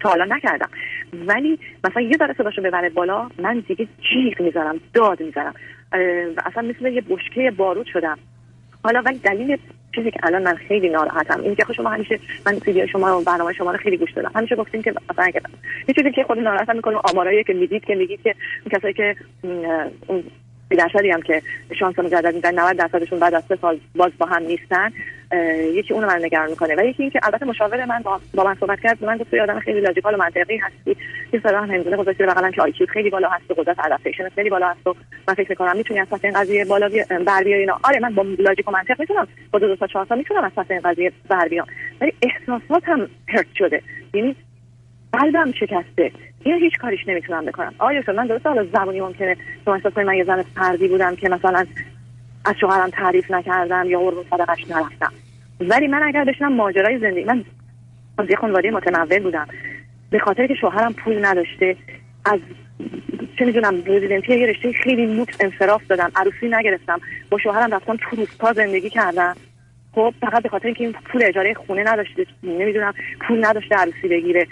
تا 0.00 0.08
حالا 0.08 0.24
نکردم. 0.24 0.68
ولی 1.26 1.58
مثلا 1.84 2.02
یه 2.02 2.16
ذره 2.16 2.34
صداشو 2.38 2.62
ببره 2.62 2.90
بالا. 2.90 3.28
من 3.38 3.64
دیگه 3.68 3.88
جیغ 4.12 4.42
می‌ذارم 4.42 4.80
داد 4.94 5.22
و 5.36 5.52
اصلا 6.46 6.62
مثل 6.62 6.86
یه 6.86 7.00
بشکه 7.00 7.52
بارود 7.56 7.86
شدم. 7.86 8.18
حالا 8.86 9.02
ولی 9.06 9.18
دلیل 9.18 9.56
چیزی 9.94 10.10
که 10.10 10.20
الان 10.22 10.42
من 10.42 10.54
خیلی 10.54 10.88
ناراحتم 10.88 11.40
این 11.40 11.54
که 11.54 11.64
خب 11.64 11.72
شما 11.72 11.88
همیشه 11.88 12.20
من 12.46 12.54
ویدیو 12.66 12.86
شما 12.86 13.20
و 13.20 13.24
برنامه 13.24 13.52
شما 13.52 13.72
رو 13.72 13.78
خیلی 13.78 13.96
گوش 13.96 14.12
دادم. 14.12 14.30
همیشه 14.34 14.56
گفتین 14.56 14.82
که 14.82 14.94
مثلا 15.10 15.26
یه 15.88 15.94
چیزی 15.94 16.10
که 16.10 16.24
خود 16.24 16.38
ناراحتم 16.38 16.76
می‌کنه 16.76 16.96
آمارایی 16.96 17.44
که 17.44 17.52
می‌دید 17.52 17.84
که 17.84 17.94
میگید 17.94 18.22
که 18.22 18.34
کسایی 18.70 18.94
که 18.94 19.16
درصدی 20.70 21.10
هم 21.10 21.22
که 21.22 21.42
شانس 21.78 21.98
مجدد 21.98 22.34
میدن 22.34 22.58
90 22.58 22.76
درصدشون 22.76 23.18
بعد 23.18 23.34
از 23.34 23.44
سه 23.48 23.56
سال 23.56 23.80
باز 23.96 24.12
با 24.18 24.26
هم 24.26 24.42
نیستن 24.42 24.92
یکی 25.74 25.94
اونو 25.94 26.06
من 26.06 26.24
نگران 26.24 26.50
می‌کنه. 26.50 26.74
و 26.74 26.84
یکی 26.84 27.02
اینکه 27.02 27.20
البته 27.22 27.46
مشاور 27.46 27.84
من 27.84 28.02
با, 28.02 28.20
با 28.34 28.44
من 28.44 28.54
صحبت 28.54 28.80
کرد 28.80 29.04
من 29.04 29.16
گفت 29.16 29.34
آدم 29.34 29.60
خیلی 29.60 29.80
logical 29.80 30.14
و 30.14 30.16
منطقی 30.16 30.56
هستی. 30.56 30.96
یه 31.32 31.40
سر 31.42 31.54
هم 31.54 31.70
هندونه 31.70 31.96
گذاشته 31.96 32.26
بغلم 32.26 32.50
که 32.50 32.62
IQ 32.62 32.86
خیلی 32.86 33.10
بالا 33.10 33.28
هست 33.28 33.50
و 33.50 33.54
قدرت 33.54 33.78
adaptation 33.78 34.28
خیلی 34.28 34.50
بالا 34.50 34.68
هست 34.68 34.86
و 34.86 34.94
من 35.28 35.34
فکر 35.34 35.50
می‌کنم 35.50 35.76
می‌تونی 35.76 36.00
از 36.00 36.06
این 36.24 36.32
قضیه 36.32 36.64
بالا 36.64 36.90
بر 37.26 37.42
بیای 37.44 37.60
اینا. 37.60 37.78
آره 37.84 38.00
من 38.00 38.14
با 38.14 38.24
logic 38.38 38.68
و 38.68 38.70
منطق 38.70 39.00
می‌تونم 39.00 39.28
با 39.50 39.58
دو, 39.58 39.66
دو 39.66 39.76
تا 39.76 39.86
چهار 39.86 40.06
تا 40.06 40.14
می‌تونم 40.14 40.52
از 40.56 40.70
این 40.70 40.80
قضیه 40.80 41.12
بر 41.28 41.48
بیام. 41.48 41.66
ولی 42.00 42.12
احساساتم 42.22 43.08
hurt 43.28 43.46
شده. 43.58 43.82
یعنی 44.14 44.36
قلبم 45.12 45.52
شکسته. 45.52 46.12
اینو 46.46 46.58
هیچ 46.58 46.78
کاریش 46.78 47.08
نمی‌تونم 47.08 47.44
بکنم 47.44 47.74
آیا 47.78 48.02
من 48.16 48.26
درست 48.26 48.46
حالا 48.46 48.64
زبونی 48.64 49.00
ممکنه 49.00 49.36
شما 49.64 49.74
احساس 49.74 49.98
من 49.98 50.14
یه 50.14 50.24
زن 50.24 50.42
فردی 50.42 50.88
بودم 50.88 51.16
که 51.16 51.28
مثلا 51.28 51.66
از 52.44 52.56
شوهرم 52.60 52.90
تعریف 52.90 53.30
نکردم 53.30 53.84
یا 53.88 53.98
قربون 53.98 54.24
صدقش 54.30 54.70
نرفتم. 54.70 55.12
ولی 55.60 55.86
من 55.86 56.02
اگر 56.02 56.24
بشنم 56.24 56.52
ماجرای 56.52 56.98
زندگی 56.98 57.24
من 57.24 57.44
از 58.18 58.30
یه 58.30 58.36
خانواده 58.36 58.70
متنوع 58.70 59.18
بودم. 59.18 59.46
به 60.10 60.18
خاطر 60.18 60.46
که 60.46 60.54
شوهرم 60.54 60.92
پول 60.92 61.24
نداشته 61.24 61.76
از 62.24 62.40
چه 63.38 63.44
می‌دونم 63.44 63.74
رزیدنتی 63.86 64.38
یه 64.38 64.46
رشته 64.46 64.72
خیلی 64.72 65.06
لوکس 65.06 65.36
انصراف 65.40 65.86
دادم 65.88 66.10
عروسی 66.16 66.48
نگرفتم 66.48 67.00
با 67.30 67.38
شوهرم 67.38 67.74
رفتم 67.74 67.96
تو 67.96 68.16
روستا 68.16 68.52
زندگی 68.52 68.90
کردم. 68.90 69.36
خب 69.92 70.14
فقط 70.20 70.42
به 70.42 70.48
خاطر 70.48 70.66
اینکه 70.66 70.84
این 70.84 70.92
پول 70.92 71.22
اجاره 71.24 71.54
خونه 71.54 71.82
نداشته 71.92 72.26
نمی‌دونم 72.42 72.94
پول 73.20 73.46
نداشته 73.46 73.74
عروسی 73.74 74.08
بگیره. 74.08 74.46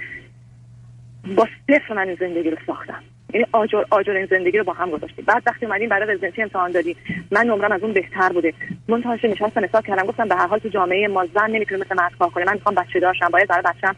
با 1.36 1.48
صفر 1.70 1.94
من 1.94 2.14
زندگی 2.14 2.50
رو 2.50 2.56
ساختم. 2.66 3.02
یعنی 3.34 3.46
آجر 3.52 3.84
آجر 3.90 4.12
این 4.12 4.26
زندگی 4.26 4.58
رو 4.58 4.64
با 4.64 4.72
هم 4.72 4.90
گذاشتیم. 4.90 5.24
بعد 5.24 5.42
وقتی 5.46 5.66
اومدیم 5.66 5.88
برای 5.88 6.14
residency 6.14 6.42
امتحان 6.42 6.70
دادیم 6.70 6.96
من 7.30 7.46
نمرم 7.46 7.72
از 7.72 7.82
اون 7.82 7.92
بهتر 7.92 8.28
بوده. 8.28 8.52
من 8.88 9.02
تاش 9.02 9.24
نشستم 9.24 9.64
حساب 9.64 9.86
کردم. 9.86 10.06
گفتم 10.06 10.28
به 10.28 10.34
هر 10.34 10.46
حال 10.46 10.58
تو 10.58 10.68
جامعه 10.68 11.08
ما 11.08 11.26
زن 11.34 11.50
نمی‌تونه 11.50 11.80
مثل 11.80 11.94
مرد 11.96 12.14
کار 12.18 12.28
کنه. 12.28 12.44
من 12.44 12.54
می‌خوام 12.54 12.74
بچه 12.74 13.00
داشتم. 13.00 13.28
باید 13.28 13.48
برای 13.48 13.62
بچه‌م 13.62 13.96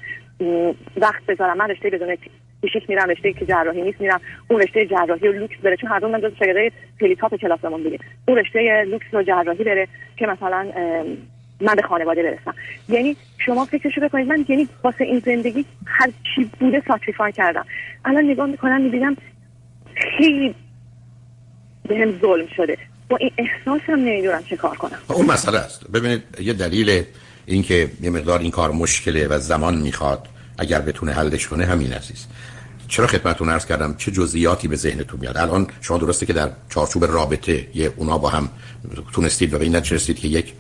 وقت 0.97 1.27
بذارم. 1.29 1.57
من 1.57 1.71
رشته 1.71 1.91
بدون 1.91 2.17
کشیک 2.63 2.91
میرم 2.91 3.09
رشته 3.09 3.33
که 3.33 3.47
جراحی 3.47 3.83
نیست 3.83 4.01
میرم. 4.01 4.21
اون 4.49 4.61
رشته 4.61 4.87
جراحی 4.87 5.29
و 5.29 5.33
لوکس 5.33 5.57
بره. 5.63 5.77
چون 5.77 5.91
هر 5.91 5.99
دو 5.99 6.09
من 6.09 6.21
دو 6.21 6.31
شاگرد 6.39 6.73
خیلی 6.99 7.17
top 7.17 7.37
کلاسمون 7.37 7.83
بودیم. 7.83 8.01
اون 8.29 8.39
رشته 8.39 8.85
لوکس 8.85 9.15
و 9.15 9.23
جراحی 9.23 9.65
بره 9.65 9.89
که 10.17 10.27
مثلا 10.27 10.73
من 11.61 11.75
به 11.75 11.83
خانواده 11.83 12.23
برسم. 12.23 12.55
یعنی 12.89 13.17
شما 13.39 13.65
فکرشو 13.65 14.01
بکنید 14.01 14.29
من 14.29 14.45
یعنی 14.49 14.69
واسه 14.85 15.05
این 15.05 15.23
زندگی 15.27 15.65
هر 15.87 16.13
چی 16.35 16.51
بوده 16.61 16.83
sacrifice 16.89 17.33
کردم. 17.33 17.67
الان 18.05 18.25
نگاه 18.25 18.47
می‌کنم 18.47 18.81
می‌بینم 18.81 19.17
خیلی 20.19 20.55
بهم 21.89 22.19
ظلم 22.21 22.47
شده. 22.57 22.79
با 23.09 23.17
این 23.17 23.31
احساسم 23.39 23.93
نمی‌دونم 23.93 24.43
چه 24.43 24.57
کار 24.57 24.77
کنم. 24.77 24.99
اون 25.09 25.27
مسئله 25.27 25.59
است. 25.59 25.91
ببینید 25.91 26.23
یه 26.41 26.53
دلیل 26.53 27.05
اینکه 27.47 27.91
یه 28.01 28.11
مقدار 28.11 28.41
این 28.41 28.51
کار 28.51 28.73
مشکله 28.73 29.29
و 29.29 29.39
زمان 29.39 29.77
می‌خواد 29.77 30.29
اگر 30.59 30.81
بتونه 30.81 31.13
حلش 31.13 31.47
کنه 31.47 31.65
همین 31.65 31.93
عزیز 31.93 32.27
چرا 32.89 33.07
خدمتتون 33.07 33.49
عرض 33.49 33.67
کردم؟ 33.67 33.95
چه 33.99 34.11
جزئیاتی 34.11 34.69
به 34.69 34.77
ذهنتون 34.77 35.21
میاد؟ 35.21 35.37
الان 35.37 35.67
شما 35.81 35.99
درسته 35.99 36.27
که 36.27 36.33
در 36.33 36.51
چارچوب 36.69 37.05
رابطه 37.05 37.69
یه 37.75 37.93
اونا 37.97 38.19
با 38.19 38.29
هم 38.29 38.49
تونستید 39.13 39.55
و 39.55 39.59
به 39.59 39.65
این 39.65 39.77
نتیجه 39.77 40.15
که 40.15 40.29
یک 40.29 40.53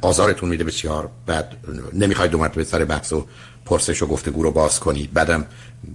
آزارتون 0.00 0.48
میده 0.48 0.64
بسیار 0.64 1.10
بعد 1.26 1.56
نمی‌خواید 1.92 2.30
دو 2.30 2.38
مرتبه 2.38 2.64
سر 2.64 2.84
بحث 2.84 3.12
و 3.12 3.26
پرسش 3.64 4.02
و 4.02 4.06
گفتگو 4.06 4.42
رو 4.42 4.50
باز 4.50 4.80
کنید. 4.80 5.12
بعدم 5.12 5.44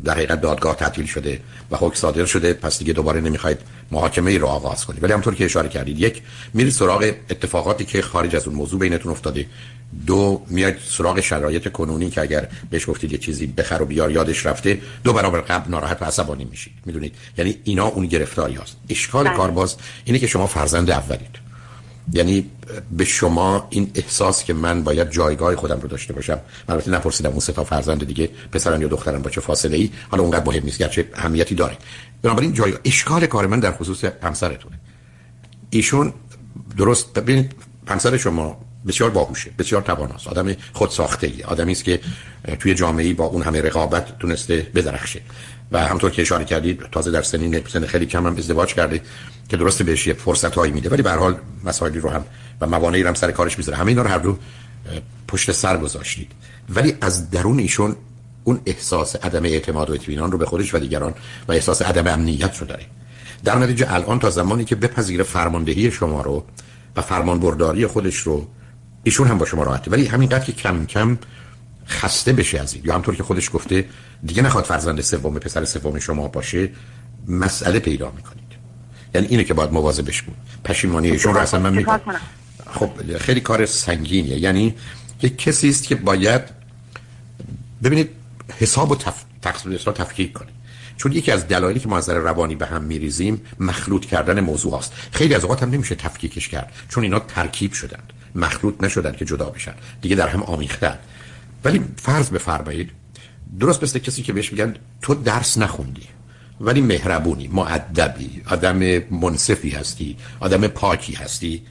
در 0.04 0.14
حقیقت 0.14 0.42
دادگاه 0.42 0.76
تعطیل 0.76 1.06
شده 1.06 1.40
و 1.72 1.78
حکم 1.78 1.96
صادر 1.96 2.26
شده 2.26 2.54
پس 2.54 2.80
دیگه 2.80 2.94
دوباره 2.94 3.22
نمی‌خواید 3.22 3.58
محاکمه 3.92 4.32
ای 4.32 4.38
رو 4.38 4.48
آغاز 4.48 4.86
کنید. 4.86 5.04
ولی 5.04 5.14
همونطور 5.14 5.36
که 5.36 5.46
اشاره 5.46 5.70
کردید 5.70 6.00
یک 6.00 6.22
میرید 6.54 6.74
سراغ 6.74 7.12
اتفاقاتی 7.30 7.86
که 7.86 8.02
خارج 8.02 8.36
از 8.36 8.48
اون 8.48 8.56
موضوع 8.56 8.80
بینتون 8.80 9.12
افتاده. 9.12 9.46
دو 10.08 10.46
میاد 10.50 10.74
سراغ 10.90 11.20
شرایط 11.20 11.72
کنونی 11.72 12.10
که 12.10 12.22
اگر 12.22 12.48
بهش 12.70 12.90
گفتید 12.90 13.12
یه 13.12 13.18
چیزی 13.18 13.48
بخر 13.48 13.82
و 13.82 13.86
بیار 13.86 14.12
یادش 14.12 14.46
رفته 14.46 14.82
دو 15.04 15.14
برابر 15.14 15.42
قبل 15.42 15.72
ناراحت 15.72 16.02
و 16.02 16.06
عصبانی 16.06 16.46
میشید. 16.46 16.74
می‌دونید؟ 16.86 17.16
یعنی 17.38 17.58
اینا 17.64 17.88
اون 17.88 18.06
گرفتاری 18.06 18.54
هست 18.54 18.78
اشکال 18.90 19.28
بله. 19.28 19.38
کارباز 19.38 19.76
اینه 20.06 20.20
که 20.20 20.28
شما 20.28 20.48
فرزند 20.48 20.92
اولید. 20.92 21.42
یعنی 22.14 22.50
به 22.92 23.06
شما 23.06 23.68
این 23.70 23.92
احساس 23.96 24.44
که 24.44 24.54
من 24.54 24.84
باید 24.84 25.12
جایگاه 25.12 25.56
خودم 25.56 25.80
رو 25.80 25.88
داشته 25.88 26.14
باشم. 26.14 26.40
من 26.68 26.76
البته 26.76 26.92
نپرسیدم 26.92 27.30
اون 27.30 27.40
سه 27.40 27.54
تا 27.54 27.64
فرزند 27.64 28.08
دیگه 28.08 28.30
پسرم 28.52 28.82
یا 28.82 28.88
دخترم 28.88 29.22
با 29.22 29.30
چه 29.30 29.42
فاصله 29.42 29.78
ای 29.78 29.90
حالا 30.10 30.24
اونقدر 30.24 30.46
مهم 30.46 30.64
نیست 30.64 30.78
گرچه 30.78 31.10
اهمیتی 31.14 31.56
داره. 31.56 31.78
بنابراین 32.22 32.54
جای 32.54 32.74
اشکال 32.86 33.26
کار 33.26 33.48
من 33.48 33.60
در 33.60 33.72
خصوص 33.72 34.04
همسرتونه. 34.24 34.80
ایشون 35.70 36.14
درست 36.78 37.14
ببینید 37.14 37.56
همسر 37.88 38.18
شما 38.18 38.60
بسیار 38.88 39.10
باهوشه 39.10 39.52
بسیار 39.60 39.82
تواناست. 39.82 40.28
آدم 40.28 40.56
خود 40.74 40.90
ساخته 40.90 41.28
ای 41.28 41.44
آدمی 41.44 41.72
است 41.72 41.84
که 41.84 42.00
توی 42.60 42.74
جامعه 42.74 43.14
با 43.14 43.26
اون 43.26 43.42
همه 43.42 43.62
رقابت 43.62 44.20
تونسته 44.20 44.68
بدرخشه. 44.76 45.22
و 45.72 45.88
همطور 45.88 46.12
که 46.12 46.22
اشاره 46.22 46.46
کردید 46.46 46.82
تازه 46.92 47.12
در 47.12 47.22
سنین 47.22 47.64
سن 47.68 47.86
خیلی 47.86 48.06
کم 48.06 48.28
هم 48.28 48.36
ازدواج 48.36 48.74
کرده 48.74 49.02
که 49.50 49.58
درسته 49.58 49.84
بهش 49.84 50.08
یه 50.08 50.14
فرصت 50.14 50.56
هایی 50.56 50.72
میده. 50.72 50.90
ولی 50.90 51.02
به 51.02 51.12
حال 51.12 51.38
مسائلی 51.64 52.00
رو 52.00 52.10
هم 52.10 52.26
و 52.62 52.68
موانعی 52.68 53.04
رو 53.04 53.08
هم 53.08 53.14
سر 53.14 53.32
کارش 53.32 53.58
می‌ذاره. 53.58 53.78
همه 53.78 53.88
اینا 53.88 54.02
رو 54.02 54.10
هر 54.10 54.18
دو 54.18 54.38
پشت 55.28 55.52
سر 55.52 55.78
گذاشتید. 55.78 56.32
ولی 56.70 56.96
از 57.02 57.30
درون 57.30 57.60
ایشون 57.60 57.96
اون 58.44 58.60
احساس 58.66 59.16
عدم 59.16 59.46
اعتماد 59.46 59.90
و 59.90 59.94
اطمینان 59.94 60.32
رو 60.32 60.38
به 60.38 60.46
خودش 60.46 60.74
و 60.74 60.80
دیگران 60.80 61.14
و 61.48 61.52
احساس 61.52 61.82
عدم 61.82 62.08
امنیت 62.08 62.58
رو 62.58 62.68
داره. 62.68 62.86
در 63.44 63.58
نتیجه 63.58 63.94
الان 63.94 64.20
تا 64.20 64.30
زمانی 64.30 64.66
که 64.66 64.76
بپذیره 64.76 65.24
فرماندهی 65.24 65.92
شما 65.92 66.22
رو 66.22 66.44
و 66.96 67.02
فرمان 67.02 67.40
برداری 67.40 67.88
خودش 67.88 68.18
رو 68.18 68.48
ایشون 69.04 69.28
هم 69.28 69.38
با 69.38 69.46
شما 69.46 69.64
راحته. 69.64 69.92
ولی 69.92 70.06
همینقدر 70.06 70.46
که 70.46 70.52
کم 70.52 70.86
کم 70.86 71.18
خسته 71.88 72.34
بشه 72.34 72.60
از 72.60 72.74
این. 72.74 72.86
یا 72.86 72.96
همطور 72.96 73.16
که 73.16 73.24
خودش 73.24 73.50
گفته 73.54 73.86
دیگه 74.26 74.42
نخواد 74.42 74.64
فرزند 74.64 75.02
سوم 75.02 75.40
پسر 75.40 75.66
سوم 75.66 76.00
شما 76.00 76.28
باشه 76.28 76.70
مسئله 77.28 77.80
پیدا 77.80 78.12
می‌کنید. 78.12 78.42
یعنی 79.16 79.28
اینه 79.28 79.44
که 79.44 79.54
باید 79.54 79.72
مواظبش 79.72 80.22
بود. 80.22 80.36
پشیمانی 80.64 81.12
ایشون 81.12 81.34
رو 81.34 81.40
اصلا 81.40 81.60
من 81.60 81.74
میگم 81.74 82.00
خب 82.74 83.18
خیلی 83.18 83.40
کار 83.40 83.66
سنگینیه. 83.66 84.38
یعنی 84.38 84.76
یک 85.22 85.38
کسی 85.38 85.70
است 85.70 85.84
که 85.84 85.96
باید 85.96 86.42
ببینید 87.84 88.10
حساب 88.60 88.92
و 88.92 88.96
تف... 88.96 89.24
تقصیر 89.42 89.78
تفکیک 89.78 90.34
کنید 90.34 90.62
چون 90.98 91.12
یکی 91.12 91.32
از 91.32 91.48
دلایلی 91.48 91.80
که 91.80 91.90
ما 91.90 91.98
از 91.98 92.10
روانی 92.10 92.56
به 92.56 92.66
هم 92.66 92.84
میریزیم 92.84 93.42
مخلوط 93.60 94.06
کردن 94.06 94.40
موضوع 94.40 94.72
هاست. 94.72 94.94
خیلی 95.12 95.36
از 95.36 95.44
اوقات 95.44 95.64
هم 95.64 95.70
نمیشه 95.70 95.96
تفکیکش 95.96 96.50
کرد. 96.50 96.72
چون 96.90 97.04
اینا 97.04 97.20
ترکیب 97.20 97.74
شدن 97.74 98.00
مخلوط 98.36 98.84
نشدن 98.84 99.12
که 99.12 99.26
جدا 99.26 99.50
بشن. 99.50 99.74
دیگه 100.02 100.16
در 100.16 100.28
هم 100.28 100.44
آمیختن. 100.44 100.98
ولی 101.64 101.82
فرض 101.98 102.30
بفرمایید 102.30 102.90
درست 103.60 103.84
مثل 103.84 104.00
کسی 104.00 104.24
که 104.24 104.34
بهش 104.34 104.52
میگن 104.52 104.76
تو 105.02 105.14
درس 105.16 105.58
نخوندی 105.58 106.08
ولی 106.62 106.82
مهربونی 106.82 107.48
معدبی 107.48 108.42
آدم 108.46 108.78
منصفی 109.12 109.70
هستی 109.70 110.18
آدم 110.40 110.68
پاکی 110.68 111.14
هستی. 111.14 111.62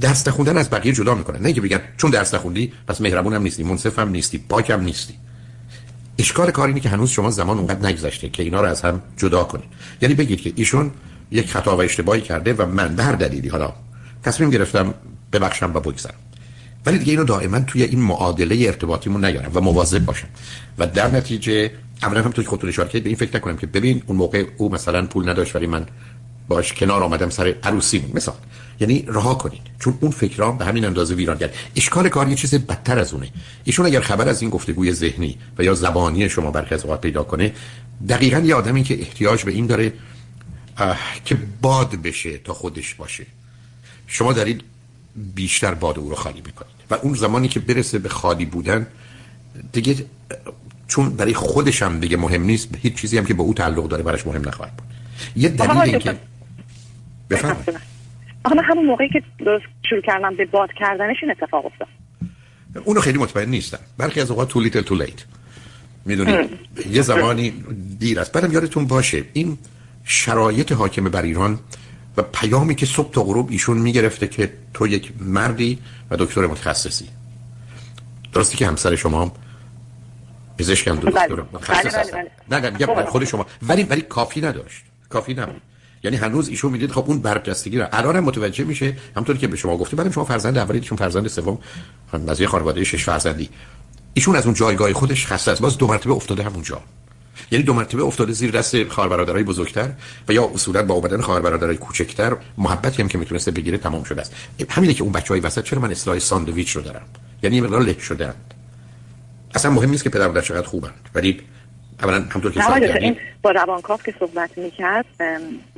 درس 0.00 0.28
نخوندن 0.28 0.58
از 0.58 0.70
بقیه 0.70 0.92
جدا 0.92 1.14
می‌کنه. 1.14 1.38
نه 1.38 1.52
که 1.52 1.60
بگن 1.60 1.80
چون 1.96 2.10
درس 2.10 2.34
نخوندی 2.34 2.72
پس 2.86 3.00
مهربون 3.00 3.36
نیستی 3.42 3.62
منصف 3.62 3.98
نیستی 3.98 4.38
پاک 4.38 4.70
نیستی. 4.70 5.14
اشکال 6.18 6.50
کار 6.50 6.68
اینه 6.68 6.80
که 6.80 6.88
هنوز 6.88 7.10
شما 7.10 7.30
زمان 7.30 7.58
اونقدر 7.58 7.86
نگذشته 7.86 8.28
که 8.28 8.42
اینا 8.42 8.60
رو 8.60 8.68
از 8.68 8.82
هم 8.82 9.02
جدا 9.16 9.44
کنید. 9.44 9.64
یعنی 10.02 10.14
بگید 10.14 10.40
که 10.40 10.52
ایشون 10.56 10.90
یک 11.30 11.50
خطا 11.50 11.76
و 11.76 11.82
اشتباهی 11.82 12.20
کرده 12.20 12.52
و 12.52 12.66
من 12.66 12.96
به 12.96 13.04
هر 13.04 13.12
دلیلی 13.12 13.48
حالا 13.48 13.72
تصمیم 14.22 14.50
گرفتم 14.50 14.94
ببخشم 15.34 15.70
و 15.74 15.80
بگذرم. 15.80 16.14
ولی 16.86 16.98
دیگه 16.98 17.10
اینو 17.10 17.24
دائما 17.24 17.60
توی 17.60 17.82
این 17.82 18.00
معادله 18.00 18.56
ارتباطیمون 18.66 19.24
نیارم 19.24 19.50
و 19.54 19.60
مواظب 19.60 20.04
باشم. 20.04 20.28
و 20.78 20.86
در 20.86 21.10
نتیجه 21.10 21.70
اولا 22.02 22.22
هم 22.22 22.30
توی 22.30 22.44
خودتون 22.44 22.68
اشاره 22.68 23.00
به 23.00 23.08
این 23.08 23.16
فکر 23.16 23.36
نکنم 23.36 23.56
که 23.56 23.66
ببین 23.66 24.02
اون 24.06 24.16
موقع 24.16 24.44
او 24.56 24.72
مثلا 24.72 25.06
پول 25.06 25.28
نداشت 25.28 25.56
ولی 25.56 25.66
من 25.66 25.86
باش 26.48 26.72
کنار 26.72 27.02
آمدم 27.02 27.30
سر 27.30 27.54
عروسیمون. 27.62 28.10
مثلا 28.14 28.34
یعنی 28.80 29.04
رها 29.08 29.34
کنید. 29.34 29.60
چون 29.80 29.98
اون 30.00 30.10
فکرام 30.10 30.58
به 30.58 30.64
همین 30.64 30.84
اندازه 30.84 31.14
ویران 31.14 31.38
کرد. 31.38 31.54
اشکال 31.76 32.08
کار 32.08 32.28
یه 32.28 32.34
چیز 32.34 32.54
بدتر 32.54 32.98
از 32.98 33.12
اونه. 33.12 33.28
ایشون 33.64 33.86
اگر 33.86 34.00
خبر 34.00 34.28
از 34.28 34.42
این 34.42 34.50
گفتگوی 34.50 34.92
ذهنی 34.92 35.38
و 35.58 35.64
یا 35.64 35.74
زبانی 35.74 36.28
شما 36.28 36.50
برخی 36.50 36.74
از 36.74 36.82
اوقات 36.82 37.00
پیدا 37.00 37.22
کنه 37.22 37.52
دقیقا 38.08 38.38
یه 38.38 38.54
آدمی 38.54 38.82
که 38.82 39.00
احتیاج 39.00 39.44
به 39.44 39.52
این 39.52 39.66
داره 39.66 39.92
که 41.24 41.36
باد 41.60 41.90
بشه 41.90 42.38
تا 42.38 42.54
خودش 42.54 42.94
باشه. 42.94 43.26
شما 44.06 44.32
دارید 44.32 44.64
بیشتر 45.16 45.74
باد 45.74 45.98
او 45.98 46.10
رو 46.10 46.16
خالی 46.16 46.42
می‌کنید. 46.46 46.74
و 46.90 46.94
اون 46.94 47.14
زمانی 47.14 47.48
که 47.48 47.60
برسه 47.60 47.98
به 47.98 48.08
خالی 48.08 48.44
بودن 48.44 48.86
دیگه 49.72 49.96
چون 50.88 51.10
برای 51.10 51.34
خودش 51.34 51.82
هم 51.82 52.00
دیگه 52.00 52.16
مهم 52.16 52.42
نیست 52.42 52.68
هیچ 52.82 52.94
چیزی 52.94 53.18
هم 53.18 53.24
که 53.24 53.34
به 53.34 53.42
او 53.42 53.54
تعلق 53.54 53.88
داره 53.88 54.02
براش 54.02 54.26
مهم 54.26 54.48
نخواهد 54.48 54.76
بود. 54.76 54.86
یه 55.36 55.48
دلیل 55.48 55.78
این 55.78 55.98
که 55.98 56.16
بفرمایید. 57.30 57.68
آخه 58.44 58.54
من 58.56 58.64
همون 58.64 58.86
موقعی 58.86 59.08
که 59.08 59.22
درست 59.38 59.64
شروع 59.90 60.02
کردم 60.02 60.36
به 60.36 60.44
باد 60.44 60.68
کردنش 60.78 61.16
این 61.22 61.30
اتفاق 61.30 61.66
افتاد. 61.66 61.88
اونو 62.84 63.00
خیلی 63.00 63.18
مطمئن 63.18 63.48
نیستم. 63.48 63.78
برخی 63.98 64.20
از 64.20 64.30
اوقات 64.30 64.48
تو 64.48 64.60
لیتل 64.60 64.80
تو 64.80 64.94
لیت 64.94 65.24
می‌دونید 66.04 66.50
یه 66.90 67.02
زمانی 67.02 67.54
دیر 67.98 68.20
است. 68.20 68.32
بعدم 68.32 68.52
یادتون 68.52 68.86
باشه 68.86 69.24
این 69.32 69.58
شرایط 70.04 70.72
حاکم 70.72 71.04
بر 71.04 71.22
ایران 71.22 71.58
و 72.16 72.22
پیامی 72.22 72.74
که 72.74 72.86
صبح 72.86 73.10
تا 73.10 73.22
غروب 73.22 73.50
ایشون 73.50 73.78
می‌گرفته 73.78 74.28
که 74.28 74.52
تو 74.74 74.86
یک 74.86 75.12
مردی 75.20 75.78
و 76.10 76.16
دکتر 76.16 76.46
متخصصی. 76.46 77.08
درستی 78.32 78.56
که 78.56 78.66
همسر 78.66 78.96
شما 78.96 79.32
پزشک 80.58 80.88
هم 80.88 80.96
دکتر 80.96 81.28
بله. 81.28 81.44
متخصص 81.52 81.94
بله، 81.94 82.30
بله، 82.48 82.70
نه 82.70 82.86
نه 82.86 82.86
خب. 82.86 83.04
خود 83.04 83.24
شما. 83.24 83.46
ولی 83.62 83.82
ولی 83.82 84.00
کافی 84.00 84.40
نداشت. 84.40 84.82
کافی 85.08 85.34
نبود. 85.34 85.60
یعنی 86.04 86.16
هنوز 86.16 86.48
ایشون 86.48 86.72
می‌دید 86.72 86.92
خب 86.92 87.04
اون 87.06 87.18
برجستگی 87.18 87.78
رو. 87.78 87.86
الان 87.92 88.16
هم 88.16 88.24
متوجه 88.24 88.64
میشه 88.64 88.96
همونطوری 89.16 89.38
که 89.38 89.46
به 89.46 89.56
شما 89.56 89.76
گفته 89.76 89.96
بعدم 89.96 90.10
شما 90.10 90.24
فرزند 90.24 90.58
اولی 90.58 90.78
ایشون 90.78 90.98
فرزند 90.98 91.28
سوم 91.28 91.58
از 92.28 92.40
یه 92.40 92.46
خانواده 92.46 92.84
شش 92.84 93.04
فرزندی. 93.04 93.48
ایشون 94.14 94.36
از 94.36 94.44
اون 94.44 94.54
جایگاه 94.54 94.92
خودش 94.92 95.26
خسته 95.26 95.50
است. 95.50 95.60
باز 95.60 95.78
دو 95.78 95.86
مرتبه 95.86 96.12
افتاده 96.12 96.42
همونجا. 96.42 96.82
یعنی 97.50 97.64
دو 97.64 97.74
مرتبه 97.74 98.02
افتاده 98.02 98.32
زیر 98.32 98.50
دست 98.50 98.88
خواهر 98.88 99.08
برادرای 99.08 99.42
بزرگتر 99.42 99.90
و 100.28 100.32
یا 100.32 100.50
اصولا 100.54 100.82
با 100.82 100.94
اومدن 100.94 101.20
خواهر 101.20 101.40
برادرای 101.40 101.76
کوچکتر 101.76 102.36
محبتی 102.58 103.02
هم 103.02 103.08
که 103.08 103.18
می‌تونسته 103.18 103.50
بگیره 103.50 103.78
تمام 103.78 104.04
شده 104.04 104.20
است. 104.20 104.34
همینه 104.70 104.94
که 104.94 105.02
اون 105.02 105.12
بچهای 105.12 105.40
وسط 105.40 105.64
چرا 105.64 105.80
من 105.80 105.90
اصلاح 105.90 106.18
ساندویچ 106.18 106.70
رو 106.70 106.82
دارم؟ 106.82 107.02
یعنی 107.42 107.60
مقدار 107.60 107.82
له 107.82 107.98
شدن 107.98 108.34
اصلا 109.54 109.70
مهم 109.70 109.90
نیست 109.90 110.04
که 110.04 110.10
پدر 110.10 110.26
مادر 110.26 110.40
چقدر 110.40 110.66
خوبن 110.66 110.90
ولی 111.14 111.40
اولا 112.02 112.16
همطور 112.16 112.52
که 112.52 112.98
این 113.00 113.16
با 113.42 113.50
روانکاو 113.50 113.98
که 114.04 114.14
صحبت 114.20 114.58
می‌کرد 114.58 115.06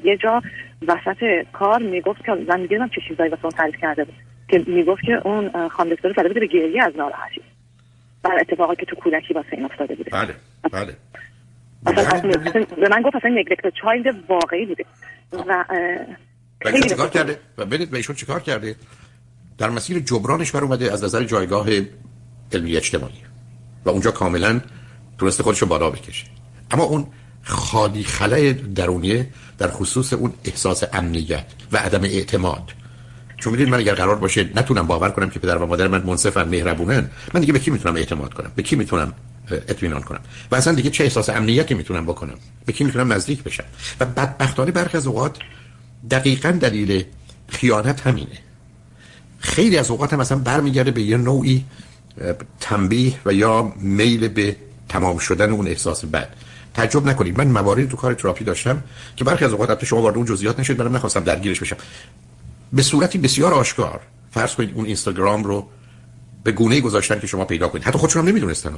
یه 0.05 0.17
جا 0.17 0.43
وسط 0.89 1.47
کار 1.53 1.83
می‌گفت 1.83 2.25
که 2.25 2.33
من 2.49 2.61
میگم 2.61 2.89
چه 2.89 3.01
چیزایی 3.09 3.31
واسه 3.31 3.45
اون 3.45 3.53
تعریف 3.53 3.77
کرده 3.81 4.05
بود 4.05 4.15
که 4.49 4.65
می‌گفت 4.67 5.03
که 5.03 5.13
اون 5.25 5.69
خانم 5.69 5.95
دکتر 5.95 6.13
زده 6.13 6.29
بوده 6.29 6.41
به 6.41 6.47
گریه 6.47 6.83
از 6.83 6.93
ناراحتی. 6.97 7.41
بر 8.23 8.39
اتفاقی 8.41 8.77
که 8.77 8.87
تو 8.87 8.97
کودکی 8.97 9.35
واسه 9.35 9.49
این 9.53 9.65
افتاده 9.65 9.95
بوده. 9.95 10.11
بله 10.11 10.35
بله. 10.73 10.97
به 11.87 12.89
من 12.91 13.03
گفت 13.03 13.17
اصلا 13.17 13.31
نگلکت 13.31 13.75
چایلد 13.83 14.15
واقعی 14.29 14.67
بوده. 14.67 14.85
و 15.33 15.65
خیلی 16.63 16.89
چیکار 16.89 17.09
کرده؟ 17.09 17.39
و 17.59 17.65
ببینید 17.65 17.91
به 17.91 17.97
ایشون 17.97 18.17
چیکار 18.17 18.41
کرده؟ 18.41 18.77
در 19.59 19.71
مسیر 19.71 19.99
جبرانش 19.99 20.51
بر 20.51 20.65
اومده 20.65 20.93
از 20.93 21.05
نظر 21.05 21.25
جایگاه 21.25 21.69
علمی 22.53 22.77
اجتماعی. 22.77 23.23
و 23.85 23.91
اونجا 23.91 24.11
کاملا 24.11 24.61
تونسته 25.19 25.43
خودش 25.43 25.59
رو 25.59 25.69
بالا 25.69 25.91
بکشه. 25.91 26.27
اما 26.71 26.85
اون 26.85 27.07
خالی 27.43 28.05
خلای 28.05 28.53
درونیه 28.53 29.27
در 29.59 29.69
خصوص 29.69 30.13
اون 30.13 30.33
احساس 30.45 30.85
امنیت 30.93 31.45
و 31.73 31.77
عدم 31.77 32.03
اعتماد. 32.03 32.73
چون 33.37 33.53
می‌دونید 33.53 33.73
من 33.73 33.79
اگر 33.79 33.95
قرار 33.95 34.17
باشه 34.17 34.51
نتونم 34.55 34.87
باور 34.87 35.11
کنم 35.11 35.31
که 35.31 35.39
پدر 35.39 35.59
و 35.59 35.67
مادر 35.67 35.89
من 35.89 36.03
منصفن 36.03 36.49
مهربونن 36.49 37.11
من 37.35 37.41
دیگه 37.41 37.53
به 37.53 37.59
کی 37.59 37.71
می‌تونم 37.71 37.97
اعتماد 37.97 38.35
کنم؟ 38.35 38.53
به 38.57 38.63
کی 38.63 38.77
می‌تونم 38.77 39.13
اطمینان 39.51 40.03
کنم. 40.03 40.21
و 40.51 40.57
اصلا 40.57 40.75
دیگه 40.75 40.91
چه 40.91 41.05
احساس 41.05 41.29
امنیتی 41.29 41.75
می‌تونم 41.75 42.07
بکنم؟ 42.07 42.35
به 42.67 42.73
کی 42.73 42.85
می‌تونم 42.85 43.13
نزدیک 43.13 43.43
بشم؟ 43.43 43.65
و 44.01 44.05
بدبختانه 44.05 44.71
برخی 44.71 44.97
از 44.97 45.07
اوقات 45.07 45.37
دقیقا 46.11 46.51
دلیل 46.51 47.05
خیانت 47.49 48.01
همینه. 48.01 48.39
خیلی 49.39 49.79
از 49.79 49.91
اوقات 49.91 50.13
هم 50.13 50.21
مثلا 50.21 50.39
برمیگرده 50.39 50.91
به 50.91 51.03
یه 51.03 51.17
نوعی 51.17 51.65
تنبیه 52.61 53.15
و 53.27 53.33
یا 53.33 53.73
میل 53.77 54.29
به 54.29 54.57
تمام 54.89 55.19
شدن 55.19 55.51
اون 55.51 55.69
احساس 55.69 56.05
بد. 56.05 56.29
تعجب 56.75 57.07
نکنید. 57.07 57.39
من 57.39 57.47
مواردی 57.47 57.87
تو 57.87 57.97
کار 57.97 58.15
تراپی 58.15 58.45
داشتم 58.45 58.83
که 59.17 59.25
برخی 59.25 59.45
از 59.45 59.53
اوقات 59.53 59.85
شما 59.85 60.03
وارد 60.03 60.17
اون 60.17 60.27
جزئیات 60.27 60.61
نشید 60.61 60.77
برام 60.77 60.97
نخواستم 60.97 61.21
درگیرش 61.21 61.61
بشم. 61.61 61.77
به 62.73 62.83
صورتی 62.83 63.19
بسیار 63.19 63.55
آشکار. 63.55 64.01
فرض 64.31 64.55
کنید 64.55 64.73
اون 64.75 64.85
اینستاگرام 64.85 65.45
رو 65.45 65.69
به 66.45 66.53
گونه 66.53 66.81
گذاشتن 66.81 67.21
که 67.21 67.27
شما 67.27 67.45
پیدا 67.45 67.69
کنید. 67.69 67.85
حتی 67.85 67.99
خودشون 67.99 68.23
هم 68.23 68.29
نمی‌دونستن. 68.29 68.71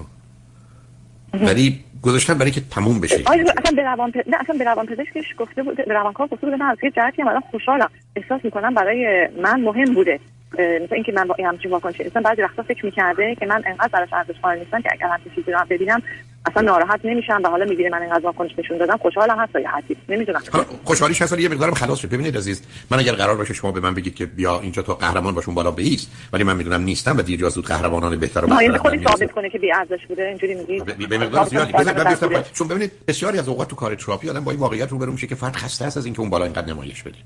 ولی 1.32 1.84
گذاشتن 2.02 2.34
برای 2.34 2.50
که 2.50 2.60
تموم 2.70 3.00
بشه. 3.00 3.16
اصلا 3.16 3.76
به 3.76 3.82
روان 3.82 4.12
نه 4.26 4.36
اصلا 4.40 4.56
به 4.58 4.64
روان 4.64 4.86
پزشکش 4.86 5.24
گفته 5.38 5.62
بود 5.62 5.76
به 5.76 5.94
روانکاو 5.94 6.26
گفته 6.26 6.46
بود 6.46 6.54
من 6.54 6.66
از 6.66 6.78
یه 6.82 6.90
جهتی 6.90 7.22
هم 7.22 7.40
خوشحالم. 7.50 7.90
احساس 8.16 8.44
می‌کنم 8.44 8.74
برای 8.74 9.28
من 9.42 9.60
مهم 9.60 9.94
بوده. 9.94 10.20
مثلا 10.52 10.94
اینکه 10.94 11.12
من 11.12 11.24
با 11.24 11.34
این 11.38 11.46
همچین 11.46 11.70
واکنش 11.70 12.00
اصلا 12.00 12.22
بعضی 12.22 12.42
وقتا 12.42 12.62
فکر 12.62 12.86
می‌کرده 12.86 13.34
که 13.34 13.46
من 13.46 13.62
انقدر 13.66 13.88
براش 13.88 14.12
ارزش 14.12 14.40
قائل 14.42 14.58
نیستم 14.58 14.80
که 14.80 14.88
اگر 14.92 15.06
همچین 15.06 15.32
چیزی 15.34 15.52
رو 15.52 15.58
ببینم 15.70 16.02
اصلا 16.46 16.62
ناراحت 16.62 17.00
نمیشم 17.04 17.40
و 17.44 17.48
حالا 17.48 17.64
می‌گیره 17.64 17.90
من 17.90 18.02
اینقدر 18.02 18.26
واکنش 18.26 18.50
نشون 18.58 18.78
دادم. 18.78 18.96
خوشحالم 18.96 19.38
هست 19.38 19.54
یا 19.54 19.70
حتی 19.70 19.96
نمی‌دونم. 20.08 20.42
حالا 20.52 20.64
خوشحالیش 20.84 21.22
هست 21.22 21.38
یه 21.38 21.48
مقدارم 21.48 21.74
خلاص 21.74 21.98
شد. 21.98 22.08
ببینید 22.08 22.36
عزیز 22.36 22.62
من 22.90 22.98
اگر 22.98 23.12
قرار 23.12 23.36
باشه 23.36 23.54
شما 23.54 23.72
به 23.72 23.80
من 23.80 23.94
بگید 23.94 24.14
که 24.14 24.26
بیا 24.26 24.60
اینجا 24.60 24.82
تو 24.82 24.94
قهرمان 24.94 25.34
باشون 25.34 25.54
بالا 25.54 25.70
بیست 25.70 26.10
ولی 26.32 26.44
من 26.44 26.56
می‌دونم 26.56 26.82
نیستم 26.82 27.16
و 27.16 27.22
دیر 27.22 27.40
یا 27.40 27.48
زود 27.48 27.66
قهرمانان 27.66 28.16
بهتر 28.16 28.44
و 28.44 28.48
بهتر 28.48 28.78
خودی 28.78 29.04
ثابت 29.04 29.32
کنه 29.32 29.50
که 29.50 29.58
بی 29.58 29.72
ارزش 29.72 30.06
بوده. 30.08 30.22
اینجوری 30.22 30.54
میگید 30.54 31.08
به 31.08 31.18
مقدار 31.18 31.44
زیادی. 31.44 31.72
ببینید 31.72 32.52
چون 32.52 32.68
ببینید 32.68 32.92
بسیاری 33.08 33.38
از 33.38 33.48
اوقات 33.48 33.68
تو 33.68 33.76
کار 33.76 33.94
تراپی 33.94 34.30
آدم 34.30 34.44
با 34.44 34.50
این 34.50 34.60
واقعیت 34.60 34.88
روبرو 34.88 35.12
میشه 35.12 35.26
که 35.26 35.34
فرد 35.34 35.56
خسته 35.56 35.84
است 35.84 35.96
از 35.96 36.04
اینکه 36.04 36.20
اون 36.20 36.30
بالا 36.30 36.44
اینقدر 36.44 36.66
نمایش 36.66 37.02
بده. 37.02 37.16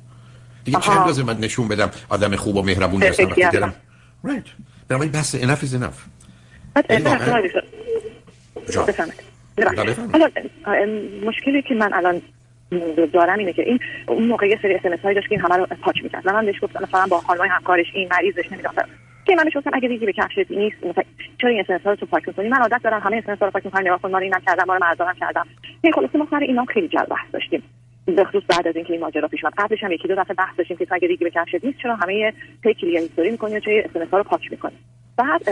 دیگه 0.65 0.81
چند 0.81 1.07
روز 1.07 1.21
من 1.21 1.39
نشون 1.39 1.69
بدم 1.69 1.91
آدم 2.09 2.37
خوب 2.37 2.57
و 2.57 2.63
مهربون 2.63 3.03
هستم 3.03 3.75
right. 4.27 4.49
بنابراین 4.89 5.13
بس 5.13 5.37
enough 5.37 5.61
is 5.61 5.75
enough. 5.75 5.99
مشکلی 11.27 11.63
که 11.63 11.75
من 11.75 11.95
الان 11.95 12.23
دارم 13.13 13.39
اینه 13.39 13.53
که 13.53 13.63
این 13.63 13.79
اون 14.07 14.27
موقع 14.27 14.49
یه 14.49 14.59
سری 14.63 14.75
اسمس 14.75 15.01
هایی 15.01 15.15
داشت 15.15 15.29
که 15.29 15.35
این 15.35 15.45
همه 15.45 15.57
رو 15.57 15.67
پاک 15.67 16.03
می‌کرد. 16.03 16.29
من 16.29 16.47
بهش 16.47 16.61
گفتم 16.63 16.83
مثلا 16.83 17.07
با 17.07 17.21
خانمای 17.21 17.49
همکارش 17.49 17.87
این 17.95 18.09
مریضش 18.11 18.53
نمی‌دونم. 18.53 18.89
که 19.27 19.35
من 19.35 19.45
گفتم 19.57 19.71
اگه 19.75 19.89
ریگی 19.89 20.07
به 20.07 20.13
کفشت 20.13 20.51
نیست 20.51 20.77
مثلا 20.87 21.05
چرا 21.41 21.51
این 21.51 21.61
اسمس 21.61 21.81
ها 21.81 21.91
رو 21.91 21.97
تو 21.97 22.07
پاک 22.07 22.29
می‌کنی؟ 22.29 22.49
من 22.49 22.59
عادت 22.59 22.81
دارم 22.85 23.01
همه 23.01 23.17
اسمس 23.17 23.39
ها 23.39 23.47
رو 23.47 23.53
پاک 23.53 23.65
می‌کنم 23.65 23.81
نگاه 23.81 24.01
کن 24.03 24.11
ما 24.11 24.19
اینم 24.19 24.41
کردم 24.47 24.65
ما 24.67 24.77
رو 24.77 25.13
کردم. 25.21 25.47
این 25.83 25.93
خلاص 25.93 26.11
ما 26.15 26.27
سر 26.31 26.39
اینا 26.39 26.65
خیلی 26.65 26.89
جلب 26.89 27.09
بحث 27.09 27.27
داشتیم. 27.33 27.63
به 28.07 28.25
خصوص 28.25 28.43
بعد 28.49 28.69
از 28.69 28.77
اینکه 28.77 28.93
این 28.93 29.03
ماجرا 29.03 29.29
پیش 29.29 29.45
اومد. 29.45 29.55
قبلش 29.59 29.83
هم 29.83 29.93
یکی 29.93 30.09
دو 30.09 30.15
دفعه 30.15 30.35
بحث 30.35 30.57
داشتیم 30.59 30.77
که 30.77 30.87
اگه 30.91 31.09
ریگی 31.09 31.25
به 31.25 31.31
کفشت 31.31 31.65
نیست 31.65 31.79
چرا 31.79 31.97
همه 31.97 32.33
پی 32.63 32.75
clear 32.75 33.01
history 33.01 33.31
می‌کنی 33.31 33.61
چرا 33.61 33.83
اسمس 33.85 34.09
ها 34.09 34.19
رو 34.19 34.25
پاک 34.25 34.51
می‌کنی؟ 34.51 34.77
بعد 35.17 35.43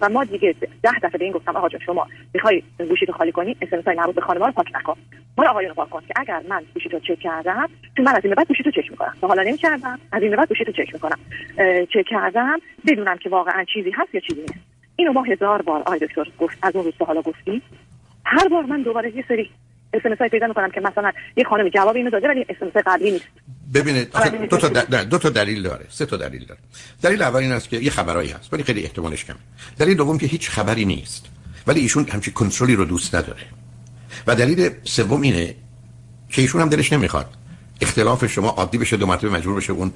و 0.00 0.08
ما 0.08 0.24
دیگه 0.24 0.54
ده 0.82 0.98
دفعه 1.02 1.18
به 1.18 1.24
این 1.24 1.32
گفتم 1.32 1.56
آقا 1.56 1.68
شما 1.86 2.06
می‌خوای 2.34 2.62
گوشی 2.78 3.06
رو 3.06 3.14
خالی 3.14 3.32
کنی 3.32 3.56
اس 3.60 3.68
ام 3.72 3.94
مربوط 3.96 4.14
به 4.14 4.20
رو 4.34 4.52
پاک 4.52 4.66
نکن. 4.74 4.96
مال 5.38 5.48
آقایون 5.48 5.74
پاک 5.74 5.90
کن 5.90 6.00
که 6.00 6.14
اگر 6.16 6.42
من 6.48 6.62
گوشی 6.74 6.88
رو 6.88 6.98
چک 7.00 7.18
کردم 7.18 7.68
تو 7.96 8.02
من 8.02 8.16
از 8.16 8.24
این 8.24 8.34
بعد 8.34 8.48
گوشی 8.48 8.62
رو 8.62 8.70
چک 8.70 8.90
می‌کنم. 8.90 9.14
تا 9.20 9.26
حالا 9.26 9.42
نمی‌کردم 9.42 9.98
از 10.12 10.22
این 10.22 10.36
بعد 10.36 10.48
گوشی 10.48 10.64
رو 10.64 10.72
چک 10.72 10.94
می‌کنم. 10.94 11.18
چک 11.94 12.04
کردم 12.06 12.58
بدونم 12.86 13.16
که 13.18 13.28
واقعا 13.28 13.64
چیزی 13.74 13.90
هست 13.90 14.14
یا 14.14 14.20
چیزی 14.20 14.40
نیست. 14.40 14.54
اینو 14.96 15.12
ما 15.12 15.22
هزار 15.22 15.62
بار 15.62 15.82
آقای 15.86 15.98
دکتر 15.98 16.24
گفت 16.38 16.58
از 16.62 16.76
اون 16.76 16.84
روز 16.84 16.94
حالا 17.06 17.22
گفتی 17.22 17.62
هر 18.24 18.48
بار 18.48 18.64
من 18.64 18.82
دوباره 18.82 19.16
یه 19.16 19.24
سری 19.28 19.50
اس 19.92 20.30
پیدا 20.30 20.46
می‌کنم 20.46 20.70
که 20.70 20.80
مثلا 20.80 21.12
یه 21.36 21.44
خانم 21.44 21.68
جواب 21.68 21.96
اینو 21.96 22.10
داده 22.10 22.28
ولی 22.28 22.46
اس 22.48 22.82
قبلی 22.86 23.10
نیست. 23.10 23.24
ببینید 23.74 24.12
دو 24.50 24.56
تا 24.56 24.68
دو 25.04 25.18
تا 25.18 25.30
دلیل 25.30 25.62
داره 25.62 25.86
سه 25.90 26.06
تا 26.06 26.16
دلیل 26.16 26.44
داره. 26.44 26.60
دلیل 27.02 27.22
اول 27.22 27.40
این 27.40 27.52
است 27.52 27.68
که 27.68 27.76
یه 27.76 27.90
خبرایی 27.90 28.30
هست 28.30 28.52
ولی 28.52 28.62
خیلی 28.62 28.82
احتمالش 28.82 29.24
کمه. 29.24 29.36
دلیل 29.78 29.96
دوم 29.96 30.18
که 30.18 30.26
هیچ 30.26 30.50
خبری 30.50 30.84
نیست 30.84 31.26
ولی 31.66 31.80
ایشون 31.80 32.08
همچین 32.08 32.34
کنترلی 32.34 32.74
رو 32.74 32.84
دوست 32.84 33.14
نداره. 33.14 33.42
و 34.26 34.34
دلیل 34.34 34.70
سوم 34.84 35.20
اینه 35.20 35.54
که 36.30 36.42
ایشون 36.42 36.60
هم 36.60 36.68
دلش 36.68 36.92
نمی‌خواد. 36.92 37.26
اختلاف 37.80 38.26
شما 38.26 38.48
عادی 38.48 38.78
بشه 38.78 38.96
دو 38.96 39.06
مرتبه 39.06 39.30
مجبور 39.30 39.56
بشه 39.56 39.72
اون 39.72 39.92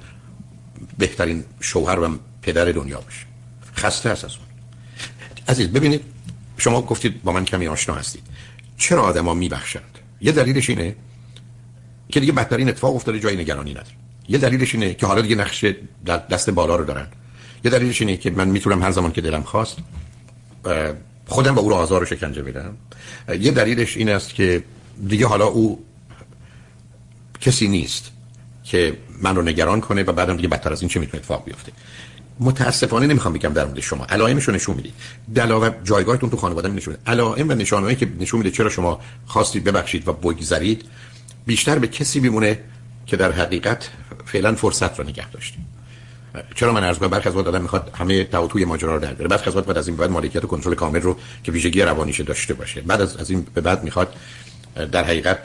بهترین 0.97 1.43
شوهر 1.59 1.99
و 1.99 2.19
پدر 2.41 2.65
دنیا 2.65 3.01
بشه 3.01 3.25
خسته 3.75 4.09
است 4.09 4.25
از 4.25 4.35
اون. 4.35 4.45
عزیز 5.47 5.67
ببینید 5.67 6.01
شما 6.57 6.81
گفتید 6.81 7.23
با 7.23 7.31
من 7.31 7.45
کمی 7.45 7.67
آشنا 7.67 7.95
هستید. 7.95 8.23
چرا 8.77 9.01
آدما 9.01 9.33
میبخشند؟ 9.33 9.99
یه 10.21 10.31
دلیلش 10.31 10.69
اینه 10.69 10.95
که 12.09 12.19
دیگه 12.19 12.31
بدترین 12.31 12.69
اتفاق 12.69 12.95
افتاده 12.95 13.19
جای 13.19 13.35
نگرانی 13.35 13.71
نداره. 13.71 13.87
یه 14.29 14.37
دلیلش 14.37 14.75
اینه 14.75 14.93
که 14.93 15.05
حالا 15.07 15.21
دیگه 15.21 15.35
نقش 15.35 15.65
دست 16.05 16.49
بالا 16.49 16.75
رو 16.75 16.85
دارن. 16.85 17.07
یه 17.63 17.71
دلیلش 17.71 18.01
اینه 18.01 18.17
که 18.17 18.31
من 18.31 18.47
می‌تونم 18.47 18.83
هر 18.83 18.91
زمان 18.91 19.11
که 19.11 19.21
دلم 19.21 19.43
خواست 19.43 19.77
خودم 21.27 21.55
با 21.55 21.61
او 21.61 21.69
رو 21.69 21.75
آزار 21.75 22.03
و 22.03 22.05
شکنجه 22.05 22.41
بدم. 22.41 22.77
یه 23.39 23.51
دلیلش 23.51 23.97
این 23.97 24.09
است 24.09 24.33
که 24.33 24.63
دیگه 25.07 25.27
حالا 25.27 25.45
او 25.45 25.85
کسی 27.41 27.67
نیست 27.67 28.11
که 28.63 28.97
من 29.21 29.35
رو 29.35 29.41
نگران 29.41 29.81
کنه 29.81 30.03
و 30.03 30.11
بعدم 30.11 30.35
دیگه 30.35 30.47
بدتر 30.47 30.71
از 30.71 30.81
این 30.81 30.89
چه 30.89 30.99
می‌تونه 30.99 31.19
اتفاق 31.19 31.45
بیفته. 31.45 31.71
متاسفانه 32.39 33.07
نمی‌خوام 33.07 33.33
بگم 33.33 33.53
در 33.53 33.65
مورد 33.65 33.79
شما. 33.79 34.05
علائمش 34.05 34.43
رو 34.43 34.53
نشون 34.53 34.75
می‌دید. 34.75 34.93
دلاور 35.35 35.75
جایگاهتون 35.83 36.29
تو 36.29 36.37
خانواده 36.37 36.67
نشون 36.67 36.93
میده. 36.93 37.11
علائم 37.11 37.49
و 37.49 37.53
نشانهایی 37.53 37.95
که 37.95 38.07
نشون 38.19 38.37
میده 38.37 38.51
چرا 38.51 38.69
شما 38.69 38.99
خواستید 39.25 39.63
ببخشید 39.63 40.07
و 40.07 40.13
بگذرید 40.13 40.85
بیشتر 41.45 41.79
به 41.79 41.87
کسی 41.87 42.19
میمونه 42.19 42.59
که 43.05 43.17
در 43.17 43.31
حقیقت 43.31 43.89
فعلا 44.25 44.55
فرصت 44.55 44.99
رو 44.99 45.05
نگه 45.05 45.29
داشتیم 45.29 45.65
چرا 46.55 46.73
من 46.73 46.83
عرض 46.83 46.97
کنم 46.97 47.09
برخی 47.09 47.29
از 47.29 47.35
وقت 47.35 47.47
آدم 47.47 47.61
می‌خواد 47.61 47.91
همه 47.95 48.23
توتوی 48.23 48.65
ماجرا 48.65 48.95
رو 48.95 49.01
در 49.01 49.13
بیاره. 49.13 49.27
برخی 49.27 49.49
از 49.49 49.55
وقت 49.55 49.65
بعد 49.65 49.77
از 49.77 49.87
این 49.87 49.97
بعد 49.97 50.11
مالکیت 50.11 50.43
و 50.43 50.47
کنترل 50.47 50.75
کامل 50.75 51.01
رو 51.01 51.17
که 51.43 51.51
ویژگی 51.51 51.81
روانیش 51.81 52.19
داشته 52.19 52.53
باشه. 52.53 52.81
بعد 52.81 53.01
از, 53.01 53.17
از 53.17 53.29
این 53.29 53.47
به 53.53 53.61
بعد 53.61 53.83
می‌خواد 53.83 54.15
در 54.91 55.03
حقیقت 55.03 55.39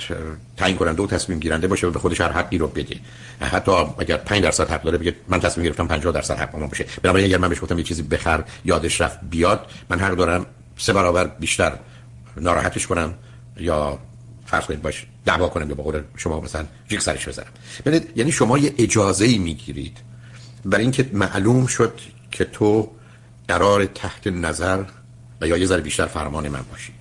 تعیین 0.57 0.77
کننده 0.77 1.03
و 1.03 1.07
تصمیم 1.07 1.39
گیرنده 1.39 1.67
باشه 1.67 1.87
و 1.87 1.91
به 1.91 1.99
خودش 1.99 2.21
هر 2.21 2.33
حقی 2.33 2.59
رو 2.59 2.69
بده. 2.69 2.97
حتی 3.41 3.73
اگر 3.99 4.17
5 4.17 4.43
درصد 4.43 4.71
حق 4.71 4.83
داره 4.83 4.99
بگه 4.99 5.17
من 5.29 5.41
تصمیم 5.41 5.67
گرفتم 5.67 5.87
50 5.87 6.13
درصد 6.13 6.39
حق 6.39 6.57
من 6.57 6.67
باشه 6.67 6.87
بنابراین 7.03 7.27
اگر 7.27 7.39
من 7.39 7.49
بهش 7.49 7.61
گفتم 7.61 7.79
یه 7.79 7.85
چیزی 7.85 8.03
بخر 8.03 8.45
یادش 8.65 9.01
رفت 9.01 9.19
بیاد 9.31 9.67
من 9.91 9.99
حق 9.99 10.15
دارم 10.15 10.47
سه 10.77 10.93
برابر 10.93 11.27
بیشتر 11.27 11.73
ناراحتش 12.37 12.87
کنم 12.87 13.15
یا 13.57 13.99
فرض 14.47 14.65
کنید 14.65 14.83
باش 14.83 15.07
دعوا 15.25 15.49
کنم 15.49 15.69
یا 15.69 15.75
با 15.75 15.83
قول 15.83 16.03
شما 16.17 16.41
مثلا 16.41 16.65
جیک 16.89 17.01
سرش 17.01 17.29
بزنم. 17.29 17.47
ببینید 17.87 18.13
یعنی 18.17 18.33
شما 18.33 18.59
یه 18.59 18.75
اجازه 18.79 19.25
ای 19.25 19.39
می‌گیرید 19.39 19.99
برای 20.65 20.83
اینکه 20.83 21.11
معلوم 21.13 21.67
شد 21.67 22.01
که 22.31 22.45
تو 22.45 22.91
قرار 23.49 23.85
تحت 23.85 24.27
نظر 24.27 24.85
و 25.41 25.49
یا 25.49 25.57
یه 25.57 25.67
ذره 25.67 25.81
بیشتر 25.81 26.07
فرمان 26.07 26.49
من 26.49 26.63
باشی. 26.71 26.93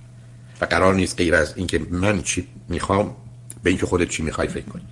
و 0.62 0.64
قرار 0.64 0.94
نیست 0.94 1.16
غیر 1.16 1.34
از 1.34 1.52
اینکه 1.56 1.78
من 1.90 2.22
چی 2.22 2.48
می‌خوام 2.68 3.16
به 3.62 3.70
اینکه 3.70 3.86
خودت 3.86 4.08
چی 4.08 4.22
می‌خوای 4.22 4.48
فکر 4.48 4.64
کنی. 4.64 4.82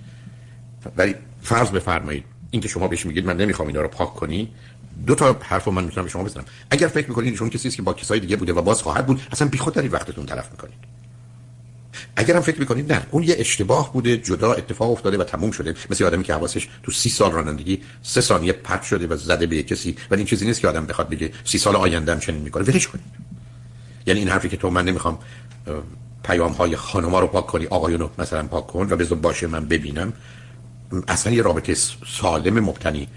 ولی 0.97 1.15
فرض 1.41 1.69
بفرمایید 1.69 2.23
اینکه 2.51 2.67
شما 2.67 2.87
بهش 2.87 3.05
میگید 3.05 3.25
من 3.25 3.37
نمی‌خوام 3.37 3.67
اینا 3.67 3.81
رو 3.81 3.87
پاک 3.87 4.13
کنی 4.13 4.51
دو 5.07 5.15
تا 5.15 5.37
حرف 5.41 5.67
من 5.67 5.83
می‌تونم 5.83 6.05
به 6.05 6.11
شما 6.11 6.23
بزنم. 6.23 6.45
اگر 6.71 6.87
فکر 6.87 7.07
می‌کنید 7.07 7.31
ایشون 7.31 7.49
کسی 7.49 7.69
که 7.69 7.81
با 7.81 7.93
کسای 7.93 8.19
دیگه 8.19 8.35
بوده 8.35 8.53
و 8.53 8.61
باز 8.61 8.81
خواهد 8.81 9.05
بود 9.05 9.21
اصلا 9.31 9.47
بیخود 9.47 9.73
دارید 9.73 9.93
وقتتون 9.93 10.25
تلف 10.25 10.51
می‌کنید. 10.51 10.77
اگر 12.15 12.35
هم 12.35 12.41
فکر 12.41 12.59
می‌کنید 12.59 12.93
نه 12.93 13.01
اون 13.11 13.23
یه 13.23 13.35
اشتباه 13.37 13.93
بوده 13.93 14.17
جدا 14.17 14.53
اتفاق 14.53 14.91
افتاده 14.91 15.17
و 15.17 15.23
تموم 15.23 15.51
شده. 15.51 15.75
مثل 15.89 16.05
آدمی 16.05 16.23
که 16.23 16.33
حواسش 16.33 16.67
تو 16.83 16.91
سی 16.91 17.09
سال 17.09 17.31
رانندگی 17.31 17.81
سه 18.03 18.21
ثانیه 18.21 18.53
پرت 18.53 18.83
شده 18.83 19.07
و 19.07 19.17
زده 19.17 19.47
به 19.47 19.63
کسی 19.63 19.95
ولی 20.11 20.19
این 20.19 20.27
چیزی 20.27 20.45
نیست 20.45 20.61
که 20.61 20.67
آدم 20.67 20.85
بخواد 20.85 21.09
بگه 21.09 21.31
سی 21.43 21.57
سال 21.57 21.75
آینده 21.75 22.11
هم 22.11 22.19
چنین 22.19 22.41
می‌کنه. 22.41 22.63
ولش 22.63 22.87
کنید. 22.87 23.05
یعنی 24.05 24.19
این 24.19 24.29
حرفی 24.29 24.49
که 24.49 24.57
تو 24.57 24.69
من 24.69 24.85
نمی‌خوام 24.85 25.19
پیام 26.23 26.51
های 26.51 26.75
خانما 26.75 27.19
رو 27.19 27.27
پاک 27.27 27.47
کنی 27.47 27.65
آقایون 27.65 27.99
رو 27.99 28.09
مثلا 28.17 28.47
پاک 28.47 28.67
کن 28.67 28.87
و 28.89 28.95
بذار 28.95 29.17
باشه 29.17 29.47
من 29.47 29.65
ببینم. 29.65 30.13
اصلا 31.07 31.33
یه 31.33 31.41
رابطه 31.41 31.73
سالم 32.07 32.59
مبتنی 32.59 33.07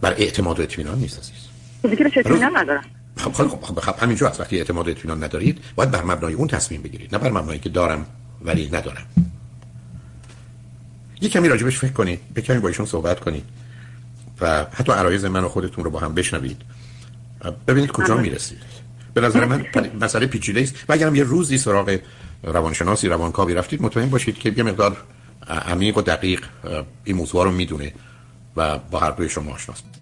بر 0.00 0.12
اعتماد 0.12 0.60
و 0.60 0.62
اطمینان 0.62 0.98
نیست 0.98 1.18
عزیز. 1.18 1.34
دیگه 1.96 2.06
اطمینان 2.16 2.56
ندارم؟ 2.56 2.84
خب 3.16 3.32
خب 3.32 3.60
خب, 3.60 3.80
خب 3.80 4.02
همینجا 4.02 4.28
از 4.28 4.40
وقتی 4.40 4.58
اعتماد 4.58 4.88
و 4.88 4.90
اطمینان 4.90 5.24
ندارید 5.24 5.60
باید 5.74 5.90
بر 5.90 6.02
مبنای 6.02 6.34
اون 6.34 6.48
تصمیم 6.48 6.82
بگیرید 6.82 7.14
نه 7.14 7.18
بر 7.18 7.30
مبنایی 7.30 7.58
که 7.58 7.68
دارم 7.68 8.06
ولی 8.44 8.70
ندارم. 8.72 9.06
یه 11.20 11.28
کمی 11.28 11.48
راجبش 11.48 11.78
فکر 11.78 11.92
کنید 11.92 12.20
به 12.34 12.42
کمی 12.42 12.58
با 12.58 12.68
ایشون 12.68 12.86
صحبت 12.86 13.20
کنید 13.20 13.44
و 14.40 14.66
حتی 14.72 14.92
عرایز 14.92 15.24
من 15.24 15.44
و 15.44 15.48
خودتون 15.48 15.84
رو 15.84 15.90
با 15.90 15.98
هم 15.98 16.14
بشنوید. 16.14 16.62
ببینید 17.66 17.90
کجا 17.90 18.16
می‌رسید. 18.16 18.58
به 19.14 19.20
نظر 19.20 19.44
من 19.44 19.66
مسئله 20.00 20.26
پیچیده 20.26 20.60
است. 20.60 20.74
و 20.88 20.92
اگرم 20.92 21.14
یه 21.14 21.24
روزی 21.24 21.58
سراغ 21.58 21.98
روانشناسی 22.42 23.08
روانکاوی 23.08 23.54
رفتید 23.54 23.82
مطمئن 23.82 24.10
باشید 24.10 24.38
که 24.38 24.54
یه 24.56 24.62
مقدار 24.62 24.96
عمیق 25.48 25.98
و 25.98 26.02
دقیق 26.02 26.44
این 27.04 27.16
موضوع 27.16 27.44
رو 27.44 27.50
می‌دونه 27.50 27.92
و 28.56 28.78
با 28.78 29.10
دوی 29.10 29.28
شما 29.28 29.52
آشناست. 29.52 29.90